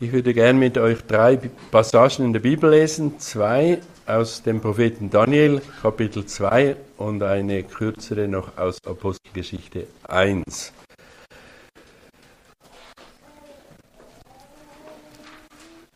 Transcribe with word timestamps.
Ich 0.00 0.12
würde 0.12 0.34
gern 0.34 0.58
mit 0.58 0.76
euch 0.76 1.02
drei 1.02 1.38
Passagen 1.70 2.24
in 2.24 2.32
der 2.32 2.40
Bibel 2.40 2.70
lesen. 2.70 3.20
Zwei 3.20 3.80
aus 4.06 4.42
dem 4.42 4.60
Propheten 4.60 5.08
Daniel, 5.08 5.62
Kapitel 5.82 6.26
2 6.26 6.74
und 6.96 7.22
eine 7.22 7.62
kürzere 7.62 8.26
noch 8.26 8.58
aus 8.58 8.78
Apostelgeschichte 8.84 9.86
1. 10.08 10.72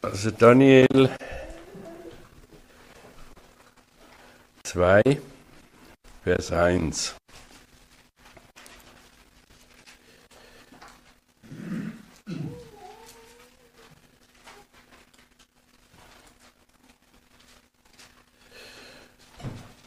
Also 0.01 0.31
Daniel 0.31 1.11
2, 4.63 5.03
Vers 6.23 6.53
1. 6.53 7.17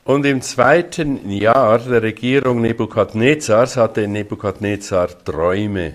Und 0.03 0.25
im 0.25 0.41
zweiten 0.41 1.29
Jahr 1.29 1.77
der 1.77 2.01
Regierung 2.01 2.61
Nebukadnezars 2.61 3.77
hatte 3.77 4.07
Nebukadnezar 4.07 5.09
Träume. 5.23 5.93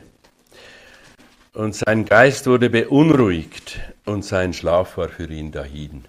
Und 1.55 1.75
sein 1.75 2.05
Geist 2.05 2.47
wurde 2.47 2.71
beunruhigt 2.71 3.81
und 4.05 4.25
sein 4.25 4.53
Schlaf 4.53 4.97
war 4.97 5.09
für 5.09 5.29
ihn 5.29 5.51
dahin. 5.51 6.05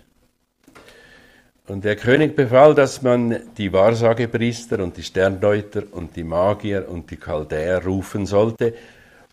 Und 1.65 1.85
der 1.85 1.95
König 1.95 2.35
befahl, 2.35 2.75
dass 2.75 3.01
man 3.01 3.39
die 3.57 3.73
Wahrsagepriester 3.73 4.77
und 4.79 4.95
die 4.95 5.03
Sterndeuter 5.03 5.83
und 5.89 6.15
die 6.15 6.23
Magier 6.23 6.87
und 6.87 7.09
die 7.09 7.17
Chaldäer 7.17 7.83
rufen 7.83 8.27
sollte, 8.27 8.75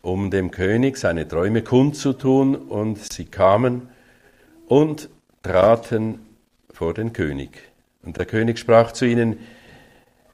um 0.00 0.30
dem 0.30 0.50
König 0.50 0.96
seine 0.96 1.28
Träume 1.28 1.60
kundzutun. 1.60 2.55
Und 2.56 3.12
sie 3.12 3.27
kamen 3.27 3.91
und 4.69 5.10
traten 5.42 6.20
vor 6.72 6.94
den 6.94 7.12
König. 7.12 7.73
Und 8.05 8.19
der 8.19 8.27
König 8.27 8.58
sprach 8.58 8.92
zu 8.92 9.06
ihnen, 9.06 9.38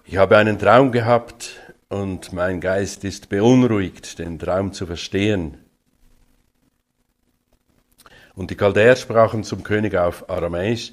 ich 0.05 0.17
habe 0.17 0.37
einen 0.37 0.59
Traum 0.59 0.91
gehabt 0.91 1.61
und 1.89 2.33
mein 2.33 2.61
Geist 2.61 3.05
ist 3.05 3.29
beunruhigt, 3.29 4.19
den 4.19 4.39
Traum 4.39 4.73
zu 4.73 4.87
verstehen. 4.87 5.59
Und 8.35 8.51
die 8.51 8.57
Chaldäer 8.57 8.97
sprachen 8.97 9.45
zum 9.45 9.63
König 9.63 9.95
auf 9.95 10.29
Aramäisch, 10.31 10.93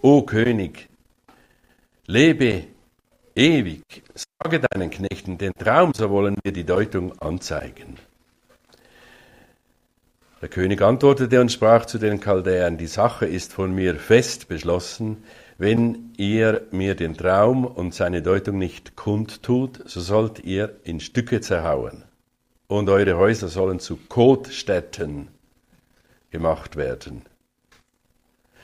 O 0.00 0.22
König, 0.22 0.88
lebe 2.06 2.64
ewig, 3.34 3.82
sage 4.42 4.60
deinen 4.60 4.90
Knechten 4.90 5.38
den 5.38 5.54
Traum, 5.54 5.92
so 5.94 6.10
wollen 6.10 6.36
wir 6.42 6.52
die 6.52 6.64
Deutung 6.64 7.18
anzeigen. 7.20 7.96
Der 10.40 10.48
König 10.48 10.82
antwortete 10.82 11.40
und 11.40 11.52
sprach 11.52 11.86
zu 11.86 11.98
den 11.98 12.18
Chaldäern, 12.20 12.76
die 12.76 12.88
Sache 12.88 13.26
ist 13.26 13.52
von 13.52 13.72
mir 13.72 13.94
fest 13.94 14.48
beschlossen, 14.48 15.22
wenn 15.62 16.12
ihr 16.16 16.66
mir 16.72 16.96
den 16.96 17.16
Traum 17.16 17.64
und 17.64 17.94
seine 17.94 18.20
Deutung 18.20 18.58
nicht 18.58 18.96
kundtut, 18.96 19.80
so 19.84 20.00
sollt 20.00 20.42
ihr 20.42 20.80
in 20.82 20.98
Stücke 20.98 21.40
zerhauen, 21.40 22.02
und 22.66 22.88
eure 22.88 23.16
Häuser 23.16 23.46
sollen 23.46 23.78
zu 23.78 23.96
Kotstätten 24.08 25.28
gemacht 26.30 26.74
werden. 26.74 27.22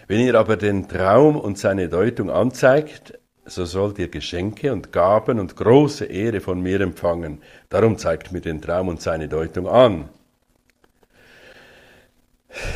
Wenn 0.09 0.19
ihr 0.19 0.35
aber 0.35 0.57
den 0.57 0.89
Traum 0.89 1.37
und 1.37 1.57
seine 1.57 1.89
Deutung 1.89 2.31
anzeigt, 2.31 3.17
so 3.45 3.65
sollt 3.65 4.01
ihr 4.01 4.09
Geschenke 4.09 4.73
und 4.73 4.91
Gaben 4.91 5.39
und 5.39 5.55
große 5.55 6.05
Ehre 6.05 6.41
von 6.41 6.61
mir 6.61 6.81
empfangen. 6.81 7.43
Darum 7.69 7.97
zeigt 7.97 8.33
mir 8.33 8.41
den 8.41 8.61
Traum 8.61 8.89
und 8.89 9.01
seine 9.01 9.29
Deutung 9.29 9.69
an. 9.69 10.09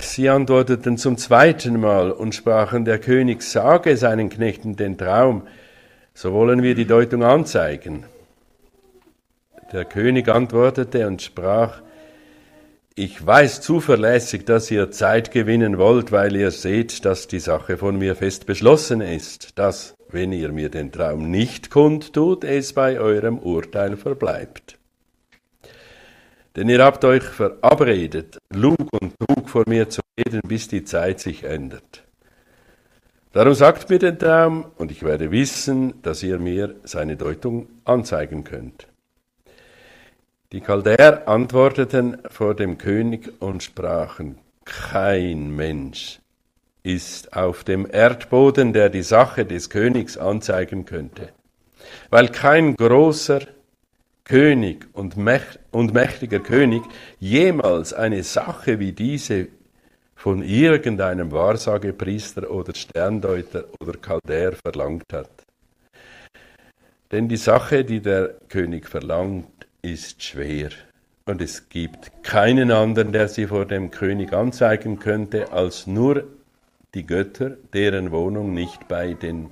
Sie 0.01 0.29
antworteten 0.29 0.99
zum 0.99 1.17
zweiten 1.17 1.81
Mal 1.81 2.11
und 2.11 2.35
sprachen, 2.35 2.85
der 2.85 2.99
König 2.99 3.43
sage 3.43 3.97
seinen 3.97 4.29
Knechten 4.29 4.77
den 4.77 4.99
Traum, 4.99 5.43
so 6.15 6.33
wollen 6.33 6.63
wir 6.63 6.75
die 6.75 6.87
Deutung 6.87 7.23
anzeigen. 7.23 8.05
Der 9.73 9.85
König 9.85 10.29
antwortete 10.29 11.07
und 11.07 11.23
sprach, 11.23 11.81
ich 12.95 13.25
weiß 13.25 13.63
zuverlässig, 13.63 14.45
dass 14.45 14.71
ihr 14.71 14.91
Zeit 14.91 15.31
gewinnen 15.31 15.79
wollt, 15.79 16.13
weil 16.13 16.37
ihr 16.37 16.51
seht, 16.51 17.07
dass 17.07 17.27
die 17.27 17.39
Sache 17.39 17.79
von 17.79 17.97
mir 17.97 18.15
fest 18.15 18.45
beschlossen 18.45 19.01
ist, 19.01 19.59
dass, 19.59 19.95
wenn 20.11 20.31
ihr 20.31 20.53
mir 20.53 20.69
den 20.69 20.93
Traum 20.93 21.31
nicht 21.31 21.71
kundtut, 21.71 22.45
es 22.45 22.75
bei 22.75 23.01
eurem 23.01 23.39
Urteil 23.39 23.97
verbleibt. 23.97 24.77
Denn 26.57 26.69
ihr 26.69 26.85
habt 26.85 27.05
euch 27.05 27.23
verabredet, 27.23 28.39
Lug 28.53 28.77
und 29.01 29.15
Trug 29.19 29.49
vor 29.49 29.65
mir 29.67 29.89
zu 29.89 30.03
reden, 30.19 30.43
bis 30.47 30.69
die 30.69 30.85
Zeit 30.85 31.21
sich 31.21 31.45
ändert. 31.45 32.05
Darum 33.33 33.55
sagt 33.55 33.89
mir 33.89 33.99
den 33.99 34.19
Traum, 34.19 34.67
und 34.77 34.91
ich 34.93 35.03
werde 35.03 35.31
wissen, 35.31 36.03
dass 36.03 36.23
ihr 36.23 36.39
mir 36.39 36.75
seine 36.85 37.17
Deutung 37.17 37.69
anzeigen 37.87 38.45
könnt. 38.45 38.87
Die 40.53 40.61
Chaldäer 40.61 41.27
antworteten 41.27 42.19
vor 42.29 42.55
dem 42.55 42.77
König 42.77 43.33
und 43.41 43.63
sprachen, 43.63 44.39
kein 44.67 45.57
Mensch 45.57 46.21
ist 46.83 47.35
auf 47.35 47.65
dem 47.65 47.89
Erdboden, 47.91 48.75
der 48.75 48.91
die 48.91 49.03
Sache 49.03 49.47
des 49.47 49.71
Königs 49.71 50.19
anzeigen 50.19 50.85
könnte, 50.85 51.31
weil 52.11 52.29
kein 52.29 52.77
großer 52.77 53.41
König 54.33 54.87
und, 54.95 55.19
mächt 55.19 55.59
und 55.73 55.93
mächtiger 55.93 56.39
König 56.39 56.83
jemals 57.21 57.93
eine 57.93 58.23
Sache 58.23 58.79
wie 58.79 58.93
diese 58.93 59.49
von 60.15 60.43
irgendeinem 60.43 61.31
Wahrsagepriester 61.33 62.51
oder 62.51 62.75
Sterndeuter 62.75 63.65
oder 63.79 63.93
Chaldäer 64.01 64.55
verlangt 64.55 65.13
hat. 65.13 65.29
Denn 67.11 67.29
die 67.29 67.37
Sache, 67.37 67.85
die 67.85 68.01
der 68.01 68.37
König 68.49 68.89
verlangt, 68.89 69.67
ist 69.83 70.23
schwer. 70.23 70.71
Und 71.27 71.43
es 71.43 71.69
gibt 71.69 72.23
keinen 72.23 72.71
anderen, 72.71 73.13
der 73.13 73.29
sie 73.29 73.47
vor 73.47 73.67
dem 73.67 73.91
König 73.91 74.33
anzeigen 74.33 74.99
könnte, 74.99 75.53
als 75.53 75.87
nur 75.87 76.25
die 76.95 77.05
Götter, 77.05 77.51
deren 77.75 78.11
Wohnung 78.11 78.55
nicht 78.55 78.89
bei 78.89 79.13
dem 79.13 79.51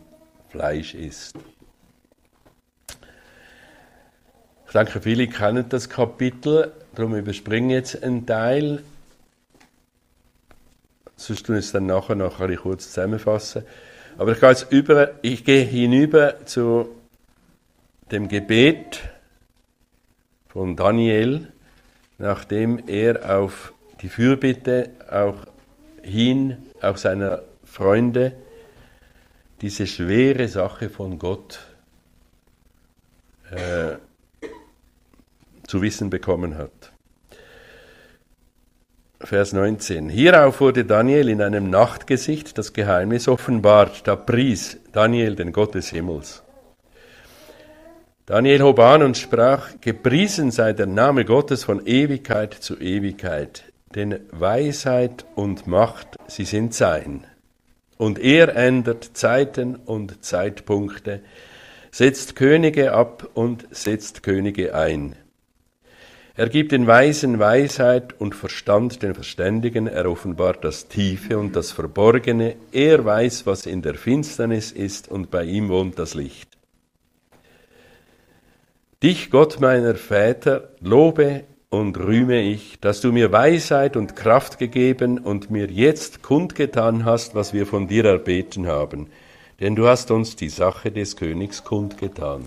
Fleisch 0.49 0.95
ist. 0.95 1.35
Ich 4.71 4.73
denke, 4.73 5.01
viele 5.01 5.27
kennen 5.27 5.69
das 5.69 5.89
Kapitel, 5.89 6.71
darum 6.95 7.17
überspringe 7.17 7.75
jetzt 7.75 8.05
einen 8.05 8.25
Teil. 8.25 8.85
Sonst 11.17 11.45
tun 11.45 11.57
wir 11.57 11.59
es 11.59 11.73
dann 11.73 11.87
nachher 11.87 12.15
noch 12.15 12.39
kurz 12.63 12.85
zusammenfassen. 12.85 13.65
Aber 14.17 14.31
ich 14.31 14.39
gehe 14.39 14.49
jetzt 14.49 14.71
über, 14.71 15.11
ich 15.23 15.45
gehe 15.45 15.65
hinüber 15.65 16.47
zu 16.47 16.89
dem 18.13 18.29
Gebet 18.29 19.01
von 20.47 20.77
Daniel, 20.77 21.53
nachdem 22.19 22.87
er 22.87 23.39
auf 23.41 23.73
die 24.03 24.09
Fürbitte 24.09 24.91
auch 25.11 25.49
hin, 26.01 26.59
auch 26.81 26.97
seiner 26.97 27.43
Freunde, 27.65 28.35
diese 29.63 29.89
schwere 29.89 30.47
Sache 30.47 30.91
von 30.91 31.19
Gott 31.19 31.59
äh, 33.51 33.97
zu 35.71 35.83
wissen 35.83 36.11
bekommen 36.11 36.59
hat. 36.59 36.93
Vers 39.21 39.53
19. 39.53 40.09
Hierauf 40.09 40.61
wurde 40.61 40.85
Daniel 40.85 41.29
in 41.29 41.41
einem 41.41 41.71
Nachtgesicht 41.71 42.59
das 42.59 42.73
Geheimnis 42.73 43.29
offenbart. 43.29 44.09
Da 44.09 44.17
pries 44.17 44.81
Daniel 44.93 45.37
den 45.37 45.53
Gott 45.53 45.75
des 45.77 45.91
Himmels. 45.91 46.43
Daniel 48.27 48.63
hob 48.63 48.81
an 48.81 49.03
und 49.03 49.17
sprach, 49.17 49.69
Gepriesen 49.81 50.51
sei 50.51 50.73
der 50.73 50.87
Name 50.87 51.25
Gottes 51.25 51.63
von 51.63 51.87
Ewigkeit 51.87 52.55
zu 52.55 52.81
Ewigkeit, 52.81 53.65
denn 53.95 54.21
Weisheit 54.33 55.25
und 55.37 55.69
Macht, 55.69 56.17
sie 56.27 56.45
sind 56.45 56.75
sein. 56.75 57.27
Und 57.97 58.19
er 58.19 58.57
ändert 58.57 59.11
Zeiten 59.15 59.77
und 59.77 60.25
Zeitpunkte, 60.25 61.21
setzt 61.93 62.35
Könige 62.35 62.93
ab 62.93 63.29
und 63.35 63.69
setzt 63.71 64.23
Könige 64.23 64.75
ein. 64.75 65.15
Er 66.41 66.49
gibt 66.49 66.73
den 66.73 66.87
Weisen 66.87 67.39
Weisheit 67.39 68.19
und 68.19 68.35
Verstand 68.35 69.03
den 69.03 69.13
Verständigen, 69.13 69.87
er 69.87 70.11
offenbart 70.11 70.65
das 70.65 70.89
Tiefe 70.89 71.39
und 71.39 71.55
das 71.55 71.71
Verborgene, 71.71 72.57
er 72.73 73.05
weiß, 73.05 73.45
was 73.45 73.67
in 73.67 73.83
der 73.83 73.93
Finsternis 73.93 74.73
ist, 74.73 75.11
und 75.11 75.31
bei 75.31 75.45
ihm 75.45 75.69
wohnt 75.69 75.99
das 75.99 76.15
Licht. 76.15 76.49
Dich, 79.03 79.31
Gott 79.31 79.61
meiner 79.61 79.97
Väter, 79.97 80.71
lobe 80.81 81.45
und 81.69 81.99
rühme 81.99 82.41
ich, 82.41 82.81
dass 82.81 83.03
du 83.03 83.13
mir 83.13 83.33
Weisheit 83.33 83.95
und 83.99 84.17
Kraft 84.17 84.59
gegeben 84.59 85.19
und 85.19 85.51
mir 85.51 85.67
jetzt 85.67 86.23
kundgetan 86.23 87.05
hast, 87.05 87.35
was 87.35 87.53
wir 87.53 87.67
von 87.67 87.87
dir 87.87 88.07
erbeten 88.07 88.67
haben, 88.67 89.09
denn 89.61 89.77
du 89.77 89.87
hast 89.87 90.11
uns 90.11 90.37
die 90.37 90.49
Sache 90.49 90.91
des 90.91 91.17
Königs 91.17 91.65
kundgetan. 91.65 92.47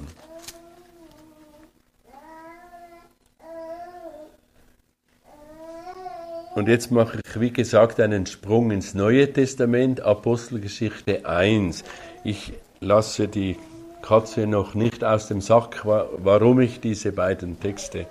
Und 6.55 6.67
jetzt 6.67 6.91
mache 6.91 7.17
ich, 7.17 7.39
wie 7.39 7.51
gesagt, 7.51 7.99
einen 7.99 8.27
Sprung 8.27 8.69
ins 8.69 8.93
Neue 8.93 9.31
Testament, 9.31 10.01
Apostelgeschichte 10.01 11.25
1. 11.25 11.83
Ich 12.23 12.53
lasse 12.79 13.27
die 13.27 13.57
Katze 14.03 14.45
noch 14.45 14.75
nicht 14.75 15.03
aus 15.03 15.27
dem 15.27 15.41
Sack, 15.41 15.83
warum 15.85 16.59
ich 16.59 16.79
diese 16.79 17.11
beiden 17.11 17.59
Texte 17.59 18.05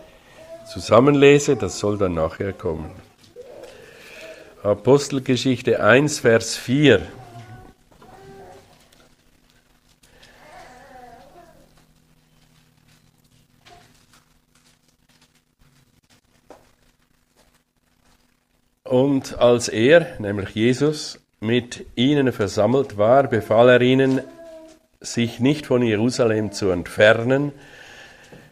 zusammenlese. 0.66 1.54
Das 1.54 1.78
soll 1.78 1.98
dann 1.98 2.14
nachher 2.14 2.52
kommen. 2.52 2.90
Apostelgeschichte 4.64 5.80
1, 5.80 6.20
Vers 6.20 6.56
4. 6.56 7.00
Und 18.92 19.38
als 19.38 19.68
er, 19.70 20.06
nämlich 20.18 20.50
Jesus, 20.50 21.18
mit 21.40 21.86
ihnen 21.96 22.30
versammelt 22.30 22.98
war, 22.98 23.26
befahl 23.26 23.70
er 23.70 23.80
ihnen, 23.80 24.20
sich 25.00 25.40
nicht 25.40 25.64
von 25.64 25.80
Jerusalem 25.80 26.52
zu 26.52 26.68
entfernen, 26.68 27.52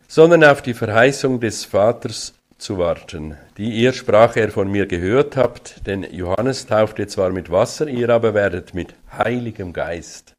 sondern 0.09 0.43
auf 0.45 0.63
die 0.63 0.73
Verheißung 0.73 1.41
des 1.41 1.67
Vaters 1.67 2.33
zu 2.57 2.79
warten, 2.79 3.37
die 3.59 3.69
ihr, 3.69 3.93
sprach 3.93 4.35
er, 4.35 4.51
von 4.51 4.71
mir 4.71 4.87
gehört 4.87 5.37
habt, 5.37 5.87
denn 5.87 6.07
Johannes 6.11 6.65
taufte 6.65 7.07
zwar 7.07 7.29
mit 7.29 7.51
Wasser, 7.51 7.87
ihr 7.87 8.09
aber 8.09 8.33
werdet 8.33 8.73
mit 8.73 8.95
heiligem 9.13 9.75
Geist 9.75 10.37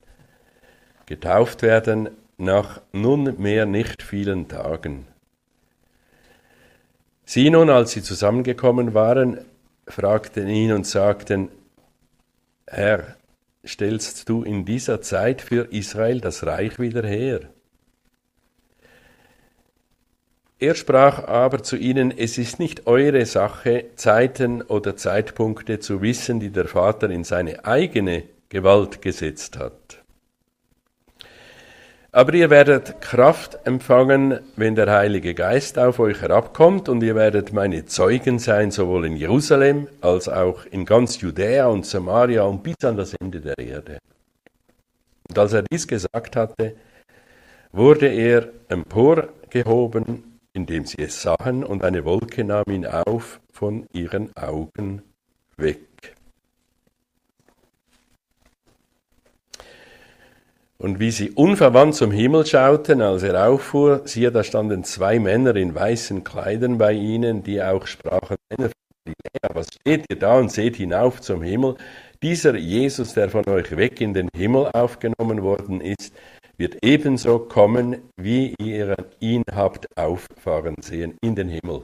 getauft 1.05 1.61
werden 1.61 2.09
nach 2.39 2.81
nunmehr 2.91 3.67
nicht 3.67 4.01
vielen 4.01 4.47
Tagen. 4.47 5.05
Sie 7.23 7.51
nun, 7.51 7.69
als 7.69 7.91
sie 7.91 8.01
zusammengekommen 8.01 8.95
waren, 8.95 9.45
fragten 9.91 10.47
ihn 10.47 10.71
und 10.71 10.87
sagten, 10.87 11.49
Herr, 12.67 13.15
stellst 13.65 14.27
du 14.29 14.43
in 14.43 14.65
dieser 14.65 15.01
Zeit 15.01 15.41
für 15.41 15.71
Israel 15.71 16.21
das 16.21 16.45
Reich 16.45 16.79
wieder 16.79 17.05
her? 17.05 17.41
Er 20.59 20.75
sprach 20.75 21.27
aber 21.27 21.63
zu 21.63 21.75
ihnen, 21.75 22.15
es 22.15 22.37
ist 22.37 22.59
nicht 22.59 22.85
eure 22.85 23.25
Sache, 23.25 23.85
Zeiten 23.95 24.61
oder 24.61 24.95
Zeitpunkte 24.95 25.79
zu 25.79 26.03
wissen, 26.03 26.39
die 26.39 26.51
der 26.51 26.67
Vater 26.67 27.09
in 27.09 27.23
seine 27.23 27.65
eigene 27.65 28.25
Gewalt 28.47 29.01
gesetzt 29.01 29.57
hat. 29.57 29.80
Aber 32.13 32.33
ihr 32.33 32.49
werdet 32.49 32.99
Kraft 32.99 33.59
empfangen, 33.65 34.41
wenn 34.57 34.75
der 34.75 34.91
Heilige 34.91 35.33
Geist 35.33 35.79
auf 35.79 35.97
euch 35.99 36.21
herabkommt, 36.21 36.89
und 36.89 37.01
ihr 37.03 37.15
werdet 37.15 37.53
meine 37.53 37.85
Zeugen 37.85 38.37
sein, 38.37 38.69
sowohl 38.71 39.05
in 39.05 39.15
Jerusalem 39.15 39.87
als 40.01 40.27
auch 40.27 40.65
in 40.65 40.83
ganz 40.83 41.21
Judäa 41.21 41.67
und 41.67 41.85
Samaria 41.85 42.43
und 42.43 42.63
bis 42.63 42.75
an 42.83 42.97
das 42.97 43.13
Ende 43.13 43.39
der 43.39 43.57
Erde. 43.57 43.99
Und 45.29 45.39
als 45.39 45.53
er 45.53 45.63
dies 45.71 45.87
gesagt 45.87 46.35
hatte, 46.35 46.75
wurde 47.71 48.07
er 48.07 48.49
emporgehoben, 48.67 50.39
indem 50.51 50.85
sie 50.85 51.03
es 51.03 51.21
sahen, 51.21 51.63
und 51.63 51.81
eine 51.81 52.03
Wolke 52.03 52.43
nahm 52.43 52.65
ihn 52.69 52.85
auf 52.85 53.39
von 53.53 53.85
ihren 53.93 54.35
Augen 54.35 55.01
weg. 55.55 55.90
Und 60.81 60.99
wie 60.99 61.11
sie 61.11 61.29
unverwandt 61.29 61.93
zum 61.93 62.09
Himmel 62.09 62.43
schauten, 62.43 63.01
als 63.01 63.21
er 63.21 63.47
auffuhr, 63.47 64.01
siehe, 64.05 64.31
da 64.31 64.43
standen 64.43 64.83
zwei 64.83 65.19
Männer 65.19 65.55
in 65.55 65.75
weißen 65.75 66.23
Kleidern 66.23 66.79
bei 66.79 66.93
ihnen, 66.93 67.43
die 67.43 67.61
auch 67.61 67.85
sprachen, 67.85 68.35
Männer 68.49 68.71
was 69.53 69.67
steht 69.67 70.05
ihr 70.09 70.17
da 70.17 70.39
und 70.39 70.51
seht 70.51 70.77
hinauf 70.77 71.21
zum 71.21 71.43
Himmel? 71.43 71.75
Dieser 72.23 72.55
Jesus, 72.55 73.13
der 73.13 73.29
von 73.29 73.47
euch 73.47 73.77
weg 73.77 74.01
in 74.01 74.15
den 74.15 74.29
Himmel 74.35 74.71
aufgenommen 74.73 75.43
worden 75.43 75.81
ist, 75.81 76.13
wird 76.57 76.77
ebenso 76.83 77.37
kommen, 77.37 77.97
wie 78.17 78.55
ihr 78.59 78.95
ihn 79.19 79.43
habt 79.53 79.85
auffahren 79.95 80.75
sehen 80.81 81.15
in 81.21 81.35
den 81.35 81.49
Himmel. 81.49 81.83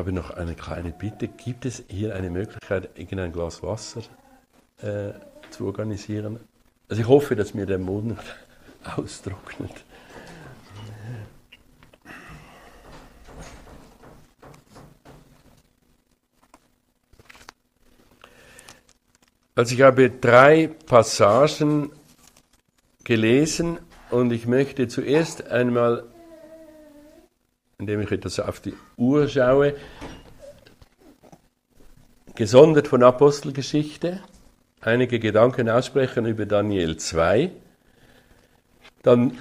Habe 0.00 0.12
noch 0.12 0.30
eine 0.30 0.54
kleine 0.54 0.92
Bitte. 0.92 1.28
Gibt 1.28 1.66
es 1.66 1.84
hier 1.86 2.14
eine 2.14 2.30
Möglichkeit, 2.30 2.88
irgendein 2.94 3.32
Glas 3.32 3.62
Wasser 3.62 4.00
äh, 4.80 5.12
zu 5.50 5.66
organisieren? 5.66 6.40
Also 6.88 7.02
ich 7.02 7.08
hoffe, 7.08 7.36
dass 7.36 7.52
mir 7.52 7.66
der 7.66 7.76
Mund 7.78 8.18
austrocknet. 8.96 9.84
Also 19.54 19.74
ich 19.74 19.82
habe 19.82 20.08
drei 20.08 20.68
Passagen 20.86 21.92
gelesen 23.04 23.78
und 24.10 24.32
ich 24.32 24.46
möchte 24.46 24.88
zuerst 24.88 25.48
einmal 25.48 26.04
indem 27.80 28.02
ich 28.02 28.10
etwas 28.12 28.38
auf 28.38 28.60
die 28.60 28.74
Uhr 28.96 29.26
schaue, 29.26 29.74
gesondert 32.34 32.88
von 32.88 33.02
Apostelgeschichte, 33.02 34.20
einige 34.80 35.18
Gedanken 35.18 35.68
aussprechen 35.68 36.26
über 36.26 36.44
Daniel 36.44 36.98
2, 36.98 37.50
dann 39.02 39.38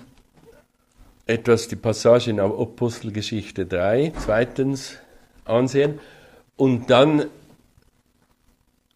etwas 1.26 1.68
die 1.68 1.76
Passage 1.76 2.30
in 2.30 2.40
Apostelgeschichte 2.40 3.66
3, 3.66 4.14
zweitens 4.18 4.98
ansehen. 5.44 6.00
Und 6.56 6.90
dann 6.90 7.26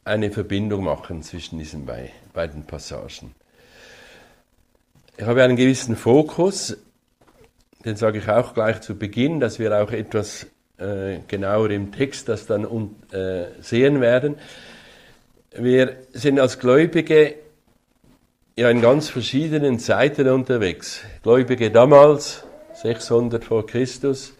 eine 0.06 0.32
Verbindung 0.32 0.86
machen 0.86 1.22
zwischen 1.22 1.60
diesen 1.60 1.86
beiden 2.34 2.66
Passagen. 2.66 3.36
Ich 5.18 5.26
habe 5.26 5.44
einen 5.44 5.56
gewissen 5.58 5.96
Fokus 5.96 6.78
den 7.86 7.96
sage 7.96 8.20
ich 8.20 8.30
auch 8.30 8.54
gleich 8.54 8.82
zu 8.82 8.96
Beginn, 8.96 9.40
dass 9.40 9.60
wir 9.60 9.82
auch 9.82 9.92
etwas 9.92 10.48
äh, 10.78 11.20
genauer 11.28 11.70
im 11.70 11.92
Text 11.92 12.30
das 12.30 12.46
dann 12.46 12.66
äh, 13.12 13.46
sehen 13.62 14.02
werden. 14.02 14.36
Wir 15.56 15.98
sind 16.14 16.40
als 16.40 16.60
Gläubige 16.60 17.36
ja 18.56 18.70
in 18.70 18.82
ganz 18.82 19.10
verschiedenen 19.10 19.80
Zeiten 19.80 20.28
unterwegs. 20.30 21.02
Gläubige 21.22 21.72
damals, 21.72 22.44
600 22.82 23.44
vor 23.44 23.66
Christus, 23.66 24.34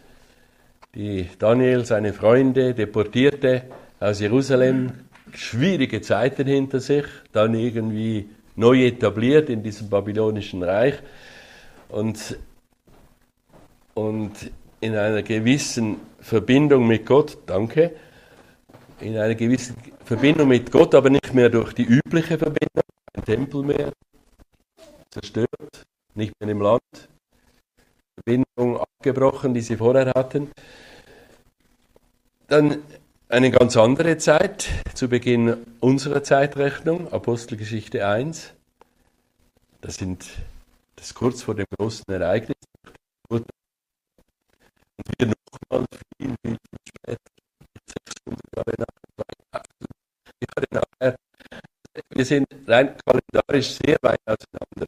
die 0.96 1.28
Daniel, 1.40 1.86
seine 1.86 2.14
Freunde, 2.14 2.74
deportierte 2.74 3.64
aus 4.00 4.20
Jerusalem, 4.20 4.92
schwierige 5.34 6.02
Zeiten 6.02 6.48
hinter 6.48 6.80
sich, 6.80 7.06
dann 7.32 7.54
irgendwie 7.56 8.30
neu 8.56 8.86
etabliert 8.86 9.50
in 9.50 9.64
diesem 9.64 9.90
babylonischen 9.90 10.62
Reich. 10.62 10.96
Und 11.90 12.38
und 13.94 14.52
in 14.80 14.96
einer 14.96 15.24
gewissen 15.24 15.98
Verbindung 16.20 16.88
mit 16.88 17.06
Gott, 17.06 17.38
danke, 17.46 17.96
in 19.00 19.18
einer 19.18 19.36
gewissen 19.36 19.76
Verbindung 20.04 20.48
mit 20.48 20.72
Gott, 20.72 20.96
aber 20.96 21.10
nicht 21.10 21.34
mehr 21.34 21.50
durch 21.50 21.74
die 21.74 21.84
übliche 21.84 22.38
Verbindung, 22.38 22.84
kein 23.14 23.26
Tempel 23.26 23.64
mehr, 23.64 23.92
zerstört, 25.10 25.84
nicht 26.16 26.34
mehr 26.40 26.50
im 26.50 26.62
Land, 26.62 26.82
Verbindung 28.16 28.78
abgebrochen, 28.78 29.54
die 29.54 29.62
sie 29.62 29.78
vorher 29.78 30.12
hatten. 30.16 30.52
Dann 32.48 32.80
eine 33.30 33.52
ganz 33.52 33.78
andere 33.78 34.18
Zeit, 34.18 34.70
zu 34.94 35.08
Beginn 35.08 35.66
unserer 35.80 36.24
Zeitrechnung, 36.24 37.12
Apostelgeschichte 37.12 38.06
1. 38.06 38.54
Das, 39.82 39.96
sind, 39.96 40.26
das 40.96 41.08
ist 41.08 41.14
kurz 41.16 41.42
vor 41.42 41.56
dem 41.56 41.66
großen 41.78 42.06
Ereignis, 42.10 42.58
wir 45.18 45.28
nochmal 45.28 45.86
viel, 46.18 46.36
viel, 46.44 46.58
viel 46.58 46.80
später, 46.88 47.18
600 48.26 48.42
Jahre 48.56 48.74
nach 48.80 49.04
nachher, 50.72 51.16
wir 52.10 52.26
sind 52.26 52.48
rein 52.68 52.96
kalendarisch 53.06 53.78
sehr 53.86 53.98
weit 54.02 54.20
auseinander. 54.26 54.88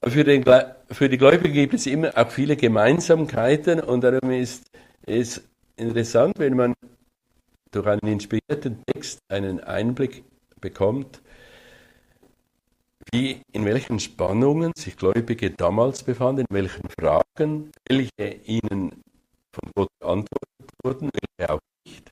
Aber 0.00 0.10
für, 0.10 0.24
den, 0.24 0.44
für 0.90 1.08
die 1.08 1.18
Gläubigen 1.18 1.54
gibt 1.54 1.74
es 1.74 1.86
immer 1.86 2.16
auch 2.16 2.30
viele 2.30 2.56
Gemeinsamkeiten 2.56 3.80
und 3.80 4.02
darum 4.02 4.30
ist 4.30 4.64
es 5.06 5.42
interessant, 5.76 6.38
wenn 6.38 6.56
man 6.56 6.74
durch 7.70 7.86
einen 7.86 8.12
inspirierten 8.12 8.82
Text 8.86 9.18
einen 9.28 9.60
Einblick 9.60 10.24
bekommt, 10.60 11.20
wie, 13.12 13.42
in 13.52 13.64
welchen 13.64 14.00
Spannungen 14.00 14.72
sich 14.76 14.96
Gläubige 14.96 15.50
damals 15.50 16.02
befanden, 16.02 16.46
in 16.48 16.54
welchen 16.54 16.88
Fragen, 16.88 17.70
welche 17.88 18.34
ihnen 18.46 19.02
von 19.54 19.70
Gott 19.74 19.88
beantwortet 20.00 20.70
wurden, 20.82 21.10
welche 21.38 21.52
auch 21.52 21.60
nicht. 21.86 22.10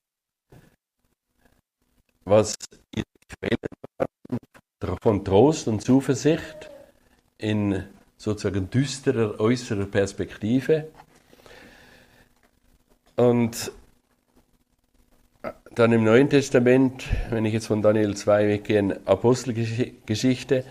Was 2.24 2.54
ihre 2.94 3.04
Quellen 3.28 3.58
waren, 3.98 4.98
von 5.02 5.24
Trost 5.24 5.68
und 5.68 5.80
Zuversicht 5.80 6.70
in 7.38 7.84
sozusagen 8.16 8.70
düsterer 8.70 9.40
äußerer 9.40 9.86
Perspektive. 9.86 10.88
Und 13.16 13.72
dann 15.74 15.92
im 15.92 16.04
Neuen 16.04 16.30
Testament, 16.30 17.04
wenn 17.30 17.44
ich 17.44 17.52
jetzt 17.52 17.66
von 17.66 17.82
Daniel 17.82 18.16
2 18.16 18.48
weggehe, 18.48 19.00
Apostelgeschichte, 19.04 20.64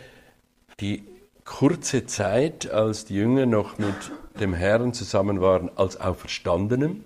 die 0.80 1.04
kurze 1.46 2.06
Zeit, 2.06 2.72
als 2.72 3.06
die 3.06 3.16
Jünger 3.16 3.46
noch 3.46 3.78
mit 3.78 3.96
dem 4.40 4.54
Herrn 4.54 4.94
zusammen 4.94 5.42
waren, 5.42 5.70
als 5.76 6.00
Auferstandenen. 6.00 7.04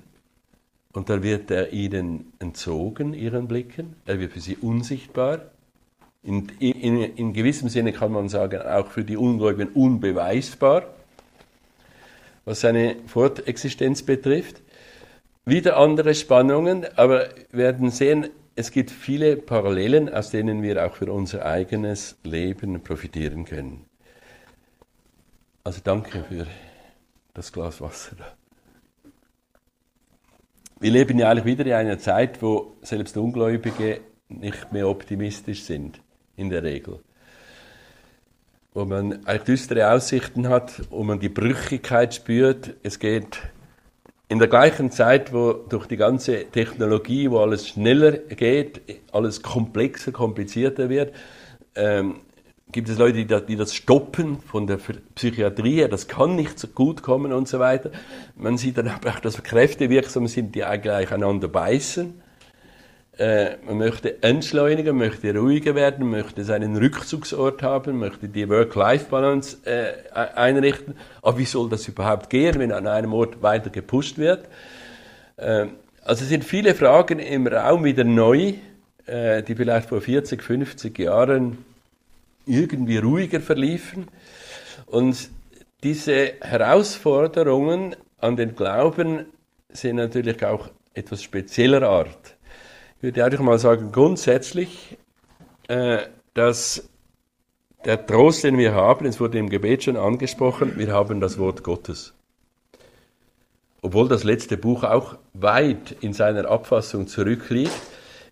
Und 0.94 1.10
dann 1.10 1.24
wird 1.24 1.52
er 1.52 1.74
ihnen 1.74 2.34
entzogen, 2.40 3.14
ihren 3.14 3.48
Blicken. 3.48 3.96
Er 4.06 4.20
wird 4.20 4.32
für 4.32 4.40
sie 4.40 4.56
unsichtbar. 4.56 5.42
In, 6.24 6.48
in, 6.60 6.98
in 7.02 7.34
gewissem 7.34 7.70
Sinne 7.70 7.92
kann 7.92 8.12
man 8.12 8.30
sagen, 8.30 8.62
auch 8.62 8.88
für 8.88 9.04
die 9.04 9.18
Ungläubigen 9.18 9.74
unbeweisbar, 9.74 10.88
was 12.46 12.62
seine 12.62 12.96
Fortexistenz 13.06 14.04
betrifft. 14.04 14.62
Wieder 15.46 15.78
andere 15.78 16.16
Spannungen, 16.16 16.86
aber 16.96 17.30
wir 17.52 17.66
werden 17.66 17.92
sehen, 17.92 18.30
es 18.56 18.72
gibt 18.72 18.90
viele 18.90 19.36
Parallelen, 19.36 20.12
aus 20.12 20.32
denen 20.32 20.64
wir 20.64 20.84
auch 20.84 20.96
für 20.96 21.12
unser 21.12 21.46
eigenes 21.46 22.18
Leben 22.24 22.82
profitieren 22.82 23.44
können. 23.46 23.86
Also 25.66 25.82
danke 25.84 26.24
für 26.30 26.46
das 27.34 27.52
Glas 27.52 27.82
Wasser. 27.82 28.18
Wir 30.80 30.92
leben 30.92 31.18
ja 31.18 31.32
eigentlich 31.32 31.46
wieder 31.46 31.66
in 31.66 31.74
einer 31.74 31.98
Zeit, 31.98 32.40
wo 32.44 32.76
selbst 32.84 33.18
Ungläubige 33.18 34.02
nicht 34.30 34.72
mehr 34.72 34.88
optimistisch 34.88 35.64
sind, 35.64 36.00
in 36.36 36.52
der 36.52 36.62
Regel. 36.62 37.00
Wo 38.76 38.86
man 38.86 39.26
eigentlich 39.26 39.42
düstere 39.42 39.90
Aussichten 39.92 40.50
hat, 40.50 40.84
wo 40.92 41.02
man 41.02 41.20
die 41.20 41.30
Brüchigkeit 41.30 42.14
spürt. 42.14 42.76
Es 42.84 43.00
geht 43.00 43.40
in 44.28 44.38
der 44.38 44.50
gleichen 44.50 44.92
Zeit, 44.92 45.34
wo 45.34 45.54
durch 45.54 45.88
die 45.88 45.98
ganze 45.98 46.46
Technologie, 46.46 47.32
wo 47.32 47.40
alles 47.40 47.68
schneller 47.68 48.12
geht, 48.12 48.82
alles 49.12 49.42
komplexer, 49.42 50.12
komplizierter 50.12 50.90
wird, 50.90 51.16
ähm, 51.74 52.20
gibt 52.72 52.90
es 52.90 52.98
Leute, 52.98 53.26
die 53.46 53.56
das, 53.56 53.74
stoppen 53.74 54.40
von 54.40 54.68
der 54.68 54.80
Psychiatrie, 55.16 55.88
das 55.88 56.08
kann 56.08 56.36
nicht 56.36 56.60
so 56.60 56.68
gut 56.68 57.04
kommen 57.04 57.32
und 57.32 57.48
so 57.48 57.60
weiter. 57.60 57.92
Man 58.36 58.58
sieht 58.58 58.78
dann 58.78 58.88
aber 58.88 59.12
auch, 59.12 59.20
dass 59.20 59.42
Kräfte 59.44 59.90
wirksam 59.90 60.28
sind, 60.28 60.56
die 60.56 60.64
eigentlich 60.64 61.12
einander 61.12 61.48
beißen. 61.48 62.22
Äh, 63.18 63.58
man 63.66 63.78
möchte 63.78 64.22
entschleunigen, 64.24 64.98
möchte 64.98 65.34
ruhiger 65.34 65.74
werden, 65.74 66.10
möchte 66.10 66.44
seinen 66.44 66.76
Rückzugsort 66.76 67.64
haben, 67.64 67.98
möchte 67.98 68.28
die 68.28 68.50
Work-Life-Balance 68.50 69.58
äh, 69.64 70.12
einrichten. 70.14 70.96
Aber 71.22 71.38
wie 71.38 71.46
soll 71.46 71.70
das 71.70 71.88
überhaupt 71.88 72.30
gehen, 72.30 72.60
wenn 72.60 72.74
an 72.74 72.88
einem 72.88 73.14
Ort 73.14 73.42
weiter 73.42 73.70
gepusht 73.70 74.18
wird? 74.18 74.50
Äh, 75.38 75.68
also 76.04 76.26
sind 76.26 76.44
viele 76.44 76.76
Fragen 76.76 77.20
im 77.20 77.48
Raum 77.48 77.86
wieder 77.86 78.04
neu, 78.04 78.56
äh, 79.06 79.44
die 79.44 79.56
vielleicht 79.56 79.90
vor 79.90 80.02
40, 80.02 80.44
50 80.44 81.00
Jahren 81.00 81.60
irgendwie 82.46 82.98
ruhiger 82.98 83.42
verliefen. 83.42 84.08
Und 84.86 85.30
diese 85.84 86.34
Herausforderungen 86.42 87.96
an 88.18 88.36
den 88.36 88.56
Glauben 88.56 89.26
sind 89.70 89.98
natürlich 89.98 90.44
auch 90.46 90.70
etwas 90.94 91.22
spezieller 91.22 91.84
Art 91.84 92.36
würde 93.06 93.24
einfach 93.24 93.44
mal 93.44 93.60
sagen, 93.60 93.92
grundsätzlich, 93.92 94.98
äh, 95.68 96.00
dass 96.34 96.90
der 97.86 98.04
Trost, 98.06 98.44
den 98.44 98.58
wir 98.58 98.74
haben, 98.74 99.06
es 99.06 99.20
wurde 99.20 99.38
im 99.38 99.50
Gebet 99.50 99.84
schon 99.84 99.96
angesprochen, 99.96 100.74
wir 100.78 100.92
haben 100.92 101.22
das 101.22 101.38
Wort 101.38 101.64
Gottes. 101.64 102.16
Obwohl 103.84 104.08
das 104.08 104.24
letzte 104.24 104.58
Buch 104.58 104.84
auch 104.84 105.18
weit 105.34 105.96
in 106.02 106.14
seiner 106.14 106.50
Abfassung 106.50 107.08
zurückliegt, 107.08 107.72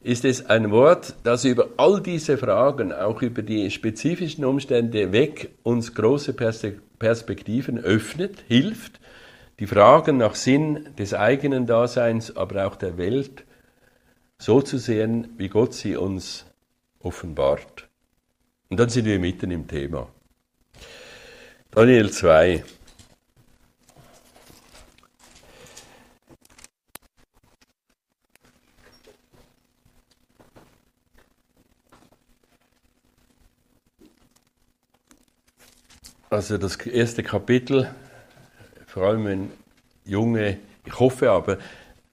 ist 0.04 0.26
es 0.26 0.46
ein 0.46 0.72
Wort, 0.72 1.16
das 1.24 1.46
über 1.46 1.70
all 1.78 2.02
diese 2.02 2.38
Fragen, 2.38 2.92
auch 2.92 3.22
über 3.22 3.42
die 3.42 3.72
spezifischen 3.72 4.44
Umstände 4.44 5.12
weg, 5.12 5.54
uns 5.64 5.96
große 5.96 6.34
Perspektiven 6.34 7.80
öffnet, 7.80 8.44
hilft, 8.48 9.00
die 9.60 9.68
Fragen 9.68 10.18
nach 10.18 10.36
Sinn 10.36 10.90
des 10.98 11.14
eigenen 11.14 11.66
Daseins, 11.66 12.36
aber 12.36 12.68
auch 12.68 12.76
der 12.76 12.98
Welt 12.98 13.46
so 14.38 14.62
zu 14.62 14.78
sehen, 14.78 15.30
wie 15.38 15.48
Gott 15.48 15.74
sie 15.74 15.96
uns 15.96 16.46
offenbart. 17.00 17.88
Und 18.70 18.80
dann 18.80 18.90
sind 18.90 19.06
wir 19.06 19.20
mitten 19.20 19.52
im 19.52 19.68
Thema. 19.68 20.10
Daniel 21.72 22.12
2. 22.12 22.64
Also 36.34 36.58
das 36.58 36.78
erste 36.78 37.22
Kapitel, 37.22 37.88
vor 38.88 39.04
allem 39.04 39.26
wenn 39.26 39.52
junge, 40.04 40.58
ich 40.84 41.00
hoffe 41.00 41.30
aber, 41.30 41.60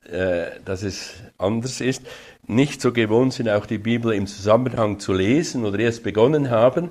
äh, 0.04 0.60
dass 0.62 0.82
es 0.82 1.14
anders 1.38 1.80
ist, 1.80 2.02
nicht 2.46 2.82
so 2.82 2.92
gewohnt 2.92 3.32
sind, 3.32 3.48
auch 3.48 3.64
die 3.64 3.78
Bibel 3.78 4.12
im 4.12 4.26
Zusammenhang 4.26 4.98
zu 4.98 5.14
lesen 5.14 5.64
oder 5.64 5.78
erst 5.78 6.02
begonnen 6.02 6.50
haben. 6.50 6.90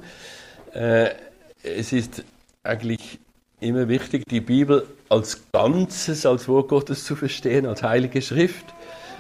Äh, 0.74 1.10
es 1.62 1.94
ist 1.94 2.24
eigentlich 2.64 3.20
immer 3.60 3.88
wichtig, 3.90 4.24
die 4.28 4.42
Bibel 4.42 4.88
als 5.08 5.52
Ganzes, 5.52 6.26
als 6.26 6.48
Wort 6.48 6.70
Gottes 6.70 7.04
zu 7.04 7.16
verstehen, 7.16 7.68
als 7.68 7.84
Heilige 7.84 8.24
Schrift, 8.24 8.66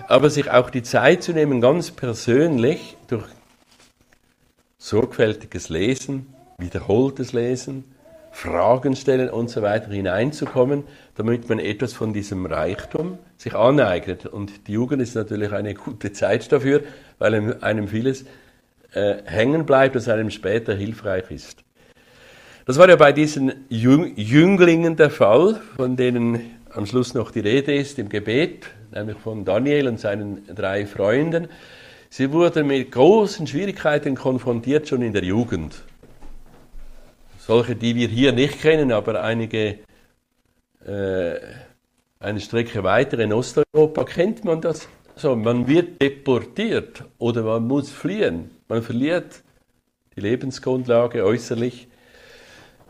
aber 0.08 0.32
sich 0.32 0.50
auch 0.50 0.72
die 0.72 0.82
Zeit 0.82 1.22
zu 1.22 1.32
nehmen, 1.32 1.62
ganz 1.62 1.92
persönlich 1.92 2.98
durch 3.08 3.28
sorgfältiges 4.80 5.70
Lesen, 5.70 6.34
wiederholtes 6.58 7.34
Lesen, 7.34 7.84
Fragen 8.32 8.96
stellen 8.96 9.30
und 9.30 9.50
so 9.50 9.62
weiter 9.62 9.92
hineinzukommen, 9.92 10.84
damit 11.16 11.50
man 11.50 11.60
etwas 11.60 11.94
von 11.94 12.14
diesem 12.14 12.46
Reichtum 12.46 13.18
sich 13.38 13.56
aneignet. 13.56 14.26
Und 14.26 14.68
die 14.68 14.74
Jugend 14.74 15.02
ist 15.02 15.16
natürlich 15.16 15.52
eine 15.52 15.74
gute 15.74 16.12
Zeit 16.14 16.52
dafür, 16.52 16.82
weil 17.18 17.62
einem 17.62 17.88
vieles 17.88 18.26
äh, 18.94 19.16
hängen 19.26 19.66
bleibt, 19.66 19.96
das 19.96 20.08
einem 20.08 20.30
später 20.30 20.74
hilfreich 20.74 21.30
ist. 21.32 21.64
Das 22.66 22.78
war 22.78 22.88
ja 22.88 22.96
bei 22.96 23.12
diesen 23.12 23.52
Jünglingen 23.70 24.96
der 24.96 25.10
Fall, 25.10 25.60
von 25.76 25.96
denen 25.96 26.58
am 26.70 26.86
Schluss 26.86 27.16
noch 27.16 27.32
die 27.32 27.40
Rede 27.40 27.74
ist 27.74 27.98
im 27.98 28.10
Gebet, 28.10 28.68
nämlich 28.92 29.18
von 29.18 29.44
Daniel 29.44 29.88
und 29.88 30.00
seinen 30.00 30.46
drei 30.54 30.86
Freunden. 30.86 31.48
Sie 32.10 32.32
wurden 32.32 32.68
mit 32.68 32.92
großen 32.92 33.48
Schwierigkeiten 33.48 34.16
konfrontiert 34.16 34.88
schon 34.88 35.02
in 35.02 35.14
der 35.14 35.24
Jugend 35.24 35.84
solche, 37.50 37.76
die 37.76 37.96
wir 37.96 38.08
hier 38.08 38.32
nicht 38.32 38.62
kennen, 38.62 38.92
aber 38.92 39.24
einige, 39.24 39.80
äh, 40.86 41.36
eine 42.20 42.40
Strecke 42.40 42.84
weiter 42.84 43.18
in 43.18 43.34
Osteuropa 43.34 44.04
kennt 44.04 44.46
man 44.46 44.62
das 44.62 44.88
so. 45.16 45.36
Man 45.36 45.68
wird 45.68 46.00
deportiert 46.00 47.04
oder 47.18 47.42
man 47.42 47.66
muss 47.68 47.90
fliehen. 47.90 48.52
Man 48.68 48.84
verliert 48.84 49.42
die 50.16 50.22
Lebensgrundlage 50.22 51.26
äußerlich. 51.26 51.88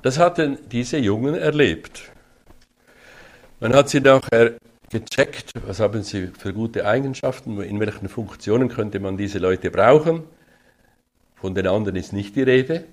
Das 0.01 0.19
hatten 0.19 0.57
diese 0.69 0.97
Jungen 0.97 1.35
erlebt. 1.35 2.11
Man 3.61 3.73
hat 3.73 3.87
sie 3.87 4.01
nachher 4.01 4.55
gecheckt, 4.89 5.53
was 5.65 5.79
haben 5.79 6.03
sie 6.03 6.31
für 6.37 6.53
gute 6.53 6.85
Eigenschaften, 6.85 7.61
in 7.61 7.79
welchen 7.79 8.09
Funktionen 8.09 8.67
könnte 8.67 8.99
man 8.99 9.15
diese 9.15 9.39
Leute 9.39 9.71
brauchen. 9.71 10.23
Von 11.35 11.55
den 11.55 11.67
anderen 11.67 11.95
ist 11.95 12.11
nicht 12.11 12.35
die 12.35 12.43
Rede 12.43 12.83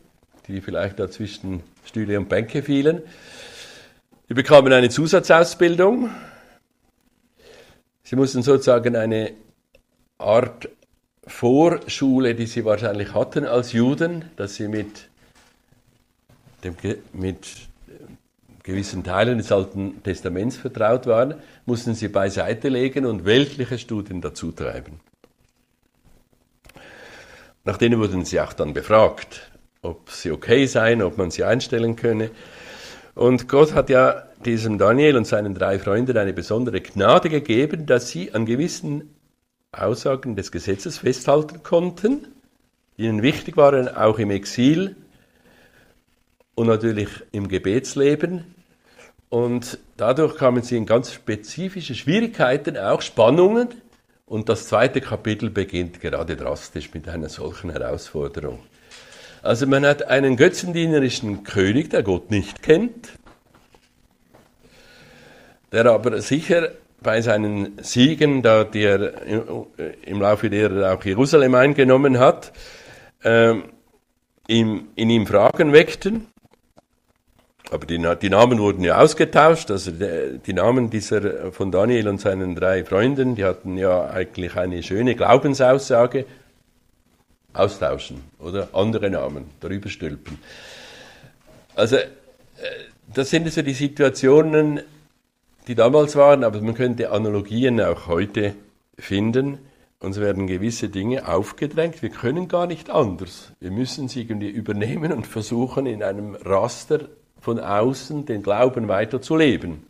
die 0.49 0.61
vielleicht 0.61 0.99
da 0.99 1.11
zwischen 1.11 1.63
Stühle 1.85 2.19
und 2.19 2.29
Bänke 2.29 2.63
fielen. 2.63 3.03
Sie 4.29 4.35
bekamen 4.35 4.73
eine 4.73 4.89
Zusatzausbildung. 4.89 6.11
Sie 8.03 8.17
mussten 8.17 8.43
sozusagen 8.43 8.97
eine 8.97 9.33
Art 10.19 10.69
Vorschule, 11.27 12.35
die 12.35 12.47
sie 12.47 12.65
wahrscheinlich 12.65 13.15
hatten 13.15 13.47
als 13.47 13.73
Juden, 13.73 14.27
dass 14.37 14.55
sie 14.55 14.69
mit, 14.69 15.09
dem, 16.63 16.77
mit 17.13 17.47
gewissen 18.63 19.03
Teilen 19.03 19.39
des 19.39 19.51
Alten 19.51 20.03
Testaments 20.05 20.57
vertraut 20.57 21.07
waren, 21.07 21.35
mussten 21.65 21.95
sie 21.95 22.09
beiseite 22.09 22.69
legen 22.69 23.07
und 23.07 23.25
weltliche 23.25 23.79
Studien 23.79 24.21
dazu 24.21 24.53
treiben. 24.53 25.01
Nach 27.65 27.77
denen 27.77 27.99
wurden 27.99 28.25
sie 28.25 28.41
auch 28.41 28.53
dann 28.53 28.73
befragt 28.73 29.51
ob 29.87 30.11
sie 30.11 30.31
okay 30.31 30.67
seien, 30.67 31.03
ob 31.03 31.17
man 31.17 31.31
sie 31.31 31.45
einstellen 31.45 31.97
könne. 31.97 32.31
Und 33.15 33.49
Gott 33.49 33.75
hat 33.75 33.89
ja 33.89 34.25
diesem 34.45 34.79
Daniel 34.79 35.17
und 35.17 35.27
seinen 35.27 35.55
drei 35.55 35.79
Freunden 35.79 36.17
eine 36.17 36.33
besondere 36.33 36.81
Gnade 36.81 37.31
gegeben, 37.31 37.87
dass 37.87 38.11
sie 38.11 38.33
an 38.33 38.45
gewissen 38.45 39.15
Aussagen 39.73 40.37
des 40.37 40.53
Gesetzes 40.53 40.99
festhalten 40.99 41.63
konnten 41.63 42.27
die 42.97 43.05
ihnen 43.05 43.23
wichtig 43.23 43.57
waren, 43.57 43.89
auch 43.95 44.19
im 44.19 44.31
Exil 44.31 44.97
und 46.55 46.67
natürlich 46.67 47.09
im 47.33 47.49
Gebetsleben. 47.49 48.45
Und 49.29 49.79
dadurch 49.97 50.37
kamen 50.37 50.63
sie 50.63 50.77
in 50.77 50.87
ganz 50.87 51.13
spezifische 51.13 51.95
Schwierigkeiten, 51.95 52.79
auch 52.79 53.03
Spannungen. 53.03 53.69
Und 54.25 54.49
das 54.49 54.69
zweite 54.69 55.01
Kapitel 55.01 55.51
beginnt 55.51 56.01
gerade 56.01 56.37
drastisch 56.37 56.93
mit 56.95 57.09
einer 57.09 57.29
solchen 57.29 57.71
Herausforderung. 57.71 58.61
Also 59.47 59.67
man 59.67 59.87
hat 59.87 60.09
einen 60.09 60.37
götzendienerischen 60.37 61.45
König, 61.45 61.91
der 61.91 62.03
Gott 62.03 62.31
nicht 62.31 62.63
kennt, 62.63 63.13
der 65.71 65.87
aber 65.87 66.21
sicher 66.21 66.71
bei 67.01 67.21
seinen 67.21 67.79
Siegen, 67.81 68.43
da 68.43 68.65
die 68.65 68.83
er 68.83 69.13
im 70.05 70.21
Laufe 70.21 70.51
derer 70.51 70.93
auch 70.95 71.05
Jerusalem 71.05 71.55
eingenommen 71.55 72.19
hat, 72.19 72.53
ähm, 73.23 73.65
in 74.49 74.89
ihm 74.97 75.27
Fragen 75.27 75.73
weckten. 75.73 76.27
Aber 77.71 77.87
die, 77.87 78.05
die, 78.23 78.31
Namen 78.31 78.59
wurden 78.59 78.83
ja 78.83 78.99
ausgetauscht. 78.99 79.71
Also 79.71 79.93
die 79.93 80.53
Namen 80.53 80.91
dieser 80.91 81.53
von 81.53 81.71
Daniel 81.71 82.09
und 82.09 82.21
seinen 82.21 82.55
drei 82.55 82.85
Freunden, 82.85 83.35
die 83.35 83.45
hatten 83.45 83.77
ja 83.77 84.09
eigentlich 84.09 84.57
eine 84.57 84.83
schöne 84.83 85.15
Glaubensaussage. 85.17 86.27
Austauschen 87.59 88.23
oder 88.39 88.69
andere 88.73 89.11
Namen 89.11 89.47
darüber 89.61 89.89
stülpen. 89.89 90.39
Also 91.75 91.97
äh, 91.97 92.07
das 93.15 93.31
sind 93.31 93.51
so 93.53 93.63
die 93.63 93.73
Situationen, 93.73 94.81
die 95.69 95.75
damals 95.75 96.17
waren, 96.17 96.45
aber 96.45 96.61
man 96.61 96.75
könnte 96.75 97.11
Analogien 97.11 97.81
auch 97.81 98.07
heute 98.07 98.55
finden. 98.99 99.59
Uns 99.99 100.21
werden 100.21 100.47
gewisse 100.47 100.89
Dinge 100.89 101.27
aufgedrängt. 101.27 102.03
Wir 102.03 102.11
können 102.11 102.49
gar 102.49 102.67
nicht 102.67 102.91
anders. 102.91 103.53
Wir 103.61 103.71
müssen 103.71 104.09
sie 104.09 104.23
irgendwie 104.23 104.51
übernehmen 104.51 105.13
und 105.13 105.27
versuchen, 105.27 105.87
in 105.87 106.03
einem 106.03 106.35
Raster 106.35 107.09
von 107.41 107.59
außen 107.59 108.27
den 108.27 108.43
Glauben 108.43 108.89
weiterzuleben. 108.89 109.85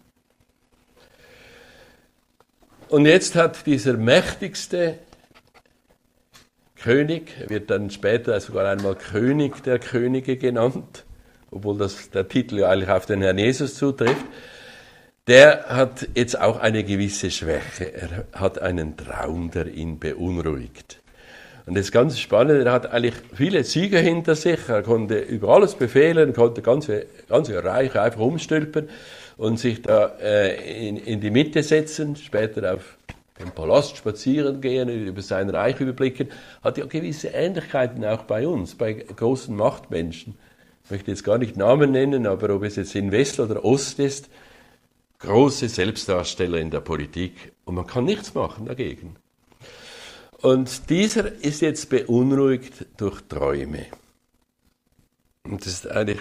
Und 2.88 3.06
jetzt 3.06 3.34
hat 3.34 3.66
dieser 3.66 3.94
mächtigste 3.94 4.98
König, 6.86 7.32
wird 7.48 7.68
dann 7.68 7.90
später 7.90 8.38
sogar 8.38 8.70
einmal 8.70 8.94
König 8.94 9.60
der 9.64 9.80
Könige 9.80 10.36
genannt, 10.36 11.04
obwohl 11.50 11.76
das, 11.78 12.10
der 12.10 12.28
Titel 12.28 12.60
ja 12.60 12.68
eigentlich 12.68 12.90
auf 12.90 13.06
den 13.06 13.22
Herrn 13.22 13.38
Jesus 13.38 13.74
zutrifft, 13.74 14.24
der 15.26 15.64
hat 15.68 16.06
jetzt 16.14 16.40
auch 16.40 16.60
eine 16.60 16.84
gewisse 16.84 17.32
Schwäche. 17.32 17.92
Er 17.92 18.26
hat 18.34 18.60
einen 18.60 18.96
Traum, 18.96 19.50
der 19.50 19.66
ihn 19.66 19.98
beunruhigt. 19.98 21.02
Und 21.66 21.76
das 21.76 21.86
ist 21.86 21.92
ganz 21.92 22.20
spannend, 22.20 22.64
er 22.64 22.70
hat 22.70 22.92
eigentlich 22.92 23.16
viele 23.34 23.64
Siege 23.64 23.98
hinter 23.98 24.36
sich, 24.36 24.68
er 24.68 24.84
konnte 24.84 25.18
über 25.18 25.48
alles 25.48 25.74
befehlen, 25.74 26.34
konnte 26.34 26.62
ganze, 26.62 27.06
ganze 27.28 27.64
Reich 27.64 27.98
einfach 27.98 28.20
umstülpen 28.20 28.88
und 29.36 29.58
sich 29.58 29.82
da 29.82 30.14
äh, 30.22 30.88
in, 30.88 30.98
in 30.98 31.20
die 31.20 31.32
Mitte 31.32 31.64
setzen, 31.64 32.14
später 32.14 32.74
auf 32.74 32.95
den 33.38 33.50
Palast 33.50 33.96
spazieren 33.96 34.60
gehen, 34.60 34.88
über 34.88 35.22
sein 35.22 35.50
Reich 35.50 35.80
überblicken, 35.80 36.28
hat 36.62 36.78
ja 36.78 36.86
gewisse 36.86 37.28
Ähnlichkeiten 37.28 38.04
auch 38.04 38.22
bei 38.22 38.46
uns, 38.48 38.74
bei 38.74 38.94
großen 38.94 39.54
Machtmenschen. 39.54 40.34
Ich 40.84 40.90
möchte 40.90 41.10
jetzt 41.10 41.24
gar 41.24 41.38
nicht 41.38 41.56
Namen 41.56 41.90
nennen, 41.90 42.26
aber 42.26 42.54
ob 42.54 42.62
es 42.62 42.76
jetzt 42.76 42.94
in 42.94 43.12
West 43.12 43.40
oder 43.40 43.64
Ost 43.64 43.98
ist, 43.98 44.30
große 45.18 45.68
Selbstdarsteller 45.68 46.58
in 46.58 46.70
der 46.70 46.80
Politik 46.80 47.52
und 47.64 47.74
man 47.74 47.86
kann 47.86 48.04
nichts 48.04 48.34
machen 48.34 48.66
dagegen. 48.66 49.16
Und 50.42 50.90
dieser 50.90 51.32
ist 51.42 51.60
jetzt 51.62 51.88
beunruhigt 51.88 52.86
durch 52.98 53.22
Träume. 53.22 53.86
Und 55.44 55.62
das 55.62 55.72
ist 55.72 55.90
eigentlich 55.90 56.20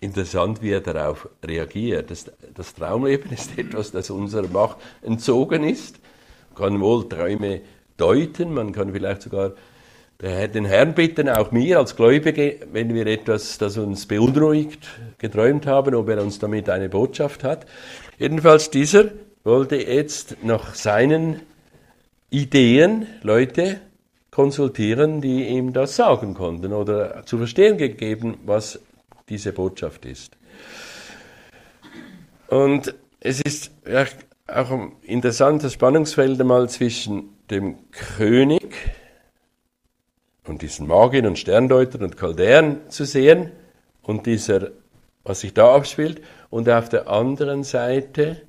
interessant, 0.00 0.60
wie 0.62 0.70
er 0.70 0.80
darauf 0.80 1.28
reagiert. 1.42 2.10
Das, 2.10 2.30
das 2.54 2.74
Traumleben 2.74 3.32
ist 3.32 3.56
etwas, 3.56 3.92
das 3.92 4.10
unserer 4.10 4.48
Macht 4.48 4.78
entzogen 5.02 5.64
ist. 5.64 6.00
Kann 6.54 6.80
wohl 6.80 7.08
Träume 7.08 7.60
deuten, 7.96 8.54
man 8.54 8.72
kann 8.72 8.92
vielleicht 8.92 9.22
sogar 9.22 9.52
den 10.20 10.64
Herrn 10.64 10.94
bitten, 10.94 11.28
auch 11.28 11.50
mir 11.50 11.78
als 11.78 11.96
Gläubige, 11.96 12.60
wenn 12.72 12.94
wir 12.94 13.06
etwas, 13.06 13.58
das 13.58 13.76
uns 13.76 14.06
beunruhigt, 14.06 14.86
geträumt 15.18 15.66
haben, 15.66 15.94
ob 15.94 16.08
er 16.08 16.22
uns 16.22 16.38
damit 16.38 16.70
eine 16.70 16.88
Botschaft 16.88 17.44
hat. 17.44 17.66
Jedenfalls 18.18 18.70
dieser 18.70 19.06
wollte 19.42 19.76
jetzt 19.76 20.36
nach 20.42 20.74
seinen 20.74 21.40
Ideen 22.30 23.06
Leute 23.22 23.80
konsultieren, 24.30 25.20
die 25.20 25.46
ihm 25.46 25.72
das 25.72 25.96
sagen 25.96 26.34
konnten 26.34 26.72
oder 26.72 27.24
zu 27.26 27.38
verstehen 27.38 27.76
gegeben, 27.76 28.38
was 28.46 28.80
diese 29.28 29.52
Botschaft 29.52 30.04
ist. 30.06 30.36
Und 32.48 32.94
es 33.20 33.40
ist 33.40 33.72
auch 34.46 34.70
ein 34.70 34.92
interessantes 35.02 35.72
Spannungsfeld 35.72 36.40
einmal 36.40 36.68
zwischen 36.68 37.30
dem 37.50 37.90
König 37.90 38.76
und 40.46 40.60
diesen 40.62 40.86
Magiern 40.86 41.26
und 41.26 41.38
Sterndeutern 41.38 42.02
und 42.02 42.16
Chaldäern 42.16 42.90
zu 42.90 43.04
sehen 43.04 43.52
und 44.02 44.26
dieser, 44.26 44.70
was 45.22 45.40
sich 45.40 45.54
da 45.54 45.74
abspielt, 45.74 46.22
und 46.50 46.68
auf 46.68 46.88
der 46.88 47.08
anderen 47.08 47.64
Seite 47.64 48.42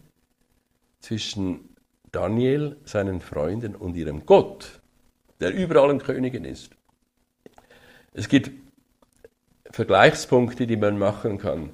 zwischen 0.99 1.75
Daniel, 2.11 2.77
seinen 2.83 3.21
Freunden 3.21 3.75
und 3.75 3.95
ihrem 3.95 4.25
Gott, 4.25 4.81
der 5.39 5.53
über 5.53 5.81
allen 5.81 5.99
Königen 5.99 6.43
ist. 6.45 6.71
Es 8.13 8.27
gibt 8.27 8.51
Vergleichspunkte, 9.71 10.67
die 10.67 10.77
man 10.77 10.97
machen 10.97 11.37
kann, 11.37 11.71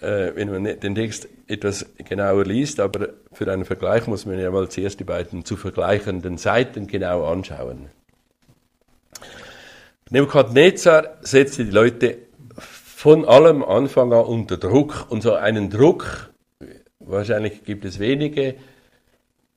äh, 0.00 0.32
wenn 0.34 0.50
man 0.50 0.64
den 0.64 0.94
Text 0.94 1.28
etwas 1.46 1.86
genauer 1.96 2.44
liest, 2.44 2.80
aber 2.80 3.10
für 3.32 3.50
einen 3.50 3.64
Vergleich 3.64 4.06
muss 4.06 4.26
man 4.26 4.38
ja 4.38 4.50
mal 4.50 4.68
zuerst 4.68 5.00
die 5.00 5.04
beiden 5.04 5.44
zu 5.44 5.56
vergleichenden 5.56 6.38
Seiten 6.38 6.86
genau 6.86 7.24
anschauen. 7.24 7.86
Nebukadnezar 10.10 11.18
setzte 11.20 11.64
die 11.64 11.70
Leute 11.70 12.18
von 12.58 13.24
allem 13.24 13.62
Anfang 13.62 14.12
an 14.12 14.24
unter 14.24 14.56
Druck 14.56 15.06
und 15.10 15.22
so 15.22 15.34
einen 15.34 15.70
Druck, 15.70 16.30
wahrscheinlich 16.98 17.64
gibt 17.64 17.84
es 17.84 17.98
wenige, 17.98 18.56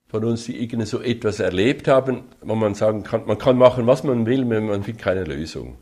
von 0.07 0.25
uns, 0.25 0.43
die 0.43 0.61
irgendwie 0.61 0.85
so 0.85 1.01
etwas 1.01 1.39
erlebt 1.39 1.87
haben, 1.87 2.23
wo 2.41 2.53
man 2.53 2.75
sagen 2.75 3.03
kann, 3.03 3.25
man 3.25 3.37
kann 3.37 3.57
machen, 3.57 3.87
was 3.87 4.03
man 4.03 4.25
will, 4.25 4.43
man 4.43 4.83
findet 4.83 5.01
keine 5.01 5.23
Lösung. 5.23 5.77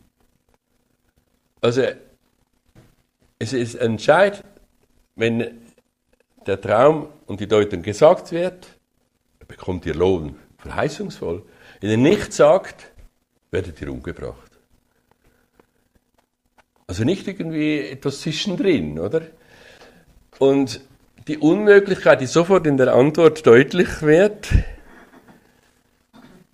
Also 1.62 1.82
es 3.40 3.54
ist 3.54 3.76
entscheidend, 3.76 4.44
wenn 5.16 5.62
der 6.46 6.60
Traum 6.60 7.08
und 7.26 7.40
die 7.40 7.48
Deutung 7.48 7.82
gesagt 7.82 8.32
wird, 8.32 8.68
bekommt 9.48 9.86
ihr 9.86 9.96
Lohn, 9.96 10.36
verheißungsvoll. 10.58 11.44
Wenn 11.80 11.90
er 11.90 11.98
nicht 11.98 12.34
sagt, 12.34 12.92
werdet 13.52 13.82
ihr 13.82 13.92
umgebracht. 13.92 14.52
Also 16.86 17.04
nicht 17.04 17.28
irgendwie 17.28 17.80
etwas 17.80 18.22
zwischendrin, 18.22 19.00
oder? 19.00 19.22
Und 20.40 20.82
die 21.28 21.38
Unmöglichkeit, 21.38 22.22
die 22.22 22.26
sofort 22.26 22.66
in 22.66 22.78
der 22.78 22.94
Antwort 22.94 23.46
deutlich 23.46 24.02
wird, 24.02 24.50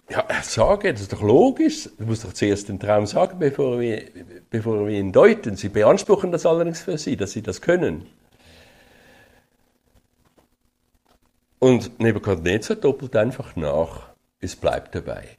ja, 0.10 0.24
sage, 0.44 0.94
das 0.94 1.02
ist 1.02 1.14
doch 1.14 1.22
logisch. 1.22 1.90
Du 1.98 2.06
musst 2.06 2.24
doch 2.24 2.34
zuerst 2.34 2.70
den 2.70 2.80
Traum 2.80 3.08
sagen, 3.08 3.40
bevor 3.40 3.80
wir, 3.80 4.04
bevor 4.50 4.88
wir 4.88 5.00
ihn 5.00 5.12
deuten. 5.12 5.56
Sie 5.56 5.70
beanspruchen 5.70 6.32
das 6.32 6.46
allerdings 6.46 6.82
für 6.82 6.98
Sie, 6.98 7.18
dass 7.18 7.32
Sie 7.32 7.42
das 7.42 7.62
können. 7.62 8.06
Und 11.58 12.00
Nebuchadnezzar 12.00 12.78
doppelt 12.78 13.16
einfach 13.16 13.56
nach. 13.56 14.10
Es 14.40 14.56
bleibt 14.56 14.94
dabei. 14.94 15.38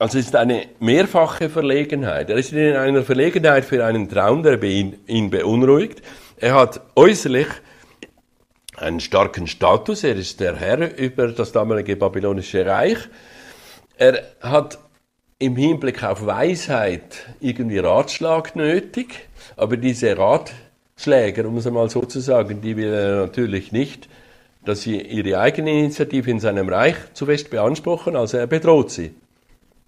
Also 0.00 0.18
es 0.18 0.26
ist 0.26 0.34
eine 0.34 0.66
mehrfache 0.80 1.50
Verlegenheit. 1.50 2.30
Er 2.30 2.36
ist 2.38 2.52
in 2.52 2.74
einer 2.74 3.04
Verlegenheit 3.04 3.66
für 3.66 3.84
einen 3.84 4.08
Traum, 4.08 4.42
der 4.42 4.60
ihn 4.62 5.30
beunruhigt. 5.30 6.02
Er 6.38 6.54
hat 6.54 6.80
äußerlich 6.96 7.46
einen 8.80 9.00
starken 9.00 9.46
Status. 9.46 10.04
Er 10.04 10.16
ist 10.16 10.40
der 10.40 10.56
Herr 10.56 10.98
über 10.98 11.28
das 11.28 11.52
damalige 11.52 11.96
babylonische 11.96 12.64
Reich. 12.64 12.98
Er 13.96 14.22
hat 14.40 14.78
im 15.38 15.56
Hinblick 15.56 16.02
auf 16.02 16.24
Weisheit 16.26 17.26
irgendwie 17.40 17.78
Ratschlag 17.78 18.56
nötig, 18.56 19.28
aber 19.56 19.76
diese 19.76 20.16
Ratschläger, 20.16 21.46
um 21.46 21.56
es 21.56 21.66
einmal 21.66 21.88
so 21.90 22.02
zu 22.02 22.20
sagen, 22.20 22.60
die 22.60 22.76
will 22.76 22.92
er 22.92 23.20
natürlich 23.22 23.72
nicht, 23.72 24.08
dass 24.64 24.82
sie 24.82 25.00
ihre 25.00 25.40
eigene 25.40 25.70
Initiative 25.70 26.30
in 26.30 26.40
seinem 26.40 26.68
Reich 26.68 26.96
zu 27.14 27.26
fest 27.26 27.50
beanspruchen, 27.50 28.16
also 28.16 28.36
er 28.36 28.46
bedroht 28.46 28.90
sie 28.90 29.14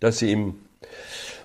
dass 0.03 0.19
sie 0.19 0.33
ihm. 0.33 0.55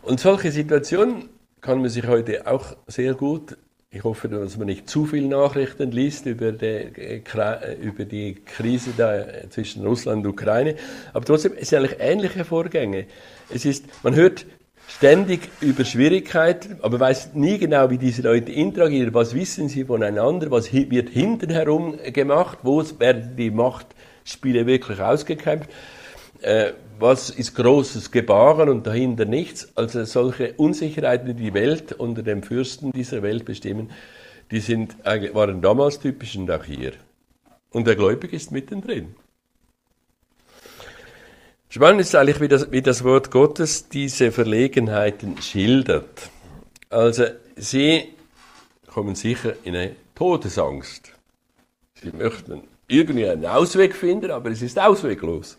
Und 0.01 0.19
solche 0.19 0.51
Situationen 0.51 1.29
kann 1.62 1.79
man 1.79 1.89
sich 1.89 2.07
heute 2.07 2.47
auch 2.47 2.75
sehr 2.88 3.13
gut 3.13 3.55
Ich 3.89 4.04
hoffe, 4.04 4.28
dass 4.28 4.58
man 4.58 4.67
nicht 4.67 4.89
zu 4.89 5.06
viel 5.06 5.26
Nachrichten 5.30 5.91
liest 5.91 6.26
über 6.26 6.52
die, 6.52 6.65
äh, 6.65 7.21
über 7.82 8.04
die 8.04 8.36
Krise 8.36 8.91
da 8.97 9.50
zwischen 9.50 9.86
Russland 9.86 10.26
und 10.26 10.32
Ukraine. 10.34 10.76
Aber 11.13 11.23
trotzdem, 11.23 11.54
es 11.58 11.69
sind 11.69 11.80
eigentlich 11.80 11.97
ähnliche 12.02 12.43
Vorgänge. 12.43 13.06
Es 13.50 13.63
ist, 13.63 13.86
man 14.04 14.13
hört 14.13 14.45
ständig 14.89 15.47
über 15.62 15.86
Schwierigkeiten, 15.86 16.80
aber 16.82 17.00
weiß 17.00 17.34
nie 17.36 17.60
genau, 17.60 17.89
wie 17.89 17.97
diese 17.97 18.23
Leute 18.23 18.52
interagieren. 18.52 19.13
Was 19.13 19.34
wissen 19.34 19.69
sie 19.69 19.86
voneinander? 19.86 20.52
Was 20.52 20.73
wird 20.73 21.08
hinten 21.08 21.50
herum 21.50 21.97
gemacht? 22.12 22.58
Wo 22.63 22.84
werden 23.00 23.38
die 23.38 23.52
Machtspiele 23.52 24.65
wirklich 24.65 25.00
ausgekämpft? 25.00 25.69
Äh, 26.41 26.73
was 26.99 27.29
ist 27.29 27.55
großes 27.55 28.12
Gebaren 28.12 28.69
und 28.69 28.88
dahinter 28.88 29.25
nichts? 29.25 29.69
Also 29.75 30.03
solche 30.05 30.53
Unsicherheiten, 30.53 31.27
die 31.27 31.33
die 31.33 31.53
Welt 31.53 31.93
unter 31.93 32.23
den 32.23 32.43
Fürsten 32.43 32.91
dieser 32.91 33.21
Welt 33.23 33.45
bestimmen, 33.45 33.91
die 34.51 34.60
sind, 34.60 34.95
waren 35.03 35.62
damals 35.62 35.99
typisch 35.99 36.36
und 36.36 36.49
auch 36.49 36.63
hier. 36.63 36.93
Und 37.71 37.86
der 37.86 37.95
Gläubige 37.95 38.36
ist 38.36 38.51
mittendrin. 38.51 39.15
Spannend 41.69 42.01
ist 42.01 42.15
eigentlich, 42.15 42.39
wie 42.39 42.47
das, 42.47 42.71
wie 42.71 42.81
das 42.81 43.03
Wort 43.03 43.29
Gottes 43.29 43.89
diese 43.89 44.31
Verlegenheiten 44.31 45.41
schildert. 45.41 46.29
Also 46.89 47.25
sie 47.57 48.05
kommen 48.88 49.15
sicher 49.15 49.53
in 49.63 49.75
eine 49.75 49.95
Todesangst. 50.15 51.12
Sie 52.01 52.12
möchten 52.12 52.63
irgendwie 52.88 53.27
einen 53.27 53.45
Ausweg 53.45 53.95
finden, 53.95 54.31
aber 54.31 54.49
es 54.49 54.62
ist 54.62 54.79
ausweglos. 54.79 55.57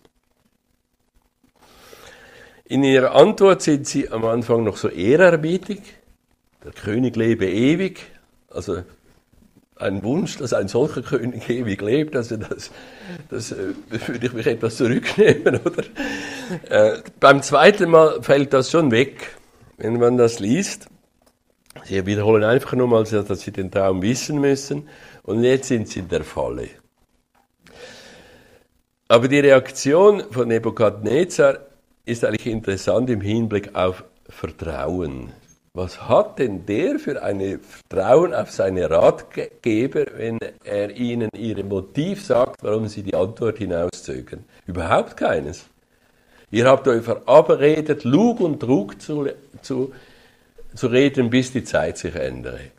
In 2.71 2.85
ihrer 2.85 3.15
Antwort 3.15 3.63
sind 3.63 3.87
sie 3.87 4.11
am 4.11 4.27
Anfang 4.27 4.63
noch 4.63 4.77
so 4.77 4.89
ehrerbietig. 4.89 5.81
Der 6.63 6.73
König 6.73 7.17
lebe 7.17 7.49
ewig. 7.49 8.01
Also 8.51 8.83
ein 9.77 10.03
Wunsch, 10.03 10.37
dass 10.37 10.53
ein 10.53 10.69
solcher 10.69 11.01
König 11.01 11.49
ewig 11.49 11.81
lebt, 11.81 12.15
also 12.15 12.37
das, 12.37 12.71
das 13.31 13.53
äh, 13.53 13.75
würde 13.89 14.27
ich 14.27 14.33
mich 14.35 14.47
etwas 14.47 14.77
zurücknehmen, 14.77 15.61
oder? 15.65 15.85
Äh, 16.69 17.03
beim 17.19 17.41
zweiten 17.43 17.89
Mal 17.91 18.23
fällt 18.23 18.53
das 18.53 18.71
schon 18.71 18.91
weg, 18.91 19.31
wenn 19.79 19.99
man 19.99 20.19
das 20.19 20.39
liest. 20.39 20.89
Sie 21.85 22.05
wiederholen 22.05 22.45
einfach 22.45 22.75
nur 22.75 22.89
mal, 22.89 23.05
dass 23.05 23.41
sie 23.41 23.53
den 23.53 23.71
Traum 23.71 24.03
wissen 24.03 24.41
müssen 24.41 24.89
und 25.23 25.43
jetzt 25.43 25.69
sind 25.69 25.89
sie 25.89 26.01
in 26.01 26.09
der 26.09 26.25
Falle. 26.25 26.69
Aber 29.07 29.27
die 29.27 29.39
Reaktion 29.39 30.25
von 30.31 30.49
Nebukadnezar 30.49 31.68
ist 32.09 32.25
eigentlich 32.25 32.47
interessant 32.47 33.11
im 33.11 33.21
Hinblick 33.21 33.75
auf 33.75 34.05
Vertrauen. 34.29 35.33
Was 35.75 36.09
hat 36.09 36.39
denn 36.39 36.65
der 36.67 36.99
für 36.99 37.23
ein 37.23 37.61
Vertrauen 37.61 38.35
auf 38.35 38.51
seine 38.51 38.91
Ratgeber, 38.91 40.07
wenn 40.17 40.39
er 40.65 40.91
ihnen 40.97 41.29
ihr 41.37 41.63
Motiv 41.63 42.25
sagt, 42.25 42.63
warum 42.63 42.89
sie 42.89 43.03
die 43.03 43.15
Antwort 43.15 43.59
hinauszögern? 43.59 44.45
Überhaupt 44.67 45.17
keines. 45.17 45.67
Ihr 46.51 46.67
habt 46.67 46.89
euch 46.89 47.05
verabredet, 47.05 48.05
Lug 48.05 48.41
und 48.41 48.59
Trug 48.59 49.01
zu, 49.01 49.29
zu, 49.61 49.93
zu 50.75 50.87
reden, 50.87 51.29
bis 51.29 51.53
die 51.53 51.63
Zeit 51.63 51.99
sich 51.99 52.15
ändere. 52.15 52.73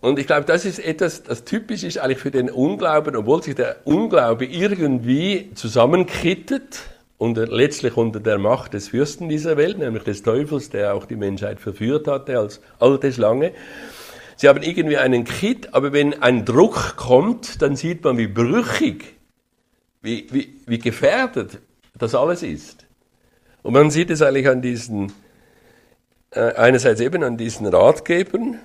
Und 0.00 0.18
ich 0.18 0.26
glaube, 0.26 0.46
das 0.46 0.64
ist 0.64 0.78
etwas, 0.78 1.22
das 1.22 1.44
typisch 1.44 1.84
ist 1.84 1.98
eigentlich 1.98 2.18
für 2.18 2.30
den 2.30 2.50
Unglauben, 2.50 3.14
obwohl 3.14 3.42
sich 3.42 3.54
der 3.54 3.76
Unglaube 3.84 4.46
irgendwie 4.46 5.50
zusammenkittet, 5.54 6.80
unter, 7.20 7.46
letztlich 7.46 7.98
unter 7.98 8.18
der 8.18 8.38
Macht 8.38 8.72
des 8.72 8.88
Fürsten 8.88 9.28
dieser 9.28 9.58
Welt, 9.58 9.78
nämlich 9.78 10.04
des 10.04 10.22
Teufels, 10.22 10.70
der 10.70 10.94
auch 10.94 11.04
die 11.04 11.16
Menschheit 11.16 11.60
verführt 11.60 12.08
hatte 12.08 12.38
als 12.38 12.62
alte 12.78 13.12
Schlange. 13.12 13.52
Sie 14.36 14.48
haben 14.48 14.62
irgendwie 14.62 14.96
einen 14.96 15.24
Kit, 15.24 15.74
aber 15.74 15.92
wenn 15.92 16.22
ein 16.22 16.46
Druck 16.46 16.96
kommt, 16.96 17.60
dann 17.60 17.76
sieht 17.76 18.04
man, 18.04 18.16
wie 18.16 18.26
brüchig, 18.26 19.16
wie, 20.00 20.28
wie, 20.30 20.62
wie 20.64 20.78
gefährdet 20.78 21.58
das 21.98 22.14
alles 22.14 22.42
ist. 22.42 22.86
Und 23.62 23.74
man 23.74 23.90
sieht 23.90 24.08
es 24.08 24.22
eigentlich 24.22 24.48
an 24.48 24.62
diesen, 24.62 25.12
äh, 26.30 26.54
einerseits 26.54 27.02
eben 27.02 27.22
an 27.22 27.36
diesen 27.36 27.66
Ratgebern, 27.66 28.60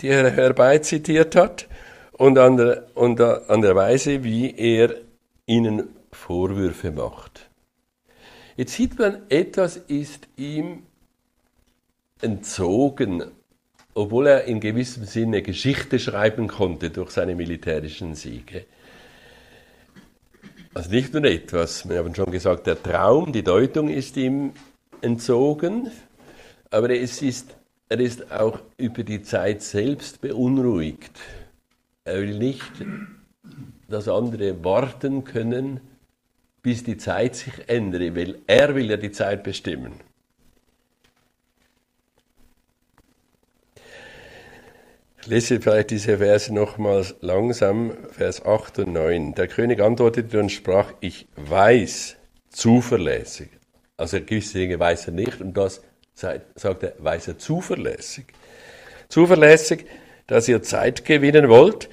die 0.00 0.08
er 0.08 0.30
herbeizitiert 0.30 1.36
hat, 1.36 1.68
und 2.12 2.38
an 2.38 2.56
der, 2.56 2.86
und 2.94 3.20
an 3.20 3.60
der 3.60 3.74
Weise, 3.74 4.24
wie 4.24 4.54
er 4.56 4.94
ihnen 5.44 5.90
Vorwürfe 6.10 6.90
macht. 6.90 7.51
Jetzt 8.56 8.74
sieht 8.74 8.98
man, 8.98 9.22
etwas 9.28 9.76
ist 9.76 10.28
ihm 10.36 10.82
entzogen, 12.20 13.24
obwohl 13.94 14.26
er 14.26 14.44
in 14.44 14.60
gewissem 14.60 15.04
Sinne 15.04 15.42
Geschichte 15.42 15.98
schreiben 15.98 16.48
konnte 16.48 16.90
durch 16.90 17.10
seine 17.10 17.34
militärischen 17.34 18.14
Siege. 18.14 18.64
Also 20.74 20.90
nicht 20.90 21.12
nur 21.12 21.24
etwas, 21.24 21.88
wir 21.88 21.98
haben 21.98 22.14
schon 22.14 22.30
gesagt, 22.30 22.66
der 22.66 22.82
Traum, 22.82 23.32
die 23.32 23.42
Deutung 23.42 23.88
ist 23.88 24.16
ihm 24.16 24.52
entzogen, 25.02 25.90
aber 26.70 26.90
es 26.90 27.20
ist, 27.20 27.54
er 27.90 28.00
ist 28.00 28.32
auch 28.32 28.58
über 28.78 29.02
die 29.02 29.22
Zeit 29.22 29.62
selbst 29.62 30.22
beunruhigt. 30.22 31.20
Er 32.04 32.20
will 32.20 32.38
nicht, 32.38 32.72
dass 33.88 34.08
andere 34.08 34.64
warten 34.64 35.24
können, 35.24 35.80
bis 36.62 36.84
die 36.84 36.96
Zeit 36.96 37.34
sich 37.34 37.68
ändere, 37.68 38.14
weil 38.14 38.38
er 38.46 38.74
will 38.74 38.90
ja 38.90 38.96
die 38.96 39.10
Zeit 39.10 39.42
bestimmen. 39.42 39.94
Ich 45.20 45.28
lese 45.28 45.60
vielleicht 45.60 45.90
diese 45.90 46.18
Verse 46.18 46.52
nochmals 46.52 47.14
langsam, 47.20 47.96
Vers 48.10 48.44
8 48.44 48.80
und 48.80 48.92
9. 48.92 49.34
Der 49.34 49.46
König 49.46 49.80
antwortete 49.80 50.40
und 50.40 50.50
sprach, 50.50 50.92
ich 51.00 51.28
weiß 51.36 52.16
zuverlässig. 52.48 53.50
Also 53.96 54.18
gewisse 54.20 54.58
Dinge 54.58 54.80
weiß 54.80 55.06
er 55.06 55.12
nicht 55.12 55.40
und 55.40 55.56
das 55.56 55.80
sagt 56.14 56.82
er, 56.82 56.94
weiß 56.98 57.28
er 57.28 57.38
zuverlässig. 57.38 58.26
Zuverlässig, 59.08 59.86
dass 60.26 60.48
ihr 60.48 60.62
Zeit 60.62 61.04
gewinnen 61.04 61.48
wollt, 61.48 61.88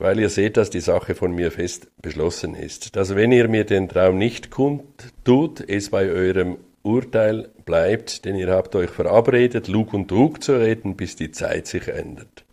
weil 0.00 0.18
ihr 0.18 0.30
seht, 0.30 0.56
dass 0.56 0.70
die 0.70 0.80
Sache 0.80 1.14
von 1.14 1.32
mir 1.32 1.52
fest 1.52 1.88
beschlossen 2.00 2.54
ist, 2.54 2.96
dass 2.96 3.14
wenn 3.14 3.32
ihr 3.32 3.48
mir 3.48 3.64
den 3.64 3.86
Traum 3.86 4.16
nicht 4.16 4.50
kundtut, 4.50 5.62
es 5.68 5.90
bei 5.90 6.10
eurem 6.10 6.56
Urteil 6.82 7.50
bleibt, 7.66 8.24
denn 8.24 8.34
ihr 8.34 8.48
habt 8.48 8.74
euch 8.74 8.88
verabredet, 8.88 9.68
Lug 9.68 9.92
und 9.92 10.08
Trug 10.08 10.42
zu 10.42 10.58
reden, 10.58 10.96
bis 10.96 11.16
die 11.16 11.30
Zeit 11.30 11.66
sich 11.66 11.86
ändert. 11.88 12.46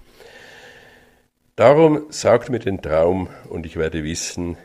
Darum 1.55 2.07
sagt 2.09 2.49
mir 2.49 2.59
den 2.59 2.81
Traum, 2.81 3.29
und 3.49 3.65
ich 3.65 3.77
werde 3.77 4.03
wissen, 4.03 4.57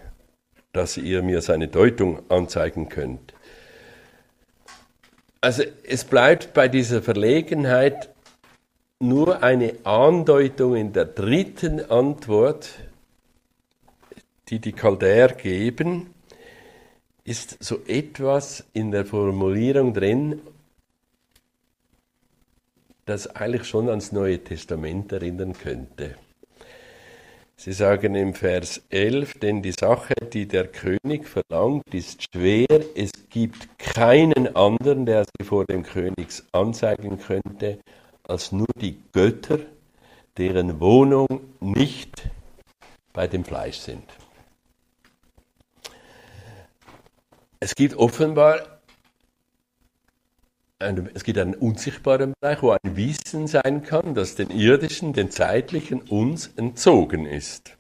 dass 0.73 0.97
ihr 0.97 1.23
mir 1.23 1.40
seine 1.40 1.68
Deutung 1.68 2.29
anzeigen 2.31 2.88
könnt. 2.88 3.33
Also 5.40 5.62
es 5.85 6.05
bleibt 6.05 6.53
bei 6.53 6.66
dieser 6.66 7.01
Verlegenheit 7.01 8.12
nur 9.03 9.43
eine 9.43 9.75
Andeutung 9.85 10.77
in 10.77 10.93
der 10.93 11.07
dritten 11.07 11.91
Antwort, 11.91 12.71
die 14.49 14.61
die 14.61 14.73
Chaldäer 14.73 15.29
geben, 15.29 16.15
ist 17.25 17.62
so 17.62 17.81
etwas 17.87 18.65
in 18.73 18.91
der 18.91 19.05
Formulierung 19.05 19.93
drin, 19.93 20.41
das 23.05 23.27
eigentlich 23.27 23.65
schon 23.65 23.88
ans 23.88 24.12
Neue 24.12 24.38
Testament 24.38 25.11
erinnern 25.12 25.53
könnte. 25.53 26.17
Sie 27.57 27.73
sagen 27.73 28.15
im 28.15 28.35
Vers 28.35 28.83
11, 28.91 29.38
denn 29.41 29.62
die 29.62 29.73
Sache, 29.73 30.15
die 30.33 30.47
der 30.47 30.67
König 30.67 31.29
verlangt, 31.29 31.93
ist 31.93 32.29
schwer. 32.33 32.67
Es 32.95 33.11
gibt 33.31 33.79
keinen 33.79 34.55
anderen, 34.57 35.07
der 35.07 35.25
sie 35.25 35.45
vor 35.45 35.65
dem 35.65 35.83
König 35.83 36.29
anzeigen 36.53 37.21
könnte, 37.21 37.79
als 38.33 38.51
nur 38.51 38.66
die 38.81 38.99
Götter, 39.12 39.59
deren 40.38 40.81
Wohnung 40.81 41.29
nicht 41.61 42.31
bei 43.12 43.27
dem 43.27 43.45
Fleisch 43.45 43.77
sind. 43.77 44.05
Es 47.61 47.75
gibt 47.75 47.95
offenbar 47.95 48.81
ein, 50.79 51.11
es 51.12 51.25
gibt 51.25 51.38
einen 51.38 51.55
unsichtbaren 51.55 52.33
Bereich, 52.40 52.62
wo 52.62 52.71
ein 52.71 52.97
Wissen 52.97 53.47
sein 53.47 53.83
kann, 53.83 54.14
das 54.14 54.35
den 54.35 54.49
irdischen, 54.51 55.12
den 55.12 55.31
zeitlichen 55.31 56.01
uns 56.01 56.47
entzogen 56.57 57.27
ist. 57.27 57.77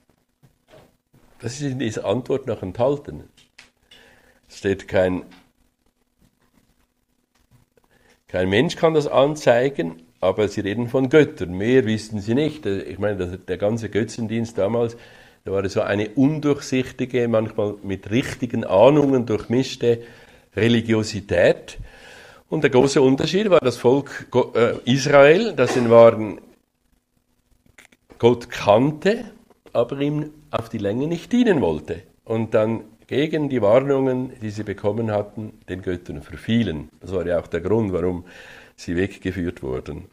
Das 1.40 1.54
ist 1.54 1.62
in 1.62 1.78
dieser 1.78 2.04
Antwort 2.04 2.46
noch 2.46 2.62
enthalten. 2.62 3.24
Es 4.48 4.58
steht 4.58 4.86
kein, 4.86 5.24
kein 8.28 8.50
Mensch 8.50 8.76
kann 8.76 8.92
das 8.92 9.06
anzeigen, 9.06 10.02
aber 10.22 10.46
sie 10.46 10.60
reden 10.60 10.88
von 10.88 11.08
Göttern. 11.08 11.52
Mehr 11.52 11.84
wissen 11.84 12.20
sie 12.20 12.34
nicht. 12.34 12.64
Ich 12.64 12.98
meine, 12.98 13.38
der 13.38 13.58
ganze 13.58 13.90
Götzendienst 13.90 14.56
damals, 14.56 14.96
da 15.44 15.50
war 15.50 15.68
so 15.68 15.80
eine 15.80 16.10
undurchsichtige, 16.10 17.26
manchmal 17.26 17.74
mit 17.82 18.08
richtigen 18.10 18.64
Ahnungen 18.64 19.26
durchmischte 19.26 19.98
Religiosität. 20.54 21.78
Und 22.48 22.62
der 22.62 22.70
große 22.70 23.02
Unterschied 23.02 23.50
war 23.50 23.58
das 23.58 23.76
Volk 23.76 24.28
äh, 24.54 24.74
Israel, 24.84 25.54
das 25.56 25.76
waren 25.90 26.40
Gott 28.18 28.48
kannte, 28.48 29.24
aber 29.72 30.00
ihm 30.00 30.30
auf 30.52 30.68
die 30.68 30.78
Länge 30.78 31.08
nicht 31.08 31.32
dienen 31.32 31.60
wollte. 31.60 32.02
Und 32.24 32.54
dann 32.54 32.84
gegen 33.08 33.48
die 33.48 33.60
Warnungen, 33.60 34.32
die 34.40 34.50
sie 34.50 34.62
bekommen 34.62 35.10
hatten, 35.10 35.54
den 35.68 35.82
Göttern 35.82 36.22
verfielen. 36.22 36.90
Das 37.00 37.12
war 37.12 37.26
ja 37.26 37.40
auch 37.40 37.48
der 37.48 37.60
Grund, 37.60 37.92
warum 37.92 38.24
sie 38.82 38.96
weggeführt 38.96 39.62
wurden. 39.62 40.08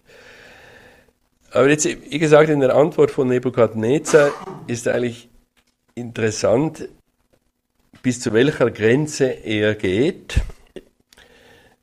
Aber 1.52 1.70
jetzt, 1.70 1.86
wie 1.86 2.20
gesagt, 2.20 2.50
in 2.50 2.60
der 2.60 2.76
Antwort 2.76 3.12
von 3.12 3.28
Nebukadnezar 3.28 4.32
ist 4.68 4.88
eigentlich 4.88 5.30
interessant, 5.96 6.88
bis 8.04 8.22
zu 8.22 8.34
welcher 8.34 8.70
Grenze 8.70 9.26
er 9.26 9.76
geht, 9.76 10.42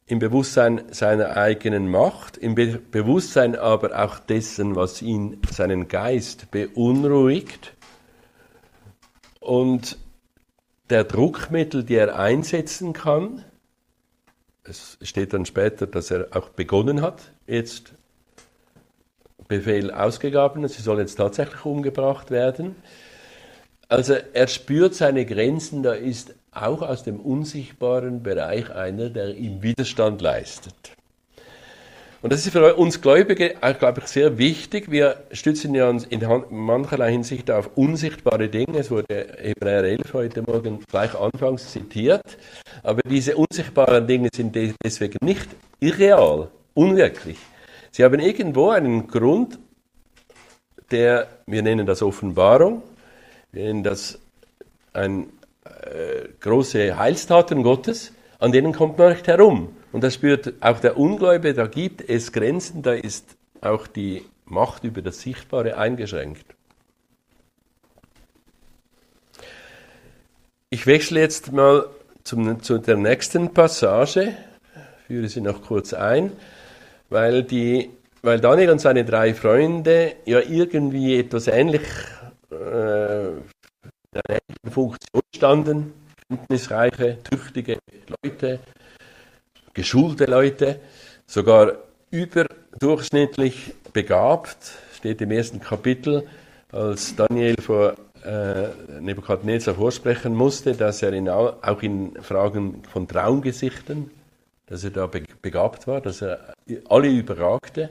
im 0.06 0.20
Bewusstsein 0.20 0.84
seiner 0.92 1.36
eigenen 1.36 1.90
Macht, 1.90 2.36
im 2.36 2.54
Be 2.54 2.78
Bewusstsein 2.78 3.56
aber 3.56 4.00
auch 4.00 4.20
dessen, 4.20 4.76
was 4.76 5.02
ihn, 5.02 5.42
seinen 5.50 5.88
Geist 5.88 6.50
beunruhigt 6.52 7.74
und 9.40 9.98
der 10.90 11.02
Druckmittel, 11.02 11.82
die 11.82 11.96
er 11.96 12.16
einsetzen 12.16 12.92
kann. 12.92 13.44
Es 14.68 14.98
steht 15.02 15.32
dann 15.32 15.46
später, 15.46 15.86
dass 15.86 16.10
er 16.10 16.28
auch 16.32 16.48
begonnen 16.48 17.02
hat, 17.02 17.20
jetzt 17.46 17.92
Befehl 19.48 19.92
ausgegeben, 19.92 20.66
sie 20.66 20.82
soll 20.82 20.98
jetzt 20.98 21.16
tatsächlich 21.16 21.64
umgebracht 21.64 22.30
werden. 22.30 22.76
Also 23.88 24.14
er 24.32 24.48
spürt 24.48 24.94
seine 24.94 25.24
Grenzen, 25.24 25.84
da 25.84 25.92
ist 25.92 26.34
auch 26.50 26.82
aus 26.82 27.04
dem 27.04 27.20
unsichtbaren 27.20 28.22
Bereich 28.22 28.70
einer, 28.70 29.10
der 29.10 29.36
ihm 29.36 29.62
Widerstand 29.62 30.20
leistet. 30.20 30.74
Und 32.22 32.32
das 32.32 32.46
ist 32.46 32.52
für 32.52 32.74
uns 32.76 33.02
Gläubige, 33.02 33.54
glaube 33.78 34.00
ich, 34.00 34.06
sehr 34.06 34.38
wichtig. 34.38 34.90
Wir 34.90 35.24
stützen 35.32 35.74
ja 35.74 35.88
uns 35.88 36.04
in 36.04 36.22
mancherlei 36.50 37.12
Hinsicht 37.12 37.50
auf 37.50 37.70
unsichtbare 37.76 38.48
Dinge. 38.48 38.78
Es 38.78 38.90
wurde 38.90 39.36
Hebräer 39.38 39.84
11 39.84 40.14
heute 40.14 40.42
Morgen 40.42 40.80
gleich 40.90 41.14
anfangs 41.14 41.70
zitiert. 41.70 42.38
Aber 42.82 43.02
diese 43.02 43.36
unsichtbaren 43.36 44.06
Dinge 44.06 44.30
sind 44.34 44.56
deswegen 44.82 45.18
nicht 45.20 45.48
irreal, 45.78 46.48
unwirklich. 46.74 47.38
Sie 47.90 48.02
haben 48.02 48.18
irgendwo 48.18 48.70
einen 48.70 49.08
Grund, 49.08 49.58
der, 50.90 51.28
wir 51.46 51.62
nennen 51.62 51.86
das 51.86 52.02
Offenbarung, 52.02 52.82
wir 53.52 53.64
nennen 53.64 53.82
das 53.82 54.18
ein, 54.92 55.26
äh, 55.64 56.28
große 56.40 56.96
Heilstaten 56.96 57.62
Gottes, 57.62 58.12
an 58.38 58.52
denen 58.52 58.72
kommt 58.72 58.98
man 58.98 59.12
nicht 59.12 59.26
herum. 59.26 59.76
Und 59.92 60.02
das 60.04 60.14
spürt 60.14 60.54
auch 60.60 60.80
der 60.80 60.96
Ungläubige, 60.96 61.54
da 61.54 61.66
gibt 61.66 62.06
es 62.08 62.32
Grenzen, 62.32 62.82
da 62.82 62.92
ist 62.92 63.36
auch 63.60 63.86
die 63.86 64.24
Macht 64.44 64.84
über 64.84 65.02
das 65.02 65.20
Sichtbare 65.20 65.76
eingeschränkt. 65.76 66.44
Ich 70.70 70.86
wechsle 70.86 71.20
jetzt 71.20 71.52
mal 71.52 71.86
zum, 72.24 72.62
zu 72.62 72.78
der 72.78 72.96
nächsten 72.96 73.54
Passage, 73.54 74.36
führe 75.06 75.28
sie 75.28 75.40
noch 75.40 75.62
kurz 75.62 75.94
ein, 75.94 76.32
weil, 77.08 77.44
die, 77.44 77.90
weil 78.22 78.40
Daniel 78.40 78.70
und 78.70 78.80
seine 78.80 79.04
drei 79.04 79.32
Freunde 79.32 80.16
ja 80.24 80.40
irgendwie 80.40 81.18
etwas 81.18 81.46
ähnlich 81.46 81.82
äh, 82.50 83.28
in 83.28 83.42
einer 84.12 84.28
ähnlichen 84.28 84.70
Funktion 84.70 85.22
standen, 85.34 85.92
kenntnisreiche, 86.28 87.18
tüchtige 87.22 87.78
Leute, 88.22 88.60
geschulte 89.76 90.24
Leute, 90.24 90.80
sogar 91.26 91.74
überdurchschnittlich 92.10 93.74
begabt, 93.92 94.56
steht 94.96 95.20
im 95.20 95.30
ersten 95.30 95.60
Kapitel, 95.60 96.26
als 96.72 97.14
Daniel 97.14 97.56
vor 97.60 97.94
äh, 98.24 98.68
Nebukadnezar 99.00 99.74
vorsprechen 99.74 100.34
musste, 100.34 100.74
dass 100.74 101.02
er 101.02 101.12
in, 101.12 101.28
auch 101.28 101.82
in 101.82 102.20
Fragen 102.22 102.82
von 102.90 103.06
Traumgesichtern, 103.06 104.10
dass 104.66 104.82
er 104.82 104.90
da 104.90 105.08
begabt 105.42 105.86
war, 105.86 106.00
dass 106.00 106.22
er 106.22 106.54
alle 106.88 107.08
überragte. 107.08 107.90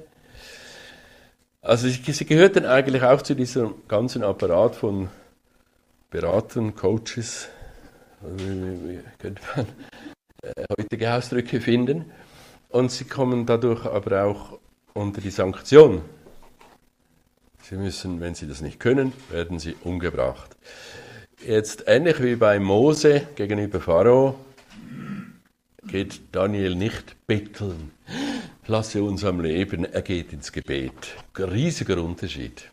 Also 1.62 1.88
sie 1.88 2.26
gehörten 2.26 2.66
eigentlich 2.66 3.04
auch 3.04 3.22
zu 3.22 3.36
diesem 3.36 3.76
ganzen 3.88 4.24
Apparat 4.24 4.76
von 4.76 5.10
Beratern, 6.10 6.76
Coaches, 6.76 7.48
wie 8.22 9.00
könnte 9.20 9.42
man 9.56 9.68
heutige 10.78 11.14
Ausdrücke 11.14 11.62
finden. 11.62 12.06
Und 12.70 12.92
sie 12.92 13.06
kommen 13.06 13.46
dadurch 13.46 13.86
aber 13.86 14.26
auch 14.26 14.60
unter 14.94 15.22
die 15.22 15.30
Sanktion. 15.30 16.02
Sie 17.62 17.76
müssen, 17.76 18.20
wenn 18.22 18.36
sie 18.36 18.48
das 18.48 18.62
nicht 18.62 18.80
können, 18.80 19.14
werden 19.32 19.60
sie 19.60 19.76
umgebracht. 19.84 20.56
Jetzt 21.46 21.84
ähnlich 21.88 22.22
wie 22.22 22.36
bei 22.36 22.60
Mose 22.60 23.28
gegenüber 23.36 23.80
Pharao 23.80 24.36
geht 25.88 26.22
Daniel 26.32 26.76
nicht 26.76 27.16
betteln. 27.28 27.92
Lasse 28.68 29.04
uns 29.04 29.24
am 29.24 29.42
Leben, 29.42 29.86
er 29.86 30.02
geht 30.02 30.34
ins 30.34 30.52
Gebet. 30.52 31.16
Riesiger 31.38 32.02
Unterschied. 32.04 32.70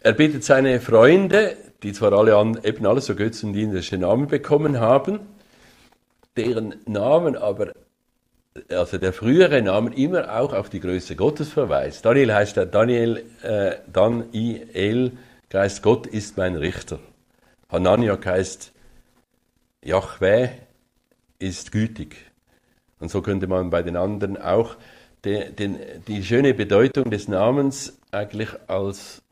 Er 0.00 0.12
bittet 0.12 0.44
seine 0.44 0.80
Freunde, 0.80 1.56
die 1.82 1.92
zwar 1.92 2.12
alle 2.12 2.36
an, 2.36 2.58
eben 2.62 2.86
alle 2.86 3.00
so 3.00 3.14
götzendienerische 3.14 3.98
Namen 3.98 4.26
bekommen 4.26 4.80
haben, 4.80 5.20
deren 6.36 6.74
Namen 6.86 7.36
aber, 7.36 7.72
also 8.68 8.98
der 8.98 9.12
frühere 9.12 9.62
Name 9.62 9.94
immer 9.94 10.40
auch 10.40 10.52
auf 10.52 10.68
die 10.68 10.80
Größe 10.80 11.16
Gottes 11.16 11.50
verweist. 11.50 12.04
Daniel 12.04 12.34
heißt 12.34 12.56
er 12.56 12.66
Daniel, 12.66 13.24
äh, 13.42 13.76
Dan 13.92 14.24
I 14.32 14.62
El, 14.72 15.12
heißt 15.52 15.82
Gott 15.82 16.06
ist 16.06 16.36
mein 16.36 16.56
Richter. 16.56 16.98
Hananiak 17.68 18.26
heißt 18.26 18.72
Yahweh 19.84 20.50
ist 21.38 21.72
gütig. 21.72 22.16
Und 23.00 23.10
so 23.10 23.20
könnte 23.20 23.46
man 23.48 23.70
bei 23.70 23.82
den 23.82 23.96
anderen 23.96 24.36
auch 24.36 24.76
den, 25.24 25.56
den, 25.56 25.78
die 26.06 26.22
schöne 26.22 26.54
Bedeutung 26.54 27.10
des 27.10 27.28
Namens 27.28 27.98
eigentlich 28.10 28.48
als 28.68 29.22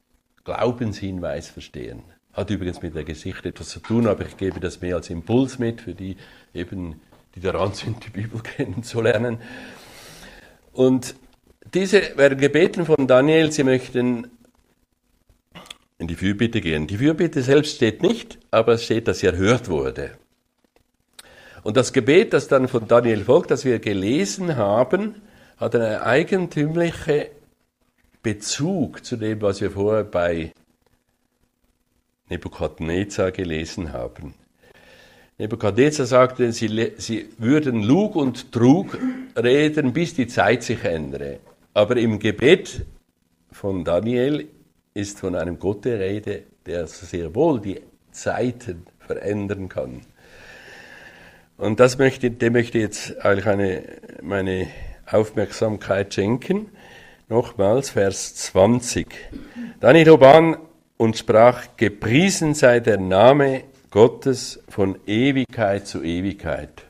Glaubenshinweis 0.45 1.49
verstehen. 1.49 2.03
Hat 2.33 2.51
übrigens 2.51 2.83
mit 2.83 2.95
der 2.95 3.05
Geschichte 3.05 3.49
etwas 3.49 3.69
zu 3.69 3.81
tun, 3.81 4.07
aber 4.07 4.25
ich 4.25 4.37
gebe 4.37 4.61
das 4.61 4.81
mehr 4.81 4.97
als 4.97 5.11
Impuls 5.11 5.59
mit, 5.59 5.81
für 5.81 5.95
die 5.95 6.17
eben, 6.55 7.01
die 7.35 7.41
daran 7.41 7.75
sind, 7.75 8.05
die 8.07 8.11
Bibel 8.11 8.41
kennenzulernen. 8.57 9.39
Und 10.73 11.15
diese 11.75 12.17
werden 12.17 12.39
gebeten 12.39 12.87
von 12.87 13.07
Daniel, 13.07 13.53
sie 13.53 13.65
möchten 13.65 14.31
in 15.99 16.09
die 16.09 16.17
Fürbitte 16.17 16.61
gehen. 16.61 16.87
Die 16.87 16.99
Fürbitte 16.99 17.43
selbst 17.43 17.77
steht 17.77 18.03
nicht, 18.03 18.39
aber 18.51 18.75
es 18.75 18.85
steht, 18.85 19.07
dass 19.07 19.19
sie 19.19 19.27
erhört 19.27 19.69
wurde. 19.69 20.13
Und 21.63 21.77
das 21.77 21.93
Gebet, 21.93 22.33
das 22.33 22.49
dann 22.49 22.69
von 22.69 22.89
Daniel 22.89 23.25
folgt, 23.25 23.51
das 23.51 23.65
wir 23.65 23.79
gelesen 23.79 24.57
haben, 24.57 25.17
hat 25.59 25.75
einen 25.75 26.01
eigentümlichen 26.01 27.27
Bezug 28.23 29.05
zu 29.05 29.17
dem, 29.17 29.43
was 29.43 29.61
wir 29.61 29.71
vorher 29.71 30.05
bei 30.05 30.53
Nebukadnezar 32.31 33.31
gelesen 33.31 33.93
haben. 33.93 34.35
Nebukadnezar 35.41 36.05
sagte, 36.05 36.53
sie, 36.53 36.93
sie 36.99 37.31
würden 37.39 37.83
Lug 37.83 38.15
und 38.15 38.53
Trug 38.53 38.99
reden, 39.35 39.95
bis 39.95 40.13
die 40.13 40.27
Zeit 40.27 40.63
sich 40.63 40.85
ändere. 40.85 41.39
Aber 41.73 41.97
im 41.97 42.19
Gebet 42.19 42.85
von 43.51 43.83
Daniel 43.83 44.49
ist 44.93 45.19
von 45.19 45.35
einem 45.35 45.59
Gott 45.59 45.87
die 45.87 45.93
Rede, 45.93 46.43
der 46.67 46.87
sehr 46.87 47.35
wohl 47.35 47.59
die 47.59 47.81
Zeiten 48.13 48.83
verändern 48.99 49.71
kann. 49.71 50.03
Und 51.57 51.81
das 51.81 51.97
möchte, 51.97 52.31
dem 52.31 52.53
möchte 52.53 52.77
ich 52.77 52.85
jetzt 52.85 53.25
eigentlich 53.25 53.47
eine, 53.47 53.83
meine 54.21 54.67
Aufmerksamkeit 55.07 56.13
schenken. 56.13 56.67
Nochmals 57.31 57.89
Vers 57.89 58.35
20. 58.35 59.07
Daniel 59.81 60.11
hob 60.11 60.23
an 60.23 60.59
und 60.99 61.17
sprach, 61.17 61.79
gepriesen 61.79 62.53
sei 62.53 62.81
der 62.81 62.99
Name 62.99 63.63
Gottes 63.91 64.63
von 64.69 64.99
Ewigkeit 65.07 65.87
zu 65.87 66.03
Ewigkeit. 66.03 66.85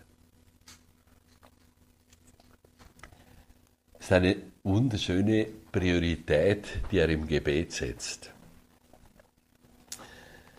Das 3.95 4.07
ist 4.07 4.13
eine 4.13 4.37
wunderschöne 4.63 5.47
Priorität, 5.73 6.67
die 6.91 6.99
er 6.99 7.09
im 7.09 7.27
Gebet 7.27 7.73
setzt. 7.73 8.31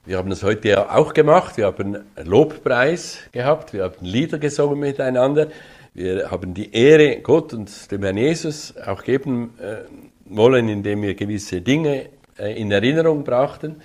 Wir 0.03 0.17
haben 0.17 0.31
das 0.31 0.41
heute 0.41 0.67
ja 0.67 0.95
auch 0.95 1.13
gemacht. 1.13 1.57
Wir 1.57 1.67
haben 1.67 1.95
einen 2.15 2.27
Lobpreis 2.27 3.19
gehabt. 3.31 3.71
Wir 3.73 3.83
haben 3.83 4.03
Lieder 4.03 4.39
gesungen 4.39 4.79
miteinander. 4.79 5.49
Wir 5.93 6.31
haben 6.31 6.55
die 6.55 6.73
Ehre 6.73 7.21
Gott 7.21 7.53
und 7.53 7.91
dem 7.91 8.01
Herrn 8.01 8.17
Jesus 8.17 8.75
auch 8.77 9.03
geben 9.03 9.53
äh, 9.59 9.83
wollen, 10.25 10.69
indem 10.69 11.03
wir 11.03 11.13
gewisse 11.13 11.61
Dinge 11.61 12.09
äh, 12.39 12.59
in 12.59 12.71
Erinnerung 12.71 13.23
brachten, 13.23 13.81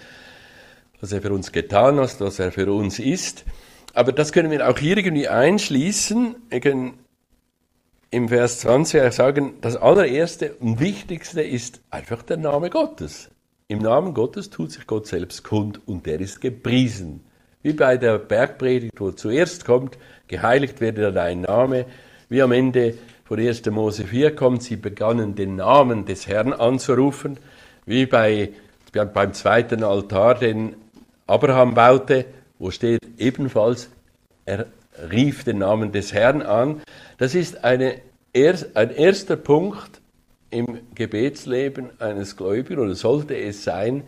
was 1.01 1.13
er 1.13 1.23
für 1.23 1.33
uns 1.33 1.53
getan 1.53 1.99
hat, 2.01 2.21
was 2.21 2.39
er 2.39 2.53
für 2.53 2.73
uns 2.73 2.99
ist. 2.99 3.45
Aber 3.95 4.13
das 4.13 4.33
können 4.33 4.51
wir 4.51 4.69
auch 4.69 4.79
hier 4.79 4.97
irgendwie 4.97 5.29
einschließen. 5.29 6.37
im 8.11 8.29
Vers 8.29 8.61
20 8.61 9.13
sagen, 9.13 9.55
das 9.61 9.77
allererste 9.77 10.55
und 10.61 10.81
wichtigste 10.81 11.43
ist 11.43 11.81
einfach 11.91 12.23
der 12.23 12.37
Name 12.37 12.71
Gottes. 12.71 13.31
Im 13.69 13.79
Namen 13.79 14.15
Gottes 14.15 14.51
tut 14.51 14.71
sich 14.71 14.87
Gott 14.87 15.07
selbst 15.07 15.43
kund 15.43 15.81
und 15.87 16.07
der 16.07 16.21
ist 16.21 16.41
gepriesen. 16.41 17.25
Wie 17.63 17.73
bei 17.73 17.97
der 17.97 18.19
Bergpredigt, 18.19 19.01
wo 19.01 19.11
zuerst 19.11 19.65
kommt, 19.65 19.99
geheiligt 20.29 20.81
werde 20.81 21.13
dein 21.13 21.41
Name, 21.41 21.87
wie 22.29 22.43
am 22.43 22.53
Ende 22.53 22.95
von 23.25 23.41
1. 23.41 23.67
Mose 23.67 24.05
4 24.05 24.37
kommt, 24.37 24.63
sie 24.63 24.77
begannen 24.77 25.35
den 25.35 25.57
Namen 25.57 26.05
des 26.05 26.29
Herrn 26.29 26.53
anzurufen, 26.53 27.39
wie 27.85 28.07
bei, 28.07 28.51
beim 28.93 29.33
zweiten 29.33 29.83
Altar, 29.83 30.37
den 30.37 30.77
Abraham 31.27 31.75
baute, 31.75 32.27
wo 32.59 32.71
steht 32.71 33.01
ebenfalls, 33.19 33.91
er 34.45 34.67
rief 35.11 35.45
den 35.45 35.59
Namen 35.59 35.93
des 35.93 36.13
Herrn 36.13 36.43
an. 36.43 36.83
Das 37.19 37.35
ist 37.35 37.65
eine, 37.65 38.01
ein 38.33 38.91
erster 38.91 39.37
Punkt 39.37 40.01
im 40.51 40.81
Gebetsleben 40.95 41.91
eines 42.01 42.37
Gläubigen 42.37 42.81
oder 42.81 42.95
sollte 42.95 43.37
es 43.37 43.65
sein, 43.65 44.05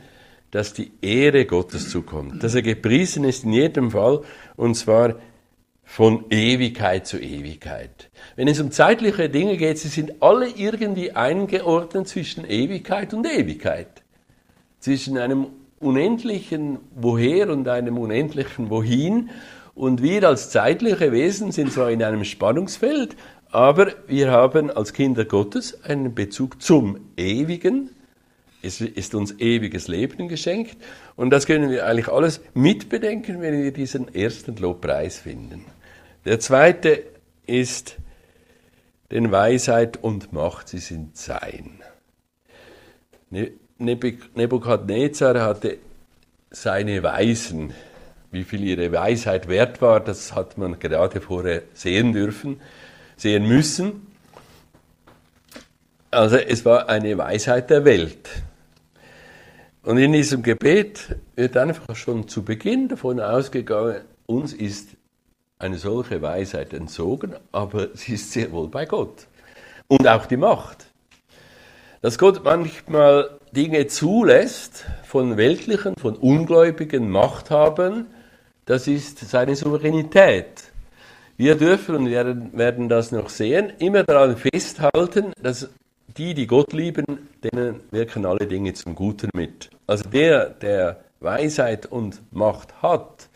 dass 0.51 0.73
die 0.73 0.93
Ehre 1.03 1.45
Gottes 1.45 1.91
zukommt, 1.91 2.43
dass 2.43 2.55
er 2.55 2.63
gepriesen 2.63 3.25
ist 3.25 3.45
in 3.45 3.53
jedem 3.53 3.91
Fall 3.91 4.23
und 4.57 4.75
zwar 4.77 5.17
von 5.85 6.27
Ewigkeit 6.31 7.07
zu 7.07 7.19
Ewigkeit. 7.19 8.11
Wenn 8.37 8.47
es 8.47 8.61
um 8.61 8.71
zeitliche 8.71 9.29
Dinge 9.29 9.57
geht, 9.57 9.79
sie 9.79 9.89
sind 9.89 10.23
alle 10.23 10.49
irgendwie 10.49 11.13
eingeordnet 11.13 12.09
zwischen 12.09 12.45
Ewigkeit 12.45 13.13
und 13.15 13.27
Ewigkeit. 13.27 14.03
Zwischen 14.81 15.19
einem 15.19 15.47
unendlichen 15.81 16.79
Woher 16.95 17.51
und 17.51 17.69
einem 17.69 17.99
unendlichen 17.99 18.71
Wohin. 18.71 19.31
Und 19.75 20.03
wir 20.03 20.27
als 20.27 20.51
zeitliche 20.51 21.13
Wesen 21.13 21.53
sind 21.53 21.73
zwar 21.73 21.91
in 21.91 22.03
einem 22.03 22.25
Spannungsfeld, 22.25 23.17
aber 23.51 23.93
wir 24.07 24.31
haben 24.31 24.71
als 24.71 24.93
Kinder 24.93 25.25
Gottes 25.25 25.85
einen 25.85 26.15
Bezug 26.15 26.61
zum 26.61 26.99
Ewigen. 27.17 27.91
Es 28.61 28.81
ist 28.81 29.15
uns 29.15 29.39
ewiges 29.39 29.87
Leben 29.89 30.29
geschenkt. 30.29 30.77
Und 31.17 31.31
das 31.31 31.47
können 31.47 31.71
wir 31.71 31.87
eigentlich 31.87 32.09
alles 32.09 32.41
mitbedenken, 32.55 33.41
wenn 33.41 33.63
wir 33.63 33.73
diesen 33.73 34.13
ersten 34.15 34.57
Lobpreis 34.57 35.19
finden. 35.19 35.65
Der 36.25 36.41
zweite 36.41 37.05
ist, 37.47 37.97
denn 39.11 39.31
Weisheit 39.31 39.97
und 40.03 40.33
Macht, 40.33 40.69
sie 40.69 40.79
sind 40.79 41.17
sein. 41.17 41.81
Ne-, 43.31 43.53
Nebukadnezar 43.79 45.41
hatte 45.41 45.79
seine 46.51 47.03
Weisen. 47.03 47.73
Wie 48.31 48.45
viel 48.45 48.63
ihre 48.65 48.93
Weisheit 48.93 49.49
wert 49.49 49.81
war, 49.81 50.01
das 50.01 50.35
hat 50.35 50.59
man 50.59 50.79
gerade 50.79 51.21
vorher 51.21 51.63
sehen 51.73 52.13
dürfen 52.13 52.61
sehen 53.19 53.47
müssen. 53.47 54.07
Also 56.11 56.37
es 56.37 56.65
war 56.65 56.89
eine 56.89 57.19
Weisheit 57.19 57.69
der 57.69 57.85
Welt. 57.85 58.31
Und 59.83 59.99
in 59.99 60.13
diesem 60.13 60.43
Gebet 60.43 61.17
wird 61.35 61.57
einfach 61.57 61.95
schon 61.97 62.29
zu 62.29 62.43
Beginn 62.43 62.89
davon 62.89 63.21
ausgegangen, 63.21 64.03
uns 64.27 64.53
ist 64.53 64.91
eine 65.59 65.79
solche 65.79 66.23
Weisheit 66.23 66.73
entzogen, 66.73 67.35
aber 67.53 67.89
sie 67.95 68.15
ist 68.15 68.33
sehr 68.33 68.53
wohl 68.53 68.69
bei 68.69 68.87
Gott. 68.87 69.27
Und 69.89 70.07
auch 70.07 70.27
die 70.27 70.37
Macht. 70.37 70.87
Dass 72.01 72.19
Gott 72.19 72.45
manchmal 72.45 73.38
Dinge 73.53 73.87
zulässt 73.87 74.85
von 75.05 75.37
weltlichen, 75.37 75.95
von 75.97 76.17
ungläubigen 76.17 77.11
Machthabern, 77.11 78.07
das 78.67 78.87
ist 78.87 79.19
seine 79.19 79.57
Souveränität. 79.57 80.65
Wir 81.37 81.55
dürfen 81.55 81.95
und 81.95 82.11
werden, 82.11 82.51
werden 82.53 82.89
das 82.89 83.13
noch 83.13 83.29
sehen, 83.29 83.73
immer 83.79 84.05
daran 84.05 84.37
festhalten, 84.37 85.33
dass 85.43 85.69
die, 86.17 86.35
die 86.35 86.47
Gott 86.47 86.73
lieben, 86.73 87.05
denen 87.43 87.81
wirken 87.91 88.27
alle 88.27 88.47
Dinge 88.47 88.75
zum 88.75 88.95
Guten 88.95 89.31
mit. 89.35 89.71
Also 89.87 90.09
der, 90.09 90.51
der 90.51 91.01
Weisheit 91.21 91.87
und 91.87 92.21
Macht 92.33 92.83
hat 92.83 93.29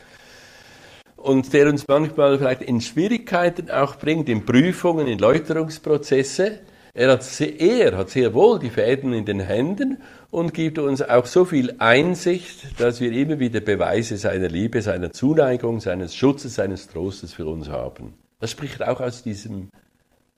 und 1.16 1.52
der 1.52 1.68
uns 1.68 1.86
manchmal 1.86 2.38
vielleicht 2.38 2.62
in 2.62 2.80
Schwierigkeiten 2.80 3.70
auch 3.70 3.96
bringt, 3.96 4.28
in 4.28 4.44
Prüfungen, 4.44 5.06
in 5.06 5.18
Läuterungsprozesse, 5.18 6.58
er 6.94 7.12
hat, 7.12 7.40
er 7.40 7.96
hat 7.96 8.10
sehr 8.10 8.34
wohl 8.34 8.58
die 8.58 8.70
Fäden 8.70 9.12
in 9.12 9.24
den 9.24 9.40
Händen 9.40 9.98
und 10.30 10.52
gibt 10.52 10.78
uns 10.78 11.00
auch 11.02 11.26
so 11.26 11.44
viel 11.44 11.74
Einsicht, 11.78 12.80
dass 12.80 13.00
wir 13.00 13.12
immer 13.12 13.38
wieder 13.38 13.60
Beweise 13.60 14.16
seiner 14.16 14.48
Liebe, 14.48 14.82
seiner 14.82 15.10
Zuneigung, 15.10 15.80
seines 15.80 16.14
Schutzes, 16.14 16.56
seines 16.56 16.88
Trostes 16.88 17.32
für 17.34 17.46
uns 17.46 17.68
haben. 17.68 18.14
Das 18.40 18.50
spricht 18.50 18.82
auch 18.82 19.00
aus 19.00 19.22
diesem, 19.22 19.70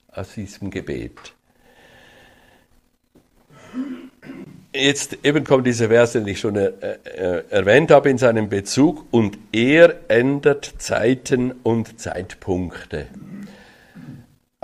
aus 0.08 0.34
diesem 0.34 0.70
Gebet. 0.70 1.34
Jetzt 4.72 5.18
eben 5.24 5.44
kommt 5.44 5.66
dieser 5.66 5.88
Vers, 5.88 6.12
den 6.12 6.26
ich 6.26 6.40
schon 6.40 6.56
äh, 6.56 6.72
äh, 7.04 7.44
erwähnt 7.48 7.90
habe 7.90 8.10
in 8.10 8.18
seinem 8.18 8.48
Bezug, 8.48 9.06
und 9.12 9.38
er 9.52 9.94
ändert 10.08 10.74
Zeiten 10.78 11.52
und 11.62 12.00
Zeitpunkte. 12.00 13.06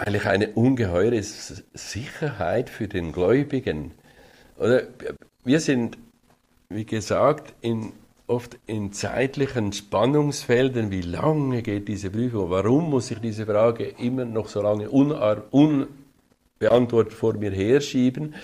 Eigentlich 0.01 0.25
eine 0.25 0.49
ungeheure 0.53 1.23
Sicherheit 1.23 2.71
für 2.71 2.89
den 2.89 3.13
Gläubigen. 3.13 3.91
Oder 4.57 4.85
wir 5.45 5.61
sind, 5.61 5.99
wie 6.71 6.87
gesagt, 6.87 7.53
in, 7.61 7.93
oft 8.27 8.57
in 8.67 8.95
zeitlichen 8.95 9.75
Spannungsfeldern. 9.75 10.91
Wie 10.91 11.03
lange 11.03 11.61
geht 11.61 11.87
diese 11.87 12.09
Prüfung? 12.09 12.49
Warum 12.49 12.89
muss 12.89 13.11
ich 13.11 13.19
diese 13.19 13.45
Frage 13.45 13.89
immer 13.99 14.25
noch 14.25 14.49
so 14.49 14.63
lange 14.63 14.89
unbeantwortet 14.89 17.13
vor 17.13 17.35
mir 17.35 17.51
herschieben? 17.51 18.35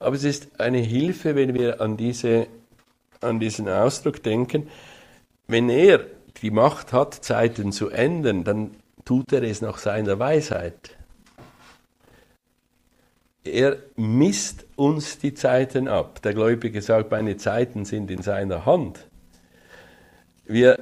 Aber 0.00 0.16
es 0.16 0.24
ist 0.24 0.58
eine 0.58 0.78
Hilfe, 0.78 1.34
wenn 1.34 1.52
wir 1.52 1.82
an, 1.82 1.98
diese, 1.98 2.46
an 3.20 3.40
diesen 3.40 3.68
Ausdruck 3.68 4.22
denken. 4.22 4.68
Wenn 5.48 5.68
er 5.68 6.06
die 6.40 6.50
Macht 6.50 6.94
hat, 6.94 7.12
Zeiten 7.12 7.72
zu 7.72 7.90
ändern, 7.90 8.42
dann 8.42 8.70
tut 9.04 9.34
er 9.34 9.42
es 9.42 9.60
nach 9.60 9.76
seiner 9.76 10.18
Weisheit. 10.18 10.93
Er 13.44 13.76
misst 13.96 14.64
uns 14.74 15.18
die 15.18 15.34
Zeiten 15.34 15.86
ab. 15.86 16.22
Der 16.22 16.32
Gläubige 16.32 16.80
sagt, 16.80 17.10
meine 17.10 17.36
Zeiten 17.36 17.84
sind 17.84 18.10
in 18.10 18.22
seiner 18.22 18.64
Hand. 18.64 19.06
Wir 20.46 20.78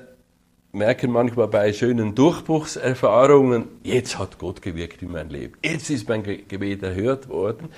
merken 0.70 1.10
manchmal 1.10 1.48
bei 1.48 1.72
schönen 1.72 2.14
Durchbruchserfahrungen, 2.14 3.68
jetzt 3.82 4.18
hat 4.18 4.38
Gott 4.38 4.62
gewirkt 4.62 5.02
in 5.02 5.10
mein 5.10 5.28
Leben. 5.28 5.54
Jetzt 5.64 5.90
ist 5.90 6.08
mein 6.08 6.22
Gebet 6.22 6.82
erhört 6.82 7.28
worden. 7.28 7.68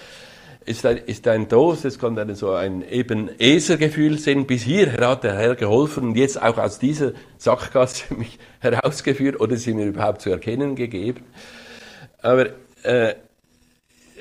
Ist 0.67 0.87
ein, 0.87 0.99
ist 0.99 1.27
ein 1.29 1.49
Trost, 1.49 1.85
es 1.85 1.99
kann 1.99 2.15
dann 2.15 2.35
so 2.35 2.53
ein 2.53 2.87
eben 2.89 3.29
Esergefühl 3.39 4.19
sein, 4.19 4.47
bis 4.47 4.63
hierher 4.63 5.09
hat 5.09 5.25
der 5.25 5.37
Herr 5.37 5.57
geholfen 5.57 6.05
und 6.05 6.17
jetzt 6.17 6.41
auch 6.41 6.57
aus 6.57 6.79
dieser 6.79 7.13
Sackgasse 7.37 8.15
mich 8.15 8.39
herausgeführt 8.61 9.41
oder 9.41 9.57
sie 9.57 9.75
mir 9.75 9.87
überhaupt 9.87 10.23
zu 10.23 10.31
erkennen 10.31 10.75
gegeben. 10.75 11.25
Aber 12.23 12.51
äh, 12.83 13.15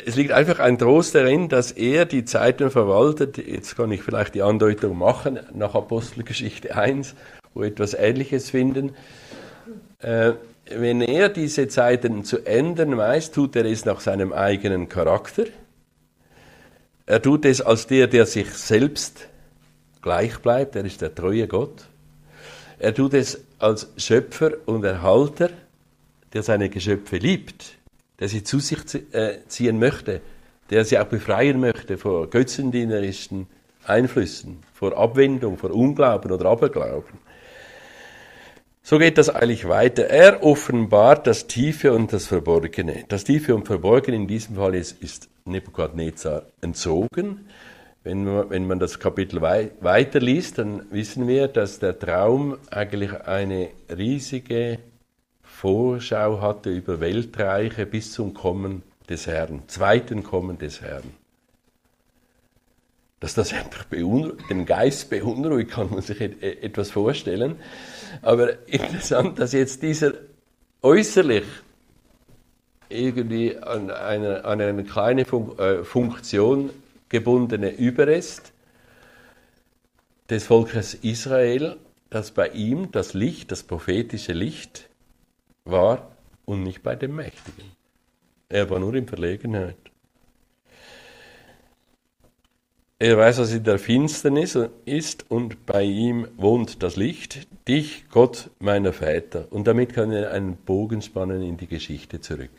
es 0.05 0.15
liegt 0.15 0.31
einfach 0.31 0.59
ein 0.59 0.77
Trost 0.77 1.15
darin, 1.15 1.49
dass 1.49 1.71
er 1.71 2.05
die 2.05 2.25
Zeiten 2.25 2.69
verwaltet. 2.69 3.37
Jetzt 3.37 3.75
kann 3.75 3.91
ich 3.91 4.03
vielleicht 4.03 4.35
die 4.35 4.41
Andeutung 4.41 4.97
machen 4.97 5.39
nach 5.53 5.75
Apostelgeschichte 5.75 6.75
1, 6.75 7.15
wo 7.53 7.61
wir 7.61 7.67
etwas 7.67 7.93
Ähnliches 7.93 8.49
finden. 8.49 8.93
Äh, 9.99 10.33
wenn 10.69 11.01
er 11.01 11.29
diese 11.29 11.67
Zeiten 11.67 12.23
zu 12.23 12.45
ändern 12.45 12.97
weiß, 12.97 13.31
tut 13.31 13.55
er 13.55 13.65
es 13.65 13.85
nach 13.85 13.99
seinem 13.99 14.33
eigenen 14.33 14.89
Charakter. 14.89 15.45
Er 17.05 17.21
tut 17.21 17.45
es 17.45 17.61
als 17.61 17.87
der, 17.87 18.07
der 18.07 18.25
sich 18.25 18.49
selbst 18.51 19.27
gleich 20.01 20.39
bleibt. 20.39 20.75
Er 20.75 20.85
ist 20.85 21.01
der 21.01 21.13
treue 21.13 21.47
Gott. 21.47 21.85
Er 22.79 22.93
tut 22.93 23.13
es 23.13 23.43
als 23.59 23.91
Schöpfer 23.97 24.51
und 24.65 24.83
Erhalter, 24.83 25.49
der 26.33 26.43
seine 26.43 26.69
Geschöpfe 26.69 27.17
liebt 27.17 27.77
der 28.23 28.29
sie 28.29 28.41
zu 28.41 28.59
sich 28.59 28.79
äh, 29.11 29.39
ziehen 29.49 29.79
möchte, 29.79 30.21
der 30.69 30.85
sie 30.85 30.97
auch 30.97 31.07
befreien 31.07 31.59
möchte 31.59 31.97
vor 31.97 32.29
götzendienerischen 32.29 33.47
Einflüssen, 33.83 34.59
vor 34.73 34.97
Abwendung, 34.97 35.57
vor 35.57 35.71
Unglauben 35.71 36.31
oder 36.31 36.45
Aberglauben. 36.45 37.19
So 38.81 38.97
geht 38.97 39.17
das 39.17 39.27
eigentlich 39.27 39.67
weiter. 39.67 40.03
Er 40.03 40.41
offenbart 40.41 41.27
das 41.27 41.47
Tiefe 41.47 41.91
und 41.91 42.13
das 42.13 42.27
Verborgene. 42.27 43.03
Das 43.09 43.25
Tiefe 43.25 43.55
und 43.55 43.65
Verborgene 43.67 44.15
in 44.15 44.27
diesem 44.27 44.55
Fall 44.55 44.75
ist, 44.75 45.03
ist 45.03 45.27
Nebukadnezar 45.43 46.43
entzogen. 46.61 47.49
Wenn 48.05 48.23
man, 48.23 48.49
wenn 48.49 48.67
man 48.67 48.79
das 48.79 49.01
Kapitel 49.01 49.41
wei 49.41 49.71
weiterliest, 49.81 50.59
dann 50.59 50.89
wissen 50.91 51.27
wir, 51.27 51.49
dass 51.49 51.79
der 51.79 51.99
Traum 51.99 52.55
eigentlich 52.71 53.11
eine 53.25 53.67
riesige 53.93 54.79
Vorschau 55.63 56.41
hatte 56.41 56.71
über 56.71 56.99
Weltreiche 56.99 57.85
bis 57.85 58.11
zum 58.11 58.33
Kommen 58.33 58.83
des 59.07 59.27
Herrn, 59.27 59.61
zweiten 59.67 60.21
Kommen 60.21 60.57
des 60.57 60.81
Herrn. 60.81 61.09
Dass 63.21 63.33
das 63.33 63.53
einfach 63.53 63.85
den 63.85 64.65
Geist 64.65 65.09
beunruhigt, 65.09 65.71
kann 65.71 65.89
man 65.89 66.01
sich 66.01 66.19
etwas 66.19 66.91
vorstellen. 66.91 67.55
Aber 68.21 68.67
interessant, 68.67 69.39
dass 69.39 69.53
jetzt 69.53 69.81
dieser 69.83 70.11
äußerlich 70.81 71.45
irgendwie 72.89 73.57
an 73.57 73.89
eine, 73.89 74.43
an 74.43 74.59
eine 74.59 74.83
kleine 74.83 75.23
Fun 75.23 75.57
äh, 75.59 75.85
Funktion 75.85 76.71
gebundene 77.07 77.69
Überrest 77.69 78.51
des 80.29 80.45
Volkes 80.45 80.93
Israel, 80.93 81.77
das 82.09 82.31
bei 82.31 82.49
ihm 82.49 82.91
das 82.91 83.13
Licht, 83.13 83.49
das 83.53 83.63
prophetische 83.63 84.33
Licht 84.33 84.89
war 85.65 86.11
und 86.45 86.63
nicht 86.63 86.83
bei 86.83 86.95
dem 86.95 87.15
Mächtigen. 87.15 87.71
Er 88.49 88.69
war 88.69 88.79
nur 88.79 88.93
in 88.93 89.07
Verlegenheit. 89.07 89.77
Er 92.99 93.17
weiß, 93.17 93.39
was 93.39 93.51
in 93.51 93.63
der 93.63 93.79
Finsternis 93.79 94.57
ist 94.85 95.29
und 95.29 95.65
bei 95.65 95.83
ihm 95.83 96.27
wohnt 96.37 96.83
das 96.83 96.95
Licht, 96.95 97.47
dich, 97.67 98.05
Gott 98.09 98.49
meiner 98.59 98.93
Väter. 98.93 99.47
Und 99.49 99.67
damit 99.67 99.93
kann 99.93 100.11
er 100.11 100.31
einen 100.31 100.55
Bogen 100.55 101.01
spannen 101.01 101.41
in 101.41 101.57
die 101.57 101.67
Geschichte 101.67 102.21
zurück. 102.21 102.51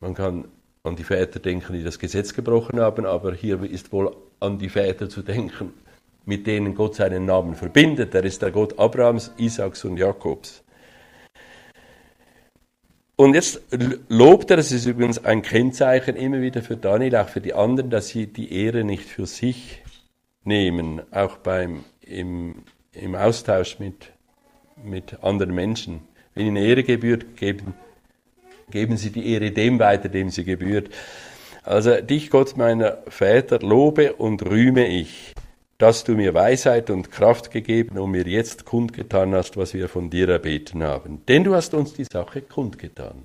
Man 0.00 0.14
kann 0.14 0.46
an 0.82 0.96
die 0.96 1.04
Väter 1.04 1.40
denken, 1.40 1.74
die 1.74 1.84
das 1.84 1.98
Gesetz 1.98 2.32
gebrochen 2.32 2.80
haben, 2.80 3.04
aber 3.04 3.34
hier 3.34 3.62
ist 3.62 3.92
wohl 3.92 4.16
an 4.40 4.58
die 4.58 4.70
Väter 4.70 5.08
zu 5.08 5.22
denken, 5.22 5.74
mit 6.24 6.46
denen 6.46 6.74
Gott 6.74 6.94
seinen 6.94 7.26
Namen 7.26 7.54
verbindet. 7.54 8.14
Er 8.14 8.24
ist 8.24 8.40
der 8.42 8.50
Gott 8.50 8.78
Abrahams, 8.78 9.32
Isaaks 9.36 9.84
und 9.84 9.96
Jakobs. 9.96 10.61
Und 13.16 13.34
jetzt 13.34 13.60
lobt 14.08 14.50
er, 14.50 14.56
das 14.56 14.72
ist 14.72 14.86
übrigens 14.86 15.24
ein 15.24 15.42
Kennzeichen 15.42 16.16
immer 16.16 16.40
wieder 16.40 16.62
für 16.62 16.76
Daniel, 16.76 17.16
auch 17.16 17.28
für 17.28 17.40
die 17.40 17.52
anderen, 17.52 17.90
dass 17.90 18.08
sie 18.08 18.26
die 18.26 18.52
Ehre 18.64 18.84
nicht 18.84 19.04
für 19.04 19.26
sich 19.26 19.82
nehmen, 20.44 21.02
auch 21.10 21.36
beim, 21.36 21.84
im, 22.00 22.64
im 22.92 23.14
Austausch 23.14 23.78
mit, 23.78 24.12
mit 24.82 25.22
anderen 25.22 25.54
Menschen. 25.54 26.00
Wenn 26.34 26.46
ihnen 26.46 26.56
Ehre 26.56 26.82
gebührt, 26.82 27.36
geben, 27.36 27.74
geben 28.70 28.96
sie 28.96 29.10
die 29.10 29.32
Ehre 29.32 29.50
dem 29.50 29.78
weiter, 29.78 30.08
dem 30.08 30.30
sie 30.30 30.44
gebührt. 30.44 30.88
Also 31.62 32.00
dich, 32.00 32.30
Gott 32.30 32.56
meiner 32.56 32.98
Väter, 33.08 33.60
lobe 33.60 34.14
und 34.14 34.44
rühme 34.44 34.88
ich 34.88 35.34
dass 35.82 36.04
du 36.04 36.14
mir 36.14 36.32
Weisheit 36.32 36.90
und 36.90 37.10
Kraft 37.10 37.50
gegeben 37.50 37.98
und 37.98 38.12
mir 38.12 38.24
jetzt 38.28 38.64
kundgetan 38.64 39.34
hast, 39.34 39.56
was 39.56 39.74
wir 39.74 39.88
von 39.88 40.10
dir 40.10 40.28
erbeten 40.28 40.84
haben. 40.84 41.26
Denn 41.26 41.42
du 41.42 41.56
hast 41.56 41.74
uns 41.74 41.92
die 41.92 42.04
Sache 42.04 42.40
kundgetan. 42.40 43.24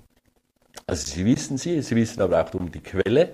Also 0.88 1.06
sie 1.06 1.24
wissen 1.24 1.60
sie, 1.60 1.80
sie 1.84 1.96
wissen 1.96 2.20
aber 2.20 2.44
auch 2.44 2.52
um 2.56 2.72
die 2.72 2.80
Quelle. 2.80 3.30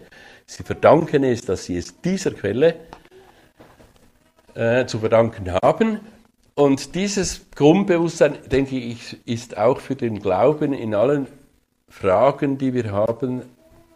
Sie 0.46 0.64
verdanken 0.64 1.24
es, 1.24 1.40
dass 1.40 1.64
sie 1.64 1.78
es 1.78 2.02
dieser 2.02 2.32
Quelle 2.32 2.76
äh, 4.56 4.86
zu 4.88 5.00
verdanken 5.00 5.54
haben. 5.54 6.02
Und 6.56 6.94
dieses 6.94 7.50
Grundbewusstsein, 7.56 8.40
denke 8.52 8.76
ich, 8.76 9.26
ist 9.26 9.58
auch 9.58 9.80
für 9.80 9.96
den 9.96 10.20
Glauben 10.20 10.74
in 10.74 10.94
allen 10.94 11.28
Fragen, 11.88 12.58
die 12.58 12.74
wir 12.74 12.92
haben, 12.92 13.44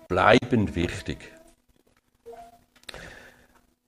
bleibend 0.08 0.78
wichtig. 0.78 1.18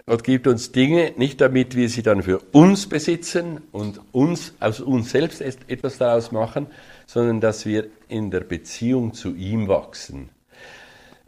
Gott 0.09 0.23
gibt 0.23 0.47
uns 0.47 0.71
Dinge 0.71 1.13
nicht 1.17 1.39
damit 1.39 1.75
wir 1.75 1.87
sie 1.87 2.01
dann 2.01 2.23
für 2.23 2.39
uns 2.51 2.89
besitzen 2.89 3.61
und 3.71 4.01
uns 4.11 4.55
aus 4.59 4.79
uns 4.79 5.11
selbst 5.11 5.39
etwas 5.39 5.99
daraus 5.99 6.31
machen, 6.31 6.65
sondern 7.05 7.41
dass 7.41 7.67
wir 7.67 7.89
in 8.07 8.31
der 8.31 8.39
Beziehung 8.39 9.13
zu 9.13 9.35
ihm 9.35 9.67
wachsen. 9.67 10.29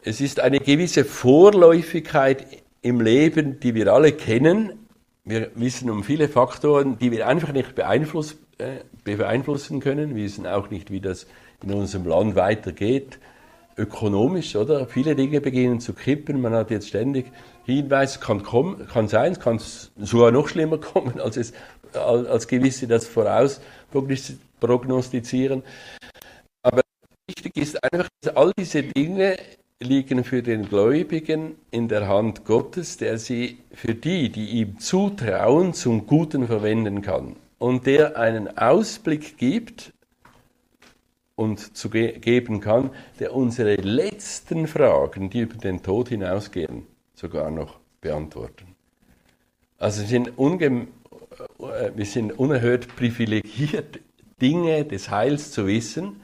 Es 0.04 0.20
ist 0.20 0.40
eine 0.40 0.60
gewisse 0.60 1.06
Vorläufigkeit 1.06 2.48
im 2.82 3.02
Leben, 3.02 3.60
die 3.60 3.76
wir 3.76 3.94
alle 3.94 4.14
kennen. 4.14 4.88
Wir 5.26 5.52
wissen 5.54 5.92
um 5.92 6.04
viele 6.04 6.28
Faktoren, 6.28 6.98
die 6.98 7.12
wir 7.12 7.28
einfach 7.28 7.54
nicht 7.54 7.76
beeinfluss, 7.76 8.38
äh, 8.58 8.80
beeinflussen 9.04 9.80
können. 9.80 10.16
Wir 10.16 10.24
wissen 10.24 10.48
auch 10.48 10.72
nicht, 10.72 10.90
wie 10.90 11.02
das 11.02 11.28
in 11.62 11.72
unserem 11.72 12.08
Land 12.08 12.36
weitergeht 12.36 13.20
ökonomisch, 13.78 14.56
oder? 14.56 14.86
Viele 14.88 15.16
Dinge 15.16 15.42
beginnen 15.42 15.80
zu 15.80 15.94
kippen. 15.94 16.42
Man 16.42 16.54
hat 16.54 16.72
jetzt 16.72 16.88
ständig 16.88 17.32
Hinweis 17.66 18.20
kann, 18.20 18.44
kommen, 18.44 18.88
kann 18.88 19.08
sein, 19.08 19.38
kann 19.40 19.60
sogar 19.98 20.32
noch 20.32 20.48
schlimmer 20.48 20.78
kommen, 20.80 21.20
als, 21.20 21.38
es, 21.38 21.54
als 21.94 22.48
gewisse 22.48 22.88
das 22.88 23.08
voraus 23.08 23.62
prognostizieren. 24.60 25.64
Aber 26.64 26.82
wichtig 27.28 27.58
ist 27.58 27.84
einfach, 27.84 28.08
dass 28.22 28.36
all 28.36 28.52
diese 28.58 28.84
Dinge 28.84 29.38
liegen 29.82 30.24
für 30.24 30.44
den 30.44 30.70
Gläubigen 30.70 31.56
in 31.72 31.88
der 31.88 32.08
Hand 32.08 32.46
Gottes, 32.46 32.98
der 32.98 33.18
sie 33.18 33.58
für 33.74 33.96
die, 33.96 34.30
die 34.30 34.50
ihm 34.62 34.80
zutrauen, 34.80 35.74
zum 35.74 36.06
Guten 36.06 36.48
verwenden 36.48 37.02
kann. 37.02 37.36
Und 37.58 37.88
der 37.88 38.18
einen 38.18 38.58
Ausblick 38.58 39.38
gibt 39.38 39.92
und 41.36 41.76
zu 41.76 41.90
ge 41.90 42.20
geben 42.20 42.60
kann, 42.60 42.92
der 43.20 43.36
unsere 43.36 43.76
letzten 43.76 44.68
Fragen, 44.68 45.30
die 45.30 45.42
über 45.42 45.58
den 45.58 45.82
Tod 45.82 46.10
hinausgehen, 46.10 46.86
sogar 47.22 47.52
noch 47.52 47.80
beantworten. 48.02 48.76
Also 49.78 50.02
wir 50.02 50.08
sind, 50.08 50.38
ungem, 50.38 50.88
äh, 51.60 51.92
wir 51.96 52.06
sind 52.06 52.38
unerhört 52.38 52.96
privilegiert, 52.96 54.00
Dinge 54.42 54.86
des 54.86 55.12
Heils 55.12 55.52
zu 55.52 55.68
wissen. 55.68 56.20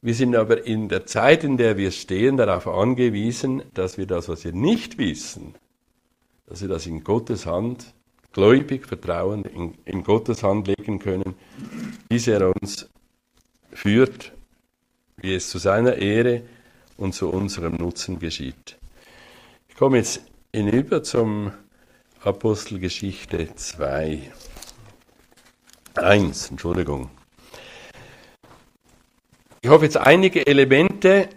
Wir 0.00 0.14
sind 0.14 0.34
aber 0.34 0.66
in 0.66 0.88
der 0.88 1.04
Zeit, 1.04 1.44
in 1.44 1.58
der 1.58 1.76
wir 1.76 1.90
stehen, 1.90 2.38
darauf 2.38 2.66
angewiesen, 2.66 3.62
dass 3.74 3.98
wir 3.98 4.06
das, 4.06 4.28
was 4.28 4.44
wir 4.44 4.52
nicht 4.52 4.96
wissen, 4.96 5.54
dass 6.46 6.62
wir 6.62 6.68
das 6.68 6.86
in 6.86 7.04
Gottes 7.04 7.44
Hand, 7.44 7.92
gläubig, 8.32 8.86
vertrauend, 8.86 9.46
in, 9.48 9.74
in 9.84 10.02
Gottes 10.02 10.42
Hand 10.42 10.66
legen 10.66 10.98
können, 10.98 11.34
bis 12.08 12.26
er 12.26 12.54
uns 12.60 12.88
führt, 13.70 14.32
wie 15.16 15.34
es 15.34 15.50
zu 15.50 15.58
seiner 15.58 15.96
Ehre 15.96 16.42
und 16.96 17.14
zu 17.14 17.28
unserem 17.28 17.74
Nutzen 17.74 18.18
geschieht. 18.18 18.78
Ich 19.76 19.78
komme 19.78 19.98
jetzt 19.98 20.22
hinüber 20.54 21.02
zum 21.02 21.52
Apostelgeschichte 22.24 23.54
2. 23.54 24.32
1, 25.96 26.50
Entschuldigung. 26.50 27.10
Ich 29.60 29.68
hoffe 29.68 29.84
jetzt 29.84 29.98
einige 29.98 30.46
Elemente, 30.46 31.28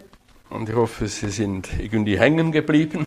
und 0.48 0.70
ich 0.70 0.74
hoffe, 0.74 1.06
sie 1.06 1.28
sind 1.28 1.68
irgendwie 1.78 2.18
hängen 2.18 2.50
geblieben, 2.50 3.04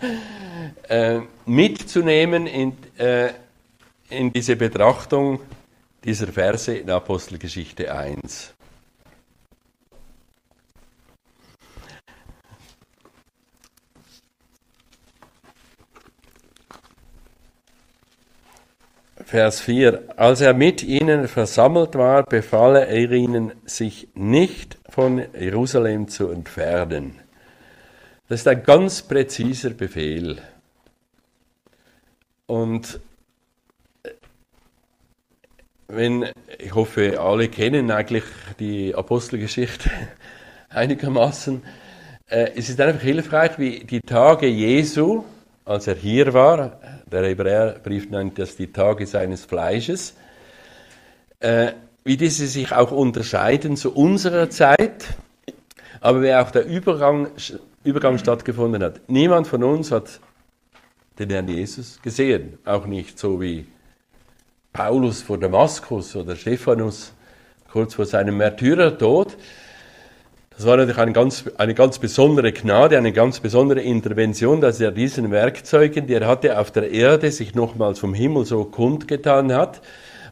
äh, 0.88 1.20
mitzunehmen 1.44 2.46
in, 2.46 2.78
äh, 2.96 3.34
in 4.08 4.32
diese 4.32 4.56
Betrachtung 4.56 5.40
dieser 6.02 6.28
Verse 6.28 6.74
in 6.74 6.88
Apostelgeschichte 6.88 7.94
1. 7.94 8.55
Vers 19.26 19.60
4. 19.60 20.14
Als 20.16 20.40
er 20.40 20.54
mit 20.54 20.84
ihnen 20.84 21.26
versammelt 21.26 21.96
war, 21.96 22.22
befahl 22.22 22.76
er 22.76 23.10
ihnen, 23.10 23.50
sich 23.64 24.06
nicht 24.14 24.78
von 24.88 25.20
Jerusalem 25.36 26.06
zu 26.06 26.30
entfernen. 26.30 27.18
Das 28.28 28.40
ist 28.40 28.46
ein 28.46 28.62
ganz 28.62 29.02
präziser 29.02 29.70
Befehl. 29.70 30.38
Und 32.46 33.00
äh, 34.04 34.10
wenn, 35.88 36.26
ich 36.58 36.72
hoffe, 36.72 37.20
alle 37.20 37.48
kennen 37.48 37.90
eigentlich 37.90 38.24
die 38.60 38.94
Apostelgeschichte 38.94 39.90
einigermaßen, 40.68 41.64
äh, 42.28 42.52
es 42.54 42.68
ist 42.68 42.80
einfach 42.80 43.02
hilfreich, 43.02 43.58
wie 43.58 43.80
die 43.80 44.02
Tage 44.02 44.46
Jesu, 44.46 45.24
als 45.64 45.88
er 45.88 45.96
hier 45.96 46.32
war, 46.32 46.78
der 47.10 47.24
Hebräerbrief 47.24 48.10
nennt 48.10 48.38
das 48.38 48.56
die 48.56 48.72
Tage 48.72 49.06
seines 49.06 49.44
Fleisches, 49.44 50.16
äh, 51.38 51.72
wie 52.02 52.16
diese 52.16 52.46
sich 52.48 52.72
auch 52.72 52.90
unterscheiden 52.90 53.76
zu 53.76 53.94
unserer 53.94 54.50
Zeit, 54.50 55.14
aber 56.00 56.22
wie 56.22 56.34
auch 56.34 56.50
der 56.50 56.66
Übergang, 56.66 57.28
Übergang 57.84 58.18
stattgefunden 58.18 58.82
hat. 58.82 59.00
Niemand 59.08 59.46
von 59.46 59.62
uns 59.62 59.92
hat 59.92 60.20
den 61.18 61.30
Herrn 61.30 61.48
Jesus 61.48 62.02
gesehen, 62.02 62.58
auch 62.64 62.86
nicht 62.86 63.18
so 63.18 63.40
wie 63.40 63.66
Paulus 64.72 65.22
vor 65.22 65.38
Damaskus 65.38 66.16
oder 66.16 66.34
Stephanus 66.34 67.12
kurz 67.70 67.94
vor 67.94 68.06
seinem 68.06 68.36
Märtyrertod. 68.36 69.36
Das 70.56 70.64
war 70.64 70.78
natürlich 70.78 70.98
eine 70.98 71.12
ganz, 71.12 71.44
eine 71.58 71.74
ganz 71.74 71.98
besondere 71.98 72.50
Gnade, 72.50 72.96
eine 72.96 73.12
ganz 73.12 73.40
besondere 73.40 73.82
Intervention, 73.82 74.62
dass 74.62 74.80
er 74.80 74.90
diesen 74.90 75.30
Werkzeugen, 75.30 76.06
die 76.06 76.14
er 76.14 76.26
hatte 76.26 76.58
auf 76.58 76.70
der 76.70 76.90
Erde, 76.90 77.30
sich 77.30 77.54
nochmals 77.54 77.98
vom 77.98 78.14
Himmel 78.14 78.46
so 78.46 78.64
kundgetan 78.64 79.52
hat. 79.52 79.82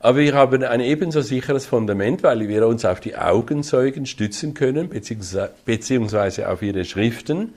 Aber 0.01 0.18
wir 0.18 0.35
haben 0.35 0.62
ein 0.62 0.81
ebenso 0.81 1.20
sicheres 1.20 1.66
Fundament, 1.66 2.22
weil 2.22 2.49
wir 2.49 2.66
uns 2.66 2.87
auf 2.87 3.01
die 3.01 3.16
Augenzeugen 3.16 4.07
stützen 4.07 4.55
können, 4.55 4.89
beziehungsweise 4.89 6.49
auf 6.49 6.62
ihre 6.62 6.87
Schriften. 6.87 7.53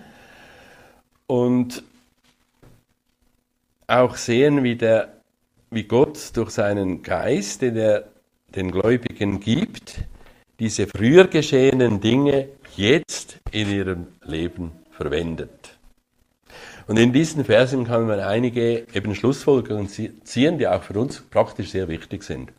Und 1.26 1.84
auch 3.88 4.18
sehen, 4.18 4.64
wie, 4.64 4.76
der, 4.76 5.14
wie 5.72 5.84
Gott 5.84 6.36
durch 6.36 6.50
seinen 6.50 7.02
Geist, 7.02 7.62
den 7.62 7.78
er 7.78 8.04
den 8.56 8.72
Gläubigen 8.72 9.40
gibt, 9.40 10.00
diese 10.60 10.88
früher 10.88 11.28
geschehenen 11.28 12.02
Dinge 12.02 12.50
jetzt 12.78 13.40
in 13.52 13.70
ihrem 13.70 14.08
Leben 14.24 14.72
verwendet. 14.92 15.78
Und 16.88 16.98
in 16.98 17.12
diesen 17.12 17.44
Versen 17.44 17.86
kann 17.86 18.08
man 18.08 18.20
einige 18.20 18.88
eben 18.94 19.14
Schlussfolgerungen 19.14 19.90
ziehen, 19.90 20.58
die 20.58 20.68
auch 20.68 20.84
für 20.84 20.98
uns 21.00 21.22
praktisch 21.22 21.72
sehr 21.72 21.88
wichtig 21.90 22.24
sind. 22.24 22.52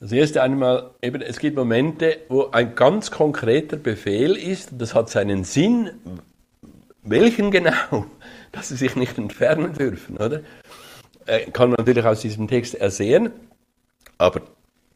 Das 0.00 0.12
erste 0.12 0.42
einmal, 0.42 0.90
eben, 1.02 1.22
es 1.22 1.38
gibt 1.38 1.56
Momente, 1.56 2.18
wo 2.28 2.50
ein 2.50 2.76
ganz 2.76 3.10
konkreter 3.10 3.76
Befehl 3.76 4.36
ist, 4.36 4.70
das 4.78 4.94
hat 4.94 5.10
seinen 5.10 5.42
Sinn, 5.42 5.90
welchen 7.02 7.50
genau, 7.50 8.06
dass 8.52 8.68
sie 8.68 8.76
sich 8.76 8.94
nicht 8.94 9.18
entfernen 9.18 9.72
dürfen, 9.74 10.16
oder? 10.16 10.42
Äh, 11.26 11.50
kann 11.50 11.70
man 11.70 11.78
natürlich 11.78 12.04
aus 12.04 12.20
diesem 12.20 12.46
Text 12.46 12.74
ersehen, 12.74 13.30
aber 14.18 14.42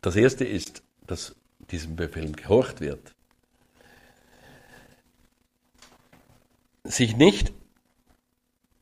das 0.02 0.16
erste 0.16 0.44
ist, 0.44 0.82
dass 1.06 1.34
diesem 1.72 1.96
Befehl 1.96 2.32
gehorcht 2.32 2.80
wird. 2.80 3.12
Sich 6.84 7.16
nicht 7.16 7.52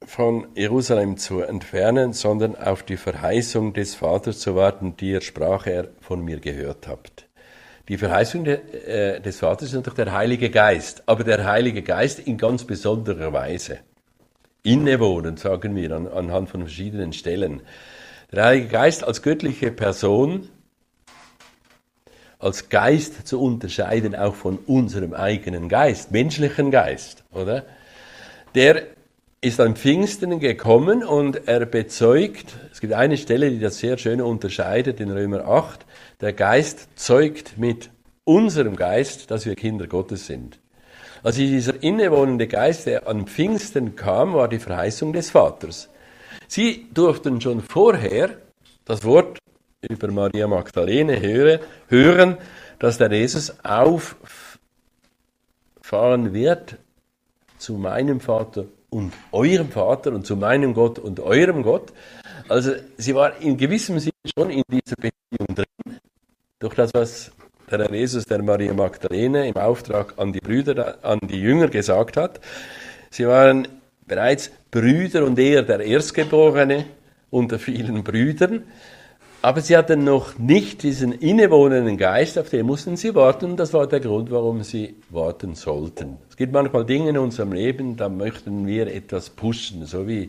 von 0.04 0.48
Jerusalem 0.56 1.16
zu 1.16 1.40
entfernen, 1.42 2.12
sondern 2.12 2.56
auf 2.56 2.82
die 2.82 2.96
Verheißung 2.96 3.72
des 3.74 3.94
Vaters 3.94 4.40
zu 4.40 4.56
warten, 4.56 4.96
die 4.96 5.12
er 5.12 5.20
sprach, 5.20 5.66
er 5.66 5.88
von 6.00 6.24
mir 6.24 6.40
gehört 6.40 6.88
habt. 6.88 7.28
Die 7.88 7.98
Verheißung 7.98 8.44
de, 8.44 8.58
äh, 8.86 9.20
des 9.20 9.38
Vaters 9.38 9.68
ist 9.68 9.74
natürlich 9.74 9.96
der 9.96 10.12
Heilige 10.12 10.50
Geist, 10.50 11.02
aber 11.06 11.24
der 11.24 11.44
Heilige 11.44 11.82
Geist 11.82 12.18
in 12.18 12.38
ganz 12.38 12.64
besonderer 12.64 13.32
Weise. 13.32 13.78
Innewohnen, 14.62 15.36
sagen 15.36 15.74
wir 15.76 15.92
an, 15.92 16.06
anhand 16.06 16.50
von 16.50 16.60
verschiedenen 16.60 17.12
Stellen. 17.12 17.62
Der 18.32 18.44
Heilige 18.44 18.68
Geist 18.68 19.04
als 19.04 19.22
göttliche 19.22 19.70
Person, 19.72 20.48
als 22.40 22.68
Geist 22.70 23.26
zu 23.28 23.40
unterscheiden, 23.40 24.16
auch 24.16 24.34
von 24.34 24.58
unserem 24.66 25.14
eigenen 25.14 25.68
Geist, 25.68 26.10
menschlichen 26.10 26.70
Geist, 26.70 27.22
oder? 27.32 27.64
Der 28.54 28.82
ist 29.42 29.60
an 29.60 29.76
Pfingsten 29.76 30.40
gekommen 30.40 31.04
und 31.04 31.48
er 31.48 31.64
bezeugt, 31.64 32.56
es 32.72 32.80
gibt 32.80 32.92
eine 32.92 33.16
Stelle, 33.16 33.50
die 33.50 33.60
das 33.60 33.78
sehr 33.78 33.96
schön 33.96 34.20
unterscheidet 34.20 35.00
in 35.00 35.10
Römer 35.10 35.46
8, 35.46 35.86
der 36.20 36.32
Geist 36.32 36.88
zeugt 36.96 37.56
mit 37.56 37.90
unserem 38.24 38.76
Geist, 38.76 39.30
dass 39.30 39.46
wir 39.46 39.54
Kinder 39.54 39.86
Gottes 39.86 40.26
sind. 40.26 40.58
Also 41.22 41.40
dieser 41.40 41.82
innewohnende 41.82 42.46
Geist, 42.46 42.86
der 42.86 43.06
an 43.06 43.26
Pfingsten 43.26 43.96
kam, 43.96 44.34
war 44.34 44.48
die 44.48 44.58
Verheißung 44.58 45.12
des 45.12 45.30
Vaters. 45.30 45.90
Sie 46.48 46.86
durften 46.92 47.40
schon 47.40 47.62
vorher 47.62 48.30
das 48.84 49.04
Wort 49.04 49.38
über 49.88 50.10
Maria 50.10 50.46
Magdalene 50.46 51.20
hören, 51.88 52.36
dass 52.78 52.98
der 52.98 53.10
Jesus 53.12 53.54
auffahren 53.62 54.34
wird 56.34 56.76
zu 57.58 57.74
meinem 57.74 58.20
Vater 58.20 58.66
und 58.90 59.12
eurem 59.32 59.70
Vater 59.70 60.12
und 60.12 60.26
zu 60.26 60.36
meinem 60.36 60.74
Gott 60.74 60.98
und 60.98 61.20
eurem 61.20 61.62
Gott. 61.62 61.92
Also 62.48 62.72
sie 62.96 63.14
war 63.14 63.40
in 63.40 63.56
gewissem 63.56 63.98
Sinne 63.98 64.12
schon 64.36 64.50
in 64.50 64.62
dieser 64.70 64.96
Beziehung 64.96 65.54
drin, 65.54 65.98
durch 66.58 66.74
das, 66.74 66.92
was 66.92 67.30
der 67.70 67.90
Jesus 67.94 68.24
der 68.24 68.42
Maria 68.42 68.74
Magdalene 68.74 69.46
im 69.48 69.56
Auftrag 69.56 70.14
an 70.18 70.32
die 70.32 70.40
Brüder, 70.40 70.98
an 71.02 71.20
die 71.22 71.40
Jünger 71.40 71.68
gesagt 71.68 72.16
hat. 72.16 72.40
Sie 73.10 73.26
waren 73.26 73.68
bereits 74.06 74.50
Brüder 74.70 75.24
und 75.24 75.38
er 75.38 75.62
der 75.62 75.80
Erstgeborene 75.80 76.86
unter 77.30 77.60
vielen 77.60 78.02
Brüdern. 78.02 78.64
Aber 79.42 79.62
sie 79.62 79.74
hatten 79.74 80.04
noch 80.04 80.38
nicht 80.38 80.82
diesen 80.82 81.12
innewohnenden 81.12 81.96
Geist, 81.96 82.38
auf 82.38 82.50
den 82.50 82.66
mussten 82.66 82.96
sie 82.96 83.14
warten. 83.14 83.56
Das 83.56 83.72
war 83.72 83.86
der 83.86 84.00
Grund, 84.00 84.30
warum 84.30 84.62
sie 84.62 84.96
warten 85.08 85.54
sollten. 85.54 86.18
Es 86.28 86.36
gibt 86.36 86.52
manchmal 86.52 86.84
Dinge 86.84 87.08
in 87.08 87.18
unserem 87.18 87.52
Leben, 87.52 87.96
da 87.96 88.10
möchten 88.10 88.66
wir 88.66 88.86
etwas 88.88 89.30
pushen, 89.30 89.86
so 89.86 90.06
wie 90.06 90.28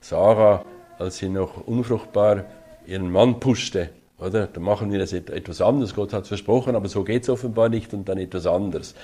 Sarah, 0.00 0.64
als 0.98 1.18
sie 1.18 1.28
noch 1.28 1.68
unfruchtbar 1.68 2.46
ihren 2.84 3.12
Mann 3.12 3.38
pushte. 3.38 3.90
Oder? 4.18 4.48
Da 4.48 4.58
machen 4.58 4.90
wir 4.90 4.98
das 4.98 5.12
etwas 5.12 5.60
anders. 5.60 5.94
Gott 5.94 6.12
hat 6.12 6.22
es 6.22 6.28
versprochen, 6.28 6.74
aber 6.74 6.88
so 6.88 7.04
geht 7.04 7.22
es 7.22 7.28
offenbar 7.28 7.68
nicht 7.68 7.94
und 7.94 8.08
dann 8.08 8.18
etwas 8.18 8.44
anderes. 8.44 8.96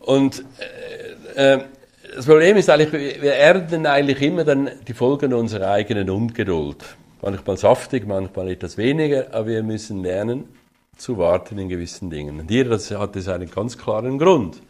Und 0.00 0.44
äh, 1.36 1.54
äh, 1.54 1.60
das 2.16 2.26
Problem 2.26 2.56
ist 2.56 2.68
eigentlich, 2.68 3.22
wir 3.22 3.34
ernten 3.34 3.86
eigentlich 3.86 4.20
immer 4.22 4.42
dann 4.42 4.70
die 4.88 4.92
Folgen 4.92 5.32
unserer 5.32 5.70
eigenen 5.70 6.10
Ungeduld 6.10 6.84
manchmal 7.24 7.56
saftig, 7.56 8.06
manchmal 8.06 8.50
etwas 8.50 8.76
weniger, 8.76 9.32
aber 9.32 9.46
wir 9.46 9.62
müssen 9.62 10.02
lernen 10.02 10.44
zu 10.96 11.16
warten 11.18 11.58
in 11.58 11.68
gewissen 11.68 12.10
Dingen. 12.10 12.38
Und 12.40 12.50
hier 12.50 12.68
das 12.68 12.90
hat 12.90 13.16
es 13.16 13.28
einen 13.28 13.50
ganz 13.50 13.78
klaren 13.78 14.18
Grund. 14.18 14.60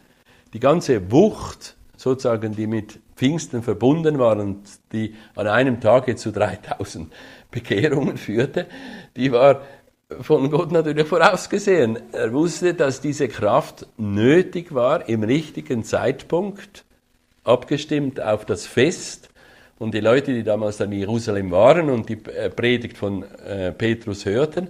Die 0.53 0.59
ganze 0.59 1.11
Wucht, 1.11 1.75
sozusagen, 1.97 2.55
die 2.55 2.67
mit 2.67 2.99
Pfingsten 3.15 3.61
verbunden 3.61 4.19
war 4.19 4.37
und 4.37 4.63
die 4.91 5.15
an 5.35 5.47
einem 5.47 5.81
Tage 5.81 6.15
zu 6.15 6.31
3000 6.33 7.11
Bekehrungen 7.51 8.17
führte, 8.17 8.67
die 9.15 9.31
war 9.31 9.61
von 10.21 10.49
Gott 10.49 10.71
natürlich 10.71 11.07
vorausgesehen. 11.07 11.99
Er 12.11 12.31
wusste, 12.31 12.73
dass 12.73 13.01
diese 13.01 13.27
Kraft 13.27 13.87
nötig 13.97 14.73
war 14.73 15.09
im 15.09 15.23
richtigen 15.23 15.83
Zeitpunkt, 15.83 16.85
abgestimmt 17.43 18.21
auf 18.21 18.45
das 18.45 18.65
Fest 18.65 19.29
und 19.77 19.93
die 19.93 19.99
Leute, 19.99 20.33
die 20.33 20.43
damals 20.43 20.79
in 20.79 20.91
Jerusalem 20.91 21.51
waren 21.51 21.89
und 21.89 22.07
die 22.09 22.17
äh, 22.25 22.49
Predigt 22.49 22.97
von 22.97 23.23
äh, 23.45 23.71
Petrus 23.71 24.25
hörten. 24.25 24.69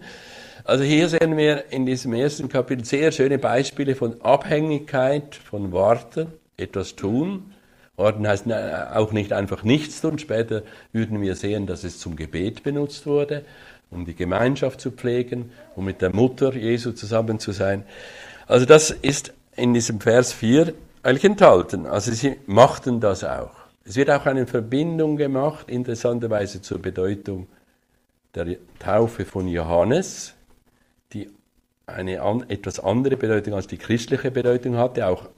Also 0.64 0.84
hier 0.84 1.10
sehen 1.10 1.38
wir 1.38 1.72
in 1.72 1.86
diesem 1.86 2.14
ersten 2.14 2.50
Kapitel 2.50 2.84
sehr 2.86 3.12
schöne 3.12 3.38
Beispiele 3.38 3.96
von 3.96 4.20
Abhängigkeit, 4.22 5.36
von 5.36 5.72
Warten, 5.72 6.28
etwas 6.58 6.96
tun. 6.96 7.54
Warten 7.98 8.28
heißt 8.28 8.52
auch 8.52 9.12
nicht 9.12 9.32
einfach 9.32 9.64
nichts 9.64 10.02
tun. 10.02 10.18
Später 10.18 10.64
würden 10.92 11.22
wir 11.22 11.36
sehen, 11.36 11.68
dass 11.68 11.84
es 11.84 12.00
zum 12.00 12.16
Gebet 12.16 12.64
benutzt 12.64 13.06
wurde, 13.06 13.46
um 13.92 14.06
die 14.06 14.16
Gemeinschaft 14.16 14.82
zu 14.82 14.92
pflegen, 14.92 15.52
um 15.76 15.86
mit 15.86 16.02
der 16.02 16.14
Mutter 16.14 16.56
Jesu 16.56 16.94
zusammen 16.94 17.40
zu 17.40 17.52
sein. 17.52 17.84
Also 18.48 18.66
das 18.66 18.90
ist 18.90 19.34
in 19.56 19.74
diesem 19.74 20.02
Vers 20.02 20.34
4 20.34 20.74
eigentlich 21.04 21.26
enthalten. 21.26 21.86
Also 21.86 22.12
sie 22.12 22.38
machten 22.48 23.00
das 23.00 23.24
auch. 23.24 23.55
Es 23.88 23.96
wird 23.96 24.10
auch 24.10 24.26
eine 24.26 24.48
Verbindung 24.48 25.16
gemacht, 25.16 25.70
interessanterweise 25.70 26.60
zur 26.60 26.82
Bedeutung 26.82 27.48
der 28.34 28.58
Taufe 28.80 29.26
von 29.26 29.48
Johannes, 29.48 30.34
die 31.14 31.30
eine 31.86 32.20
an, 32.24 32.50
etwas 32.50 32.80
andere 32.80 33.16
Bedeutung 33.16 33.54
als 33.54 33.68
die 33.68 33.78
christliche 33.78 34.32
Bedeutung 34.32 34.76
hatte, 34.78 35.06
auch, 35.06 35.30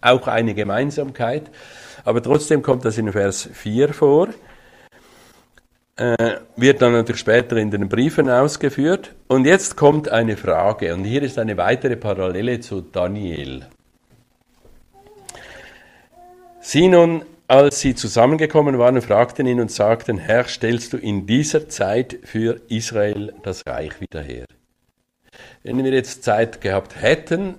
auch 0.00 0.26
eine 0.26 0.54
Gemeinsamkeit. 0.54 1.50
Aber 2.04 2.22
trotzdem 2.22 2.62
kommt 2.62 2.86
das 2.86 2.96
in 2.96 3.12
Vers 3.12 3.50
4 3.52 3.92
vor, 3.92 4.28
äh, 5.96 6.36
wird 6.56 6.80
dann 6.80 6.92
natürlich 6.92 7.20
später 7.20 7.58
in 7.58 7.70
den 7.70 7.90
Briefen 7.90 8.30
ausgeführt. 8.30 9.14
Und 9.28 9.44
jetzt 9.44 9.76
kommt 9.76 10.08
eine 10.08 10.38
Frage, 10.38 10.94
und 10.94 11.04
hier 11.04 11.22
ist 11.22 11.38
eine 11.38 11.58
weitere 11.58 11.96
Parallele 11.96 12.58
zu 12.60 12.80
Daniel. 12.80 13.66
Sie 16.60 16.88
nun 16.88 17.26
als 17.52 17.80
sie 17.80 17.94
zusammengekommen 17.94 18.78
waren, 18.78 19.02
fragten 19.02 19.46
ihn 19.46 19.60
und 19.60 19.70
sagten, 19.70 20.16
Herr, 20.16 20.44
stellst 20.44 20.94
du 20.94 20.96
in 20.96 21.26
dieser 21.26 21.68
Zeit 21.68 22.18
für 22.24 22.62
Israel 22.68 23.34
das 23.42 23.66
Reich 23.66 24.00
wieder 24.00 24.22
her? 24.22 24.46
Wenn 25.62 25.84
wir 25.84 25.92
jetzt 25.92 26.24
Zeit 26.24 26.62
gehabt 26.62 26.96
hätten 26.98 27.56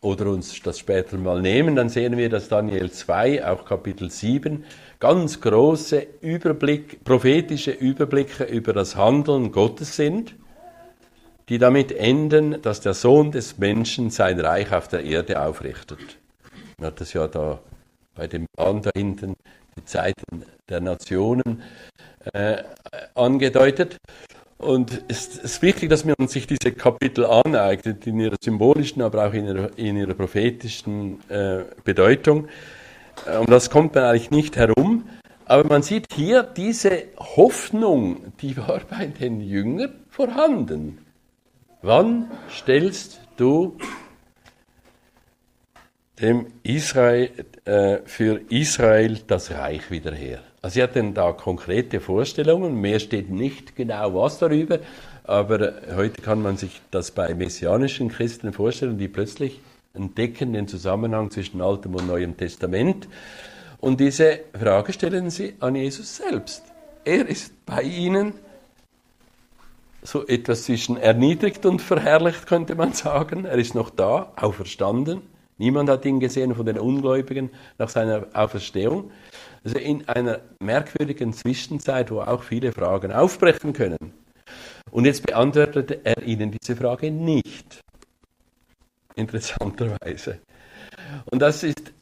oder 0.00 0.28
uns 0.28 0.62
das 0.62 0.78
später 0.78 1.18
mal 1.18 1.42
nehmen, 1.42 1.76
dann 1.76 1.90
sehen 1.90 2.16
wir, 2.16 2.30
dass 2.30 2.48
Daniel 2.48 2.90
2, 2.90 3.46
auch 3.46 3.66
Kapitel 3.66 4.10
7, 4.10 4.64
ganz 4.98 5.42
große 5.42 6.06
Überblick, 6.22 7.04
prophetische 7.04 7.72
Überblicke 7.72 8.44
über 8.44 8.72
das 8.72 8.96
Handeln 8.96 9.52
Gottes 9.52 9.94
sind, 9.94 10.34
die 11.50 11.58
damit 11.58 11.92
enden, 11.92 12.62
dass 12.62 12.80
der 12.80 12.94
Sohn 12.94 13.30
des 13.30 13.58
Menschen 13.58 14.08
sein 14.08 14.40
Reich 14.40 14.72
auf 14.72 14.88
der 14.88 15.04
Erde 15.04 15.42
aufrichtet. 15.42 15.98
Man 16.78 16.86
hat 16.86 17.02
das 17.02 17.12
ja 17.12 17.28
da 17.28 17.60
bei 18.14 18.26
dem 18.26 18.46
Plan 18.56 18.82
da 18.82 18.90
hinten 18.94 19.34
die 19.76 19.84
Zeiten 19.84 20.44
der 20.68 20.80
Nationen 20.80 21.62
äh, 22.32 22.62
angedeutet. 23.14 23.96
Und 24.58 25.02
es 25.08 25.36
ist 25.36 25.62
wichtig, 25.62 25.90
dass 25.90 26.04
man 26.04 26.28
sich 26.28 26.46
diese 26.46 26.72
Kapitel 26.72 27.26
aneignet, 27.26 28.06
in 28.06 28.20
ihrer 28.20 28.36
symbolischen, 28.40 29.02
aber 29.02 29.26
auch 29.26 29.32
in 29.34 29.46
ihrer, 29.46 29.76
in 29.76 29.96
ihrer 29.96 30.14
prophetischen 30.14 31.18
äh, 31.28 31.64
Bedeutung. 31.82 32.48
Um 33.38 33.46
das 33.46 33.68
kommt 33.68 33.94
man 33.94 34.04
eigentlich 34.04 34.30
nicht 34.30 34.56
herum. 34.56 35.04
Aber 35.46 35.64
man 35.64 35.82
sieht 35.82 36.06
hier 36.14 36.42
diese 36.42 37.04
Hoffnung, 37.18 38.32
die 38.40 38.56
war 38.56 38.80
bei 38.88 39.06
den 39.06 39.40
Jüngern 39.40 39.92
vorhanden. 40.08 40.98
Wann 41.82 42.30
stellst 42.48 43.20
du 43.36 43.76
dem 46.20 46.46
Israel, 46.62 47.30
äh, 47.64 47.98
für 48.04 48.40
Israel 48.48 49.18
das 49.26 49.50
Reich 49.50 49.90
wieder 49.90 50.12
her. 50.12 50.40
Also 50.62 50.74
sie 50.74 50.82
hatten 50.82 51.12
da 51.12 51.32
konkrete 51.32 52.00
Vorstellungen, 52.00 52.80
mehr 52.80 52.98
steht 52.98 53.30
nicht 53.30 53.76
genau 53.76 54.14
was 54.14 54.38
darüber. 54.38 54.78
aber 55.24 55.74
heute 55.94 56.22
kann 56.22 56.42
man 56.42 56.56
sich 56.56 56.80
das 56.90 57.10
bei 57.10 57.34
messianischen 57.34 58.08
Christen 58.10 58.52
vorstellen, 58.52 58.98
die 58.98 59.08
plötzlich 59.08 59.60
entdecken 59.94 60.52
den 60.52 60.68
Zusammenhang 60.68 61.30
zwischen 61.30 61.60
Altem 61.60 61.94
und 61.94 62.06
Neuem 62.06 62.36
Testament. 62.36 63.08
Und 63.78 64.00
diese 64.00 64.40
Frage 64.58 64.92
stellen 64.92 65.30
sie 65.30 65.54
an 65.60 65.76
Jesus 65.76 66.16
selbst. 66.16 66.62
Er 67.04 67.28
ist 67.28 67.64
bei 67.66 67.82
ihnen 67.82 68.32
so 70.02 70.26
etwas 70.26 70.64
zwischen 70.64 70.96
erniedrigt 70.96 71.64
und 71.66 71.80
verherrlicht, 71.80 72.46
könnte 72.46 72.74
man 72.74 72.92
sagen. 72.92 73.44
Er 73.44 73.56
ist 73.56 73.74
noch 73.74 73.90
da, 73.90 74.32
auferstanden. 74.36 75.22
Niemand 75.58 75.88
hat 75.88 76.04
ihn 76.04 76.20
gesehen 76.20 76.54
von 76.54 76.66
den 76.66 76.78
Ungläubigen 76.78 77.50
nach 77.78 77.88
seiner 77.88 78.26
Auferstehung. 78.32 79.10
Also 79.62 79.78
in 79.78 80.06
einer 80.08 80.40
merkwürdigen 80.60 81.32
Zwischenzeit, 81.32 82.10
wo 82.10 82.20
auch 82.20 82.42
viele 82.42 82.72
Fragen 82.72 83.12
aufbrechen 83.12 83.72
können. 83.72 84.12
Und 84.90 85.06
jetzt 85.06 85.26
beantwortet 85.26 86.00
er 86.04 86.22
ihnen 86.22 86.50
diese 86.50 86.76
Frage 86.76 87.10
nicht. 87.10 87.80
Interessanterweise. 89.14 90.40
Und 91.30 91.40
das 91.40 91.62
ist 91.62 91.92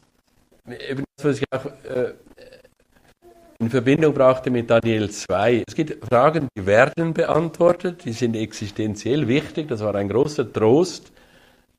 eben 0.67 1.03
das, 1.15 1.25
was 1.25 1.37
ich 1.37 1.45
auch 1.51 1.65
äh, 1.65 2.13
in 3.59 3.69
Verbindung 3.69 4.13
brachte 4.13 4.49
mit 4.49 4.69
Daniel 4.69 5.09
2. 5.09 5.63
Es 5.67 5.75
gibt 5.75 6.03
Fragen, 6.05 6.47
die 6.57 6.65
werden 6.65 7.13
beantwortet, 7.13 8.03
die 8.03 8.13
sind 8.13 8.35
existenziell 8.35 9.27
wichtig. 9.27 9.67
Das 9.69 9.81
war 9.81 9.95
ein 9.95 10.09
großer 10.09 10.51
Trost, 10.51 11.11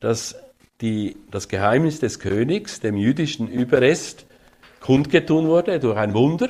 dass 0.01 0.37
die, 0.81 1.17
das 1.31 1.49
Geheimnis 1.49 2.01
des 2.01 2.19
Königs, 2.19 2.81
dem 2.81 2.97
jüdischen 2.97 3.49
Überrest, 3.49 4.27
kundgetun 4.81 5.47
wurde 5.47 5.79
durch 5.81 5.97
ein 5.97 6.15
Wunder. 6.15 6.49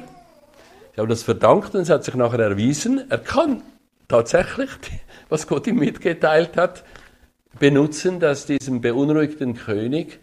Ich 0.92 0.98
habe 0.98 1.08
das 1.08 1.22
verdankt 1.22 1.74
und 1.74 1.82
es 1.82 1.90
hat 1.90 2.04
sich 2.04 2.14
nachher 2.14 2.40
erwiesen, 2.40 3.04
er 3.10 3.18
kann 3.18 3.62
tatsächlich, 4.08 4.70
was 5.28 5.46
Gott 5.46 5.66
ihm 5.66 5.76
mitgeteilt 5.76 6.56
hat, 6.56 6.84
benutzen, 7.58 8.20
dass 8.20 8.46
diesem 8.46 8.80
beunruhigten 8.80 9.54
König 9.54 10.18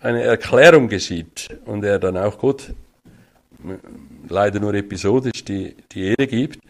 eine 0.00 0.22
Erklärung 0.22 0.88
geschieht 0.88 1.48
und 1.64 1.84
er 1.84 1.98
dann 1.98 2.16
auch 2.16 2.38
Gott 2.38 2.72
leider 4.28 4.60
nur 4.60 4.74
episodisch 4.74 5.44
die, 5.44 5.74
die 5.92 6.08
Ehre 6.08 6.26
gibt. 6.26 6.60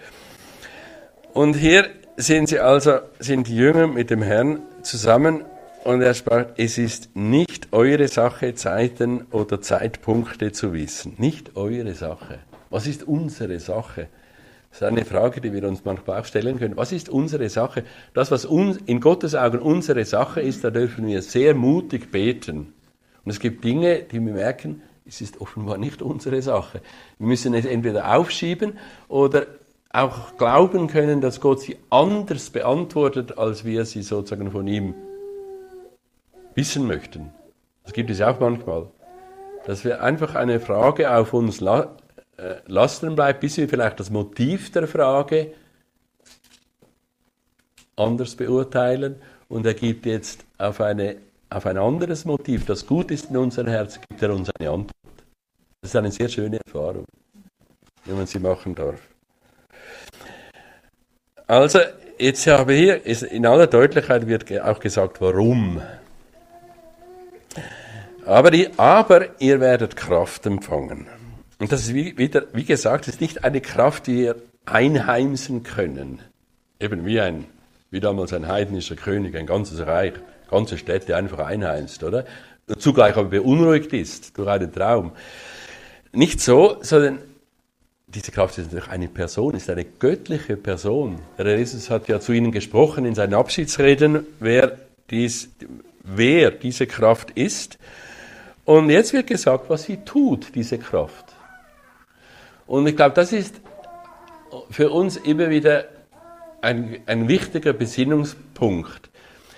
Und 1.35 1.55
hier 1.55 1.89
sind 2.17 2.49
sie 2.49 2.59
also, 2.59 3.01
sind 3.19 3.47
die 3.49 3.57
Jünger 3.57 3.87
mit 3.87 4.11
dem 4.11 4.23
Herrn 4.23 4.61
zusammen 4.83 5.45
und 5.89 6.03
er 6.03 6.13
sprach, 6.13 6.45
es 6.59 6.77
ist 6.77 7.17
nicht 7.17 7.69
eure 7.73 8.09
Sache, 8.09 8.55
Zeiten 8.55 9.23
oder 9.31 9.63
Zeitpunkte 9.63 10.53
zu 10.53 10.75
wissen. 10.75 11.15
Nicht 11.17 11.57
eure 11.57 11.95
Sache. 11.95 12.41
Was 12.69 12.87
ist 12.87 13.09
unsere 13.09 13.59
Sache? 13.59 14.09
Das 14.69 14.83
ist 14.83 14.87
eine 14.87 15.07
Frage, 15.07 15.41
die 15.41 15.51
wir 15.51 15.67
uns 15.67 15.87
manchmal 15.87 16.21
auch 16.21 16.27
stellen 16.27 16.59
können. 16.59 16.77
Was 16.77 16.93
ist 16.93 17.09
unsere 17.09 17.49
Sache? 17.49 17.85
Das, 18.13 18.31
was 18.31 18.45
uns, 18.45 18.77
in 18.85 19.01
Gottes 19.01 19.35
Augen 19.35 19.61
unsere 19.61 20.05
Sache 20.05 20.43
ist, 20.43 20.63
da 20.63 20.69
dürfen 20.69 21.07
wir 21.07 21.23
sehr 21.23 21.55
mutig 21.55 22.13
beten. 22.13 22.75
Und 23.25 23.31
es 23.31 23.41
gibt 23.41 23.65
Dinge, 23.65 24.03
die 24.03 24.21
wir 24.21 24.35
merken, 24.35 24.83
es 25.07 25.23
ist 25.23 25.41
offenbar 25.41 25.79
nicht 25.79 26.03
unsere 26.03 26.43
Sache. 26.43 26.83
Wir 27.19 27.29
müssen 27.29 27.55
es 27.55 27.65
entweder 27.65 28.15
aufschieben 28.15 28.75
oder 29.09 29.47
auch 29.91 30.37
glauben 30.37 30.87
können, 30.89 31.23
dass 31.23 31.41
Gott 31.41 31.63
sie 31.63 31.79
anders 31.89 32.51
beantwortet, 32.51 33.39
als 33.39 33.65
wir 33.65 33.87
sie 33.87 34.03
sozusagen 34.03 34.51
von 34.51 34.69
ihm 34.69 34.95
wissen 36.59 36.87
möchten. 36.87 37.33
Das 37.85 37.93
gibt 37.93 38.11
es 38.11 38.21
auch 38.21 38.39
manchmal. 38.41 38.89
Dass 39.65 39.85
wir 39.85 40.03
einfach 40.03 40.35
eine 40.35 40.59
Frage 40.61 41.11
auf 41.11 41.33
uns 41.33 41.61
la 41.61 41.97
äh, 42.37 42.57
lasten 42.67 43.15
bleibt, 43.15 43.41
bis 43.41 43.57
wir 43.57 43.69
vielleicht 43.69 44.01
das 44.01 44.11
Motiv 44.11 44.73
der 44.73 44.87
Frage 44.87 45.53
anders 47.97 48.35
beurteilen 48.35 49.17
und 49.49 49.67
er 49.67 49.75
gibt 49.75 50.07
jetzt 50.07 50.45
auf, 50.59 50.81
eine, 50.81 51.17
auf 51.51 51.67
ein 51.67 51.79
anderes 51.79 52.25
Motiv, 52.25 52.67
das 52.67 52.87
gut 52.87 53.11
ist 53.11 53.31
in 53.31 53.37
unserem 53.37 53.69
Herzen, 53.69 54.03
gibt 54.09 54.23
er 54.23 54.35
uns 54.35 54.51
eine 54.59 54.71
Antwort. 54.71 54.93
Das 55.81 55.91
ist 55.91 55.97
eine 55.97 56.11
sehr 56.11 56.29
schöne 56.29 56.61
Erfahrung, 56.65 57.05
wie 58.05 58.13
man 58.13 58.27
sie 58.27 58.39
machen 58.39 58.75
darf. 58.75 59.01
Also, 61.47 61.81
jetzt 62.19 62.47
habe 62.47 62.75
ich 62.75 62.81
hier, 62.81 63.31
in 63.33 63.47
aller 63.47 63.67
Deutlichkeit 63.67 64.27
wird 64.27 64.61
auch 64.61 64.81
gesagt, 64.81 65.21
warum. 65.21 65.81
Aber, 68.29 68.53
aber 68.77 69.41
ihr 69.41 69.59
werdet 69.59 69.97
Kraft 69.97 70.45
empfangen. 70.45 71.07
Und 71.59 71.73
das 71.73 71.81
ist 71.81 71.95
wie, 71.95 72.19
wieder, 72.19 72.45
wie 72.53 72.65
gesagt, 72.65 73.09
ist 73.09 73.23
nicht 73.23 73.43
eine 73.43 73.63
Kraft, 73.63 74.07
die 74.07 74.19
wir 74.19 74.37
einheimsen 74.67 75.63
können. 75.63 76.19
Eben 76.79 77.07
wie 77.07 77.21
ein, 77.21 77.47
wie 77.91 78.01
damals 78.01 78.35
ein 78.35 78.47
heidnischer 78.47 78.97
König, 78.97 79.35
ein 79.35 79.47
ganzes 79.47 79.87
Reich, 79.87 80.13
ganze 80.51 80.77
Städte 80.77 81.17
einfach 81.17 81.39
einheimst, 81.39 82.05
oder? 82.05 82.27
Zugleich 82.79 83.17
aber 83.17 83.31
beunruhigt 83.31 83.95
ist 83.95 84.37
durch 84.37 84.49
einen 84.49 84.75
Traum. 84.75 85.13
Nicht 86.13 86.43
so, 86.43 86.77
sondern 86.83 87.21
diese 88.09 88.31
Kraft 88.31 88.59
ist 88.59 88.67
natürlich 88.67 88.91
eine 88.91 89.09
Person, 89.09 89.55
ist 89.55 89.71
eine 89.71 89.87
göttliche 89.87 90.59
Person. 90.59 91.19
Herr 91.37 91.57
Jesus 91.57 91.89
hat 91.89 92.09
ja 92.09 92.21
zu 92.21 92.33
ihnen 92.33 92.53
gesprochen 92.53 93.07
in 93.07 93.15
seinen 93.15 93.33
Abschiedsreden, 93.33 94.27
wer, 94.39 94.77
dies, 95.09 95.49
wer 96.05 96.51
diese 96.51 96.87
Kraft 96.87 97.31
ist. 97.31 97.79
Und 98.69 98.91
jetzt 98.91 99.15
wird 99.15 99.29
gesagt, 99.29 99.71
was 99.71 99.85
sie 99.85 99.97
tut, 100.05 100.55
diese 100.55 100.77
Kraft. 100.77 101.25
Und 102.67 102.87
ich 102.87 102.95
glaube, 102.95 103.15
das 103.15 103.33
ist 103.33 103.63
für 104.69 104.91
uns 104.91 105.17
immer 105.17 105.49
wieder 105.49 105.87
ein, 106.61 106.99
ein 107.07 107.29
wichtiger 107.29 107.73
Besinnungspunkt. 107.73 109.09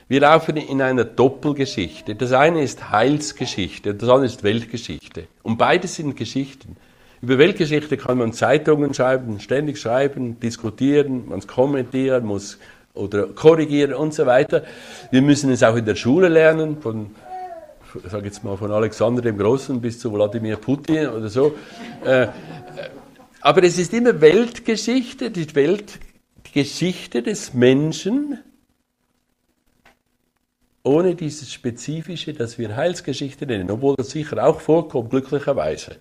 Wir 0.07 0.21
laufen 0.21 0.57
in 0.57 0.81
einer 0.81 1.03
Doppelgeschichte. 1.03 2.15
Das 2.15 2.31
eine 2.31 2.63
ist 2.63 2.93
Heilsgeschichte, 2.93 3.97
das 3.97 4.09
andere 4.09 4.27
ist 4.27 4.45
Weltgeschichte. 4.45 5.27
Und 5.43 5.59
beides 5.59 5.97
sind 5.97 6.17
Geschichten. 6.17 6.77
Über 7.21 7.37
Weltgeschichte 7.37 7.97
kann 7.97 8.19
man 8.19 8.33
Zeitungen 8.33 8.95
schreiben, 8.95 9.41
ständig 9.41 9.79
schreiben, 9.79 10.39
diskutieren, 10.39 11.29
man 11.29 11.45
kommentieren, 11.49 12.27
muss 12.27 12.61
oder 12.95 13.27
korrigieren 13.27 13.93
und 13.93 14.15
so 14.15 14.27
weiter. 14.27 14.63
Wir 15.11 15.23
müssen 15.23 15.51
es 15.51 15.65
auch 15.65 15.75
in 15.75 15.85
der 15.85 15.97
Schule 15.97 16.29
lernen, 16.29 16.81
von, 16.81 17.11
sag 18.09 18.25
jetzt 18.25 18.45
mal, 18.45 18.57
von 18.57 18.71
Alexander 18.71 19.23
dem 19.23 19.39
Großen 19.39 19.81
bis 19.81 19.99
zu 19.99 20.13
Wladimir 20.13 20.57
Putin 20.57 21.09
oder 21.09 21.29
so. 21.29 21.55
Äh, 22.05 22.29
aber 23.41 23.63
es 23.63 23.79
ist 23.79 23.93
immer 23.95 24.21
Weltgeschichte, 24.21 25.31
die 25.31 25.55
Weltgeschichte 25.55 27.23
des 27.23 27.55
Menschen, 27.55 28.39
ohne 30.83 31.15
dieses 31.15 31.53
Spezifische, 31.53 32.33
das 32.33 32.59
wir 32.59 32.75
Heilsgeschichte 32.75 33.47
nennen, 33.47 33.71
obwohl 33.71 33.97
das 33.97 34.11
sicher 34.11 34.45
auch 34.45 34.61
vorkommt, 34.61 35.11
glücklicherweise. 35.11 35.97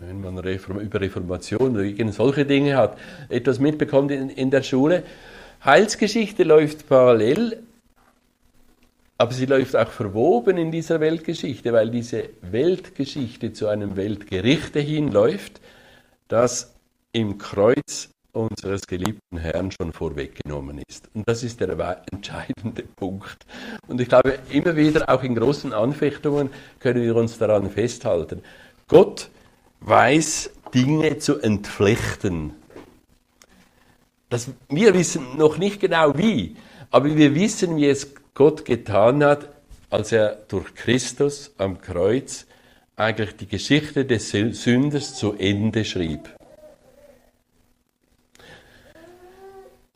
Wenn 0.00 0.20
man 0.20 0.38
Reform, 0.38 0.80
über 0.80 1.00
Reformation 1.00 1.74
oder 1.74 1.84
gegen 1.84 2.12
solche 2.12 2.44
Dinge 2.44 2.76
hat, 2.76 2.98
etwas 3.28 3.58
mitbekommt 3.58 4.10
in, 4.10 4.30
in 4.30 4.50
der 4.50 4.62
Schule. 4.62 5.02
Heilsgeschichte 5.64 6.44
läuft 6.44 6.88
parallel, 6.88 7.62
aber 9.18 9.32
sie 9.32 9.46
läuft 9.46 9.74
auch 9.74 9.90
verwoben 9.90 10.56
in 10.56 10.70
dieser 10.70 11.00
Weltgeschichte, 11.00 11.72
weil 11.72 11.90
diese 11.90 12.30
Weltgeschichte 12.40 13.52
zu 13.52 13.66
einem 13.66 13.96
Weltgerichte 13.96 14.78
hinläuft, 14.78 15.60
das 16.28 16.76
im 17.12 17.36
Kreuz 17.36 18.10
unseres 18.32 18.86
geliebten 18.86 19.38
Herrn 19.38 19.72
schon 19.72 19.92
vorweggenommen 19.92 20.80
ist. 20.86 21.10
Und 21.14 21.28
das 21.28 21.42
ist 21.42 21.60
der 21.60 22.04
entscheidende 22.12 22.84
Punkt. 22.94 23.44
Und 23.88 24.00
ich 24.00 24.08
glaube, 24.08 24.38
immer 24.50 24.76
wieder, 24.76 25.08
auch 25.08 25.24
in 25.24 25.34
großen 25.34 25.72
Anfechtungen, 25.72 26.50
können 26.78 27.02
wir 27.02 27.16
uns 27.16 27.38
daran 27.38 27.68
festhalten. 27.70 28.42
Gott 28.86 29.30
weiß, 29.80 30.50
Dinge 30.72 31.18
zu 31.18 31.40
entflechten. 31.40 32.52
Das, 34.28 34.50
wir 34.68 34.94
wissen 34.94 35.36
noch 35.36 35.58
nicht 35.58 35.80
genau 35.80 36.16
wie, 36.16 36.54
aber 36.90 37.16
wir 37.16 37.34
wissen, 37.34 37.76
wie 37.76 37.88
es 37.88 38.14
Gott 38.38 38.64
getan 38.64 39.24
hat, 39.24 39.48
als 39.90 40.12
er 40.12 40.36
durch 40.46 40.72
Christus 40.76 41.52
am 41.58 41.80
Kreuz 41.80 42.46
eigentlich 42.94 43.34
die 43.34 43.48
Geschichte 43.48 44.04
des 44.04 44.30
Sünders 44.30 45.16
zu 45.16 45.32
Ende 45.32 45.84
schrieb. 45.84 46.32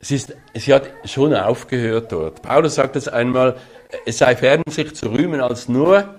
Sie, 0.01 0.15
ist, 0.15 0.35
sie 0.55 0.73
hat 0.73 0.91
schon 1.05 1.33
aufgehört 1.33 2.11
dort. 2.11 2.41
Paulus 2.41 2.75
sagt 2.75 2.97
es 2.97 3.07
einmal, 3.07 3.55
es 4.05 4.17
sei 4.17 4.35
fern, 4.35 4.63
sich 4.67 4.93
zu 4.93 5.09
rühmen 5.09 5.39
als 5.39 5.69
nur, 5.69 6.13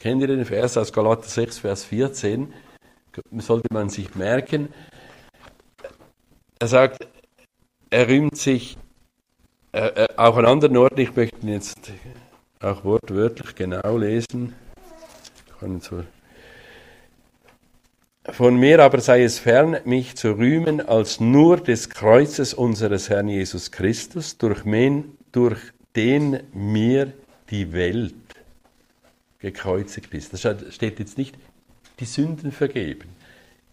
kennt 0.00 0.20
ihr 0.20 0.26
den 0.26 0.44
Vers 0.44 0.76
aus 0.76 0.92
Galater 0.92 1.28
6, 1.28 1.60
Vers 1.60 1.84
14, 1.84 2.52
sollte 3.38 3.72
man 3.72 3.88
sich 3.88 4.16
merken, 4.16 4.74
er 6.58 6.66
sagt, 6.66 7.06
er 7.88 8.08
rühmt 8.08 8.36
sich 8.36 8.76
äh, 9.76 10.04
äh, 10.04 10.08
auch 10.16 10.38
an 10.38 10.46
anderen 10.46 10.74
Orten, 10.78 10.98
ich 11.00 11.14
möchte 11.14 11.36
ihn 11.42 11.52
jetzt 11.52 11.92
auch 12.60 12.82
wortwörtlich 12.82 13.54
genau 13.54 13.98
lesen, 13.98 14.54
von 18.32 18.56
mir 18.56 18.82
aber 18.82 19.00
sei 19.02 19.22
es 19.22 19.38
fern, 19.38 19.76
mich 19.84 20.16
zu 20.16 20.32
rühmen 20.32 20.80
als 20.80 21.20
nur 21.20 21.58
des 21.58 21.90
Kreuzes 21.90 22.54
unseres 22.54 23.10
Herrn 23.10 23.28
Jesus 23.28 23.70
Christus, 23.70 24.38
durch, 24.38 24.64
men, 24.64 25.18
durch 25.32 25.58
den 25.94 26.40
mir 26.54 27.12
die 27.50 27.74
Welt 27.74 28.14
gekreuzigt 29.40 30.14
ist. 30.14 30.32
Das 30.32 30.40
steht 30.74 30.98
jetzt 31.00 31.18
nicht, 31.18 31.36
die 32.00 32.06
Sünden 32.06 32.50
vergeben, 32.50 33.10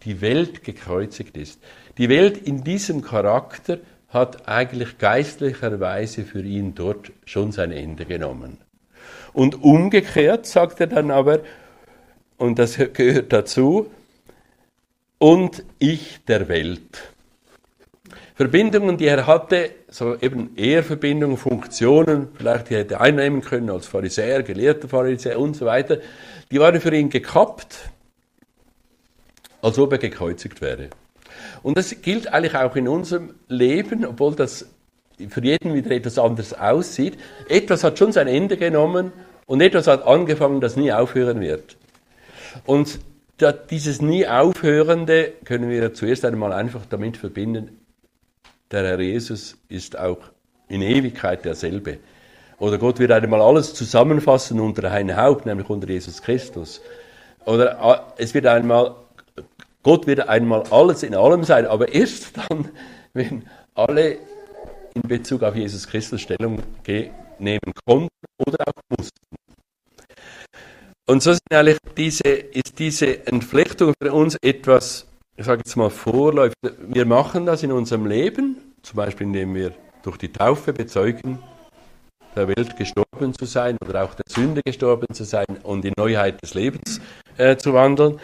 die 0.02 0.20
Welt 0.20 0.64
gekreuzigt 0.64 1.38
ist. 1.38 1.62
Die 1.96 2.10
Welt 2.10 2.36
in 2.36 2.62
diesem 2.62 3.00
Charakter 3.00 3.78
hat 4.14 4.48
eigentlich 4.48 4.98
geistlicherweise 4.98 6.24
für 6.24 6.42
ihn 6.42 6.74
dort 6.74 7.12
schon 7.24 7.52
sein 7.52 7.72
Ende 7.72 8.06
genommen. 8.06 8.58
Und 9.32 9.62
umgekehrt 9.62 10.46
sagt 10.46 10.80
er 10.80 10.86
dann 10.86 11.10
aber, 11.10 11.40
und 12.38 12.58
das 12.58 12.76
gehört 12.76 13.32
dazu, 13.32 13.90
und 15.18 15.64
ich 15.78 16.20
der 16.26 16.48
Welt. 16.48 17.14
Verbindungen, 18.34 18.96
die 18.96 19.06
er 19.06 19.26
hatte, 19.26 19.70
so 19.88 20.16
eben 20.20 20.56
Ehrverbindungen, 20.56 21.36
Funktionen, 21.36 22.28
vielleicht 22.36 22.70
die 22.70 22.74
er 22.74 22.80
hätte 22.80 23.00
einnehmen 23.00 23.42
können 23.42 23.70
als 23.70 23.86
Pharisäer, 23.86 24.42
gelehrter 24.42 24.88
Pharisäer 24.88 25.38
und 25.38 25.54
so 25.54 25.66
weiter, 25.66 25.98
die 26.50 26.58
waren 26.58 26.80
für 26.80 26.94
ihn 26.94 27.10
gekappt, 27.10 27.90
als 29.62 29.78
ob 29.78 29.92
er 29.92 29.98
gekreuzigt 29.98 30.60
wäre. 30.60 30.90
Und 31.64 31.78
das 31.78 32.02
gilt 32.02 32.32
eigentlich 32.32 32.54
auch 32.54 32.76
in 32.76 32.86
unserem 32.86 33.34
Leben, 33.48 34.04
obwohl 34.04 34.34
das 34.36 34.68
für 35.30 35.42
jeden 35.42 35.72
wieder 35.72 35.92
etwas 35.92 36.18
anders 36.18 36.52
aussieht. 36.52 37.18
Etwas 37.48 37.82
hat 37.82 37.98
schon 37.98 38.12
sein 38.12 38.28
Ende 38.28 38.58
genommen 38.58 39.12
und 39.46 39.62
etwas 39.62 39.86
hat 39.86 40.06
angefangen, 40.06 40.60
das 40.60 40.76
nie 40.76 40.92
aufhören 40.92 41.40
wird. 41.40 41.78
Und 42.66 43.00
dieses 43.70 44.02
nie 44.02 44.26
aufhörende 44.26 45.32
können 45.46 45.70
wir 45.70 45.94
zuerst 45.94 46.26
einmal 46.26 46.52
einfach 46.52 46.82
damit 46.86 47.16
verbinden, 47.16 47.80
der 48.70 48.84
Herr 48.84 49.00
Jesus 49.00 49.56
ist 49.68 49.98
auch 49.98 50.18
in 50.68 50.82
Ewigkeit 50.82 51.46
derselbe. 51.46 51.98
Oder 52.58 52.76
Gott 52.76 52.98
wird 52.98 53.10
einmal 53.10 53.40
alles 53.40 53.72
zusammenfassen 53.72 54.60
unter 54.60 54.90
ein 54.90 55.16
Haupt, 55.16 55.46
nämlich 55.46 55.70
unter 55.70 55.88
Jesus 55.88 56.20
Christus. 56.20 56.82
Oder 57.46 57.80
ah, 57.82 58.12
es 58.18 58.34
wird 58.34 58.46
einmal, 58.46 58.96
Gott 59.84 60.06
wird 60.06 60.28
einmal 60.28 60.64
alles 60.70 61.02
in 61.04 61.14
allem 61.14 61.44
sein, 61.44 61.66
aber 61.66 61.92
erst 61.94 62.36
dann, 62.48 62.70
wenn 63.12 63.44
alle 63.74 64.18
in 64.94 65.02
Bezug 65.02 65.42
auf 65.42 65.54
Jesus 65.54 65.86
Christus 65.86 66.20
Stellung 66.20 66.60
nehmen 67.38 67.72
konnten 67.86 68.08
oder 68.44 68.58
auch 68.66 68.96
mussten. 68.96 69.18
Und 71.06 71.22
so 71.22 71.32
sind 71.32 71.42
eigentlich 71.52 71.78
diese, 71.96 72.28
ist 72.28 72.78
diese 72.78 73.26
Entflechtung 73.26 73.92
für 74.00 74.12
uns 74.12 74.36
etwas, 74.42 75.06
ich 75.36 75.44
sage 75.44 75.62
jetzt 75.64 75.76
mal, 75.76 75.90
vorläufig. 75.90 76.56
Wir 76.78 77.04
machen 77.04 77.44
das 77.44 77.62
in 77.62 77.72
unserem 77.72 78.06
Leben, 78.06 78.56
zum 78.82 78.96
Beispiel 78.96 79.26
indem 79.26 79.54
wir 79.54 79.72
durch 80.02 80.16
die 80.16 80.32
Taufe 80.32 80.72
bezeugen, 80.72 81.40
der 82.34 82.48
Welt 82.48 82.76
gestorben 82.78 83.34
zu 83.34 83.44
sein 83.44 83.76
oder 83.86 84.04
auch 84.04 84.14
der 84.14 84.24
Sünde 84.28 84.62
gestorben 84.64 85.12
zu 85.12 85.24
sein 85.24 85.46
und 85.62 85.84
in 85.84 85.92
Neuheit 85.96 86.42
des 86.42 86.54
Lebens 86.54 87.00
äh, 87.36 87.56
zu 87.56 87.74
wandeln. 87.74 88.18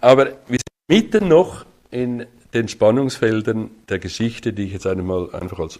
Aber 0.00 0.26
wir 0.46 0.58
sind 0.58 0.62
mitten 0.88 1.28
noch 1.28 1.66
in 1.90 2.26
den 2.54 2.68
Spannungsfeldern 2.68 3.70
der 3.88 3.98
Geschichte, 3.98 4.52
die 4.52 4.64
ich 4.64 4.72
jetzt 4.72 4.86
einmal 4.86 5.34
einfach 5.34 5.58
als 5.58 5.78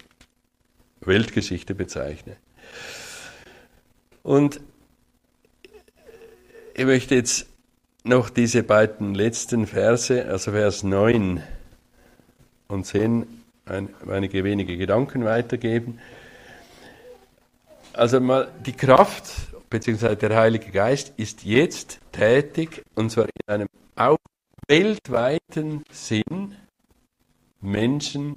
Weltgeschichte 1.01 1.75
bezeichne. 1.75 2.37
Und 4.23 4.61
ich 6.75 6.85
möchte 6.85 7.15
jetzt 7.15 7.47
noch 8.05 8.31
diese 8.31 8.63
beiden 8.63 9.15
letzten 9.15 9.67
Verse, 9.67 10.27
also 10.27 10.53
Vers 10.53 10.83
9 10.83 11.43
und 12.69 12.87
10, 12.87 13.27
ein, 13.67 13.89
einige 14.09 14.45
wenige 14.45 14.77
Gedanken 14.77 15.25
weitergeben. 15.25 15.99
Also 17.93 18.21
mal 18.21 18.49
die 18.65 18.73
Kraft 18.73 19.31
bzw. 19.71 20.17
der 20.17 20.37
Heilige 20.37 20.71
Geist 20.71 21.13
ist 21.17 21.45
jetzt 21.45 22.01
tätig 22.13 22.85
und 22.95 23.11
zwar 23.11 23.27
in 23.27 23.53
einem 23.55 23.69
auch 23.97 24.19
weltweiten 24.67 25.83
Sinn 25.91 26.55
Menschen 27.61 28.37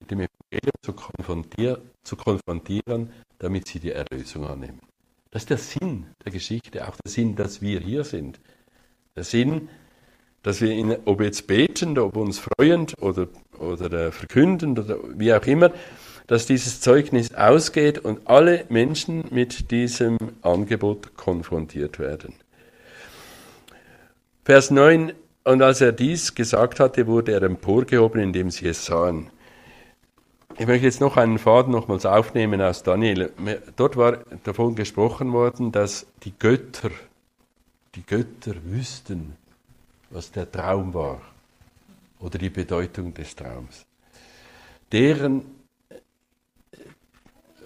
mit 0.00 0.10
dem 0.10 0.20
Evangelium 0.20 0.74
zu 0.82 0.92
konfrontieren, 0.92 1.90
zu 2.02 2.16
konfrontieren, 2.16 3.10
damit 3.38 3.66
sie 3.66 3.80
die 3.80 3.92
Erlösung 3.92 4.46
annehmen. 4.46 4.80
Das 5.30 5.42
ist 5.42 5.50
der 5.50 5.58
Sinn 5.58 6.06
der 6.24 6.32
Geschichte, 6.32 6.86
auch 6.86 6.96
der 7.04 7.10
Sinn, 7.10 7.34
dass 7.34 7.60
wir 7.60 7.80
hier 7.80 8.04
sind. 8.04 8.38
Der 9.16 9.24
Sinn, 9.24 9.68
dass 10.42 10.60
wir, 10.60 10.70
in, 10.70 10.96
ob 11.06 11.20
jetzt 11.22 11.46
betend, 11.46 11.98
ob 11.98 12.16
uns 12.16 12.38
freuend 12.38 13.00
oder, 13.02 13.28
oder 13.58 14.12
verkündend 14.12 14.78
oder 14.78 14.98
wie 15.18 15.32
auch 15.32 15.44
immer, 15.46 15.72
dass 16.26 16.46
dieses 16.46 16.80
Zeugnis 16.80 17.34
ausgeht 17.34 17.98
und 17.98 18.26
alle 18.28 18.64
Menschen 18.68 19.24
mit 19.30 19.70
diesem 19.70 20.16
Angebot 20.42 21.16
konfrontiert 21.16 21.98
werden. 21.98 22.34
Vers 24.44 24.70
9, 24.70 25.12
und 25.44 25.62
als 25.62 25.80
er 25.80 25.92
dies 25.92 26.34
gesagt 26.34 26.80
hatte, 26.80 27.06
wurde 27.06 27.32
er 27.32 27.42
emporgehoben, 27.42 28.20
indem 28.20 28.50
sie 28.50 28.68
es 28.68 28.86
sahen. 28.86 29.30
Ich 30.56 30.66
möchte 30.66 30.86
jetzt 30.86 31.00
noch 31.00 31.16
einen 31.16 31.38
Faden 31.38 31.72
nochmals 31.72 32.06
aufnehmen 32.06 32.60
aus 32.60 32.82
Daniel. 32.82 33.32
Dort 33.76 33.96
war 33.96 34.18
davon 34.44 34.74
gesprochen 34.76 35.32
worden, 35.32 35.72
dass 35.72 36.06
die 36.22 36.32
Götter, 36.38 36.90
die 37.94 38.04
Götter 38.06 38.54
wüssten, 38.64 39.36
was 40.10 40.30
der 40.30 40.50
Traum 40.50 40.94
war 40.94 41.20
oder 42.20 42.38
die 42.38 42.50
Bedeutung 42.50 43.12
des 43.12 43.34
Traums. 43.34 43.84
Deren 44.92 45.42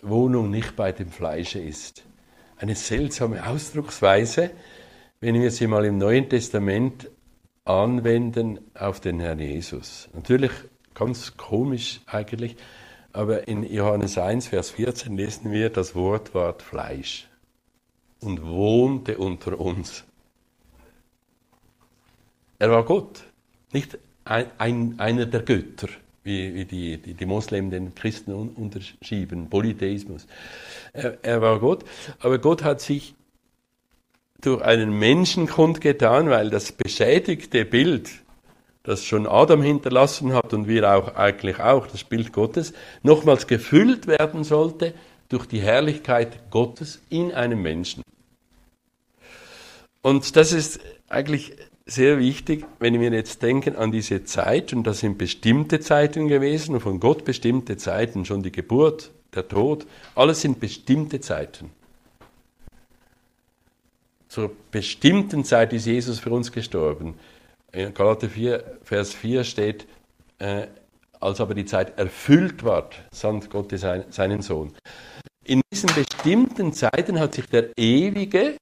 Wohnung 0.02 0.50
nicht 0.50 0.76
bei 0.76 0.92
dem 0.92 1.10
Fleische 1.10 1.60
ist. 1.60 2.04
Eine 2.56 2.74
seltsame 2.74 3.46
Ausdrucksweise, 3.46 4.50
wenn 5.20 5.34
wir 5.34 5.50
sie 5.50 5.66
mal 5.66 5.84
im 5.84 5.98
Neuen 5.98 6.28
Testament 6.28 7.10
anwenden 7.64 8.60
auf 8.74 9.00
den 9.00 9.20
Herrn 9.20 9.38
Jesus. 9.38 10.08
Natürlich 10.14 10.52
ganz 10.94 11.36
komisch 11.36 12.00
eigentlich, 12.06 12.56
aber 13.12 13.46
in 13.48 13.62
Johannes 13.62 14.18
1, 14.18 14.48
Vers 14.48 14.70
14 14.70 15.16
lesen 15.16 15.52
wir, 15.52 15.70
das 15.70 15.94
Wort 15.94 16.34
ward 16.34 16.62
Fleisch 16.62 17.28
und 18.20 18.44
wohnte 18.44 19.18
unter 19.18 19.60
uns. 19.60 20.04
Er 22.58 22.70
war 22.70 22.84
Gott, 22.84 23.22
nicht 23.72 23.98
ein, 24.24 24.46
ein, 24.58 24.94
einer 24.98 25.26
der 25.26 25.42
Götter, 25.42 25.88
wie, 26.28 26.64
die, 26.64 26.98
die, 26.98 27.14
die 27.14 27.26
Moslem 27.26 27.70
den 27.70 27.94
Christen 27.94 28.32
un, 28.32 28.50
unterschieben, 28.50 29.48
Polytheismus. 29.48 30.26
Er, 30.92 31.18
er 31.22 31.40
war 31.40 31.58
Gott, 31.58 31.84
aber 32.20 32.38
Gott 32.38 32.62
hat 32.62 32.80
sich 32.80 33.14
durch 34.40 34.62
einen 34.62 34.96
Menschen 34.96 35.48
kundgetan, 35.48 36.30
weil 36.30 36.50
das 36.50 36.70
beschädigte 36.70 37.64
Bild 37.64 38.10
das 38.88 39.04
schon 39.04 39.26
Adam 39.26 39.60
hinterlassen 39.60 40.32
hat 40.32 40.54
und 40.54 40.66
wir 40.66 40.90
auch 40.90 41.14
eigentlich 41.14 41.60
auch, 41.60 41.86
das 41.86 42.04
Bild 42.04 42.32
Gottes, 42.32 42.72
nochmals 43.02 43.46
gefüllt 43.46 44.06
werden 44.06 44.44
sollte 44.44 44.94
durch 45.28 45.44
die 45.44 45.60
Herrlichkeit 45.60 46.50
Gottes 46.50 47.02
in 47.10 47.32
einem 47.34 47.60
Menschen. 47.60 48.02
Und 50.00 50.36
das 50.36 50.52
ist 50.52 50.80
eigentlich 51.08 51.52
sehr 51.90 52.18
wichtig, 52.18 52.66
wenn 52.78 53.00
wir 53.00 53.10
jetzt 53.10 53.42
denken 53.42 53.74
an 53.76 53.90
diese 53.90 54.24
Zeit, 54.24 54.72
und 54.72 54.84
das 54.84 55.00
sind 55.00 55.16
bestimmte 55.16 55.80
Zeiten 55.80 56.28
gewesen, 56.28 56.78
von 56.80 57.00
Gott 57.00 57.24
bestimmte 57.24 57.76
Zeiten, 57.78 58.24
schon 58.24 58.42
die 58.42 58.52
Geburt, 58.52 59.10
der 59.34 59.48
Tod, 59.48 59.86
alles 60.14 60.42
sind 60.42 60.60
bestimmte 60.60 61.20
Zeiten. 61.20 61.70
Zur 64.28 64.50
bestimmten 64.70 65.44
Zeit 65.44 65.72
ist 65.72 65.86
Jesus 65.86 66.18
für 66.18 66.30
uns 66.30 66.52
gestorben. 66.52 67.14
In 67.72 67.94
Galater 67.94 68.28
4, 68.28 68.78
Vers 68.82 69.14
4 69.14 69.44
steht, 69.44 69.86
äh, 70.38 70.66
als 71.20 71.40
aber 71.40 71.54
die 71.54 71.64
Zeit 71.64 71.98
erfüllt 71.98 72.62
ward, 72.64 72.94
sandt 73.10 73.50
Gott 73.50 73.72
seinen 74.10 74.42
Sohn. 74.42 74.74
In 75.44 75.62
diesen 75.72 75.88
bestimmten 75.94 76.74
Zeiten 76.74 77.18
hat 77.18 77.34
sich 77.34 77.46
der 77.46 77.70
Ewige 77.78 78.56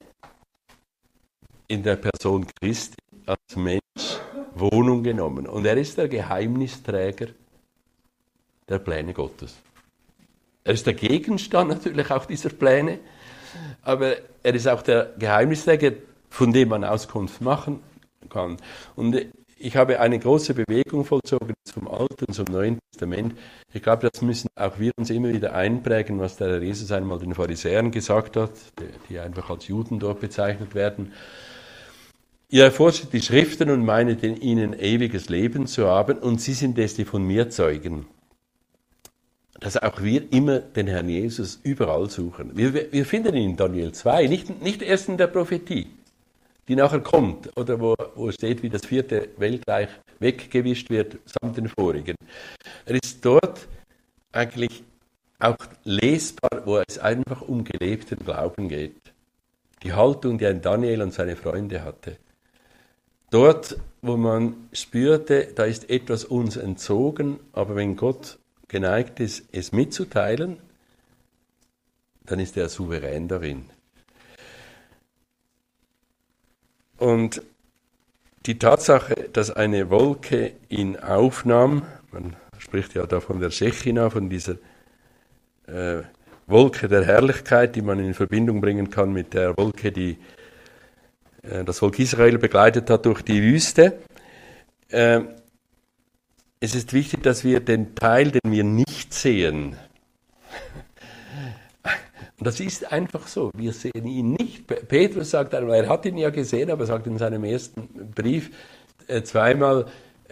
in 1.69 1.83
der 1.83 1.97
Person 1.97 2.47
Christi 2.61 2.97
als 3.27 3.57
Mensch 3.57 3.81
Wohnung 4.55 5.03
genommen. 5.03 5.47
Und 5.47 5.67
er 5.67 5.77
ist 5.77 5.99
der 5.99 6.09
Geheimnisträger 6.09 7.29
der 8.69 8.79
Pläne 8.79 9.13
Gottes. 9.13 9.57
Er 10.65 10.73
ist 10.73 10.87
der 10.87 10.95
Gegenstand 10.95 11.69
natürlich 11.69 12.11
auch 12.11 12.27
dieser 12.27 12.49
Pläne, 12.51 12.99
aber 13.83 14.17
er 14.43 14.55
ist 14.55 14.67
auch 14.67 14.83
der 14.83 15.13
Geheimnisträger, 15.19 15.93
von 16.31 16.53
dem 16.53 16.71
man 16.71 16.85
Auskunft 16.85 17.41
machen 17.41 17.81
kann. 18.29 18.57
Und 18.97 19.27
ich 19.59 19.77
habe 19.77 20.01
eine 20.01 20.19
große 20.19 20.55
Bewegung 20.55 21.05
vollzogen 21.05 21.55
zum 21.65 21.89
Alten, 21.89 22.33
zum 22.33 22.47
Neuen 22.47 22.79
Testament. 22.91 23.39
Ich 23.73 23.83
glaube, 23.83 24.09
das 24.11 24.23
müssen 24.23 24.49
auch 24.55 24.79
wir 24.79 24.93
uns 24.97 25.09
immer 25.11 25.33
wieder 25.33 25.55
einprägen, 25.55 26.19
was 26.19 26.37
der 26.37 26.63
Jesus 26.63 26.93
einmal 26.93 27.19
den 27.19 27.35
Pharisäern 27.35 27.91
gesagt 27.91 28.37
hat, 28.37 28.53
die 29.09 29.19
einfach 29.19 29.49
als 29.49 29.69
Juden 29.69 29.99
dort 29.99 30.21
bezeichnet 30.21 30.75
werden. 30.75 31.13
Ihr 32.49 32.63
erforscht 32.63 33.13
die 33.13 33.21
Schriften 33.21 33.71
und 33.71 33.85
meinet 33.85 34.23
in 34.23 34.41
ihnen 34.41 34.73
ewiges 34.79 35.29
Leben 35.29 35.67
zu 35.67 35.89
haben, 35.89 36.19
und 36.19 36.41
sie 36.41 36.53
sind 36.53 36.79
es, 36.79 36.95
die 36.95 37.05
von 37.05 37.27
mir 37.27 37.51
zeugen. 37.51 38.07
Dass 39.59 39.77
auch 39.77 40.01
wir 40.01 40.33
immer 40.33 40.61
den 40.61 40.87
Herrn 40.87 41.09
Jesus 41.09 41.59
überall 41.65 42.09
suchen. 42.09 42.57
Wir, 42.57 42.93
wir 42.93 43.05
finden 43.05 43.35
ihn 43.35 43.51
in 43.51 43.57
Daniel 43.57 43.91
2, 43.91 44.29
nicht, 44.29 44.63
nicht 44.63 44.83
erst 44.83 45.09
in 45.09 45.17
der 45.17 45.27
Prophetie, 45.27 45.89
die 46.69 46.77
nachher 46.77 47.01
kommt, 47.01 47.51
oder 47.57 47.81
wo, 47.81 47.97
wo 48.15 48.31
steht, 48.31 48.63
wie 48.63 48.71
das 48.71 48.87
vierte 48.87 49.29
Weltreich 49.39 49.89
weggewischt 50.21 50.89
wird, 50.89 51.19
samt 51.25 51.57
den 51.57 51.69
vorigen. 51.69 52.15
Er 52.85 52.95
ist 52.95 53.25
dort 53.25 53.67
eigentlich 54.31 54.85
auch 55.41 55.57
lesbar, 55.83 56.63
wo 56.65 56.79
es 56.87 57.01
einfach 57.01 57.43
um 57.43 57.65
gelebten 57.65 58.21
Glauben 58.25 58.69
geht. 58.69 59.01
Die 59.83 59.93
Haltung, 59.93 60.39
die 60.39 60.47
ein 60.47 60.63
Daniel 60.63 61.03
und 61.03 61.13
seine 61.13 61.35
Freunde 61.35 61.83
hatte. 61.83 62.19
Dort, 63.31 63.77
wo 64.03 64.17
man 64.17 64.69
spürte, 64.73 65.49
da 65.55 65.65
ist 65.65 65.91
etwas 65.91 66.25
uns 66.25 66.57
entzogen, 66.57 67.41
aber 67.53 67.75
wenn 67.75 67.97
Gott 67.97 68.39
geneigt 68.69 69.21
ist, 69.21 69.49
es 69.53 69.73
mitzuteilen, 69.73 70.59
dann 72.25 72.41
ist 72.41 72.57
er 72.57 72.69
souverän 72.69 73.29
darin. 73.29 73.71
Und 76.99 77.43
die 78.47 78.59
Tatsache, 78.59 79.29
dass 79.33 79.51
eine 79.51 79.91
Wolke 79.91 80.53
ihn 80.69 80.97
aufnahm, 80.97 81.83
man 82.13 82.37
spricht 82.59 82.95
ja 82.95 83.07
da 83.07 83.21
von 83.21 83.41
der 83.41 83.51
Shechina, 83.51 84.09
von 84.09 84.31
dieser 84.31 84.55
äh, 85.67 86.03
Wolke 86.47 86.89
der 86.89 87.05
Herrlichkeit, 87.05 87.75
die 87.75 87.83
man 87.83 87.99
in 87.99 88.15
Verbindung 88.15 88.61
bringen 88.61 88.89
kann 88.89 89.13
mit 89.13 89.35
der 89.35 89.57
Wolke, 89.57 89.91
die 89.91 90.17
das 91.65 91.79
Volk 91.79 91.99
Israel 91.99 92.39
begleitet 92.39 92.91
hat 92.91 93.07
durch 93.07 93.23
die 93.23 93.43
Wüste. 93.43 93.99
Äh, 94.89 95.21
es 96.61 96.75
ist 96.75 96.93
wichtig, 96.93 97.23
dass 97.23 97.45
wir 97.45 97.61
den 97.61 97.95
Teil, 97.95 98.31
den 98.31 98.51
wir 98.51 98.65
nicht 98.65 99.13
sehen, 99.15 99.77
und 102.39 102.47
das 102.47 102.61
ist 102.61 102.91
einfach 102.91 103.27
so, 103.27 103.51
wir 103.55 103.73
sehen 103.73 104.07
ihn 104.07 104.33
nicht. 104.33 104.67
Petrus 104.67 105.31
sagt 105.31 105.55
einmal, 105.55 105.85
er 105.85 105.89
hat 105.89 106.07
ihn 106.07 106.19
ja 106.19 106.31
gesehen, 106.31 106.71
aber 106.71 106.87
sagt 106.87 107.07
in 107.07 107.19
seinem 107.19 107.45
ersten 107.45 108.13
Brief 108.15 108.51
äh, 109.07 109.23
zweimal, 109.23 109.87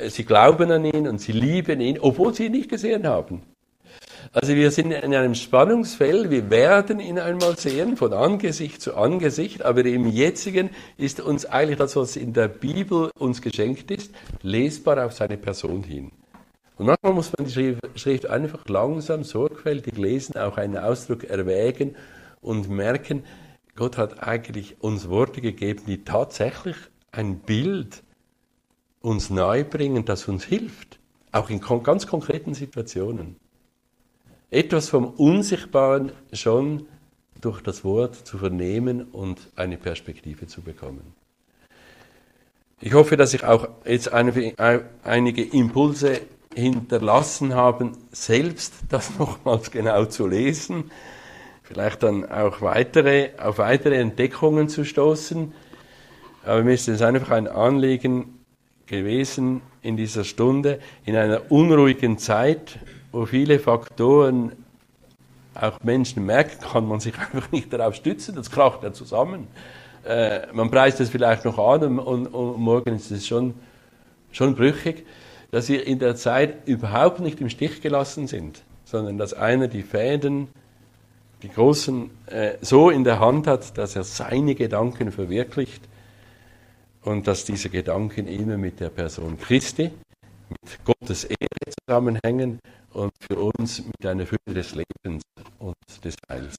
sie 0.09 0.25
glauben 0.25 0.71
an 0.71 0.85
ihn 0.85 1.07
und 1.07 1.21
sie 1.21 1.33
lieben 1.33 1.81
ihn, 1.81 1.99
obwohl 2.01 2.35
sie 2.35 2.47
ihn 2.47 2.53
nicht 2.53 2.71
gesehen 2.71 3.07
haben. 3.07 3.43
Also 4.37 4.57
wir 4.57 4.73
sind 4.73 4.91
in 4.91 5.15
einem 5.15 5.37
Spannungsfeld, 5.37 6.29
wir 6.29 6.51
werden 6.51 6.99
ihn 6.99 7.21
einmal 7.21 7.57
sehen, 7.57 7.97
von 7.97 8.13
Angesicht 8.13 8.83
zu 8.83 8.97
Angesicht, 8.97 9.65
aber 9.65 9.85
im 9.85 10.09
jetzigen 10.09 10.71
ist 10.97 11.21
uns 11.21 11.47
eigentlich 11.47 11.79
das, 11.79 11.95
was 11.95 12.17
in 12.17 12.33
der 12.33 12.49
Bibel 12.49 13.13
uns 13.17 13.41
geschenkt 13.43 13.93
ist, 13.93 14.13
lesbar 14.43 15.07
auf 15.07 15.13
seine 15.13 15.37
Person 15.37 15.85
hin. 15.85 16.11
Und 16.77 16.87
manchmal 16.87 17.13
muss 17.13 17.31
man 17.39 17.47
die 17.47 17.77
Schrift 17.95 18.27
einfach 18.27 18.67
langsam, 18.67 19.23
sorgfältig 19.23 19.97
lesen, 19.97 20.37
auch 20.37 20.57
einen 20.57 20.79
Ausdruck 20.79 21.23
erwägen 21.23 21.95
und 22.41 22.69
merken, 22.69 23.23
Gott 23.77 23.97
hat 23.97 24.21
eigentlich 24.21 24.83
uns 24.83 25.09
Worte 25.09 25.43
gegeben, 25.43 25.85
die 25.87 26.03
tatsächlich 26.03 26.77
ein 27.13 27.39
Bild 27.39 28.03
uns 29.01 29.31
nahebringen, 29.31 30.05
das 30.05 30.27
uns 30.27 30.43
hilft, 30.43 30.99
auch 31.31 31.51
in 31.51 31.61
ganz 31.61 32.09
konkreten 32.09 32.55
Situationen 32.55 33.37
etwas 34.51 34.89
vom 34.89 35.07
Unsichtbaren 35.07 36.13
schon 36.33 36.87
durch 37.41 37.61
das 37.61 37.85
Wort 37.85 38.15
zu 38.15 38.39
vernehmen 38.39 39.03
und 39.03 39.51
eine 39.57 39.77
Perspektive 39.77 40.47
zu 40.47 40.63
bekommen. 40.63 41.15
Ich 42.81 42.93
hoffe, 42.93 43.17
dass 43.17 43.35
ich 43.35 43.45
auch 43.45 43.69
jetzt 43.85 44.13
einige 44.13 45.43
Impulse 45.43 46.21
hinterlassen 46.55 47.55
habe, 47.55 47.93
selbst 48.13 48.75
das 48.89 49.11
nochmals 49.19 49.71
genau 49.71 50.05
zu 50.07 50.27
lesen, 50.27 50.91
vielleicht 51.63 52.03
dann 52.03 52.31
auch 52.31 52.61
weitere, 52.61 53.31
auf 53.39 53.59
weitere 53.59 53.97
Entdeckungen 53.97 54.69
zu 54.69 54.85
stoßen. 54.85 55.53
Aber 56.45 56.63
mir 56.63 56.75
ist 56.75 56.89
es 56.89 57.03
einfach 57.03 57.31
ein 57.31 57.49
Anliegen 57.49 58.45
gewesen 58.87 59.63
in 59.83 59.97
dieser 59.97 60.25
Stunde, 60.25 60.79
in 61.05 61.17
einer 61.17 61.51
unruhigen 61.51 62.19
Zeit, 62.19 62.79
wo 63.15 63.27
viele 63.27 63.61
Faktoren 63.61 64.53
auch 65.55 65.79
Menschen 65.85 66.27
merken, 66.27 66.61
kann 66.61 66.87
man 66.89 66.99
sich 66.99 67.15
einfach 67.19 67.51
nicht 67.53 67.73
darauf 67.73 67.95
stützen, 67.95 68.35
das 68.35 68.51
kracht 68.51 68.83
ja 68.83 68.93
zusammen. 68.93 69.47
Äh, 70.05 70.53
man 70.53 70.71
preist 70.71 71.01
es 71.01 71.11
vielleicht 71.11 71.45
noch 71.45 71.59
an 71.59 71.99
und, 71.99 72.27
und, 72.27 72.59
morgen 72.59 72.95
ist 72.97 73.11
es 73.11 73.27
schon, 73.27 73.55
schon 74.33 74.55
brüchig, 74.57 75.07
dass 75.51 75.69
wir 75.69 75.87
in 75.87 76.01
der 76.01 76.17
Zeit 76.17 76.67
überhaupt 76.67 77.21
nicht 77.21 77.41
im 77.41 77.49
Stich 77.49 77.81
gelassen 77.81 78.27
sind, 78.27 78.63
sondern 78.85 79.17
dass 79.17 79.33
einer 79.33 79.69
die 79.69 79.83
Fäden, 79.83 80.49
die 81.43 81.49
großen, 81.49 82.11
äh, 82.27 82.55
so 82.61 82.91
in 82.91 83.05
der 83.05 83.21
Hand 83.21 83.47
hat, 83.47 83.79
dass 83.79 83.95
er 83.95 84.03
seine 84.03 84.57
Gedanken 84.57 85.13
verwirklicht 85.13 85.85
und 87.03 87.29
dass 87.29 87.45
diese 87.45 87.71
Gedanken 87.71 88.27
immer 88.27 88.59
mit 88.59 88.81
der 88.81 88.89
Person 88.89 89.39
Christi, 89.39 89.91
mit 90.51 90.85
Gottes 90.85 91.25
Ehre 91.25 91.64
zusammenhängen 91.87 92.61
und 92.93 93.13
für 93.21 93.39
uns 93.39 93.85
mit 93.85 94.07
einer 94.07 94.27
Fülle 94.27 94.55
des 94.55 94.75
Lebens 94.75 95.23
und 95.59 95.75
des 96.03 96.17
Heils. 96.29 96.57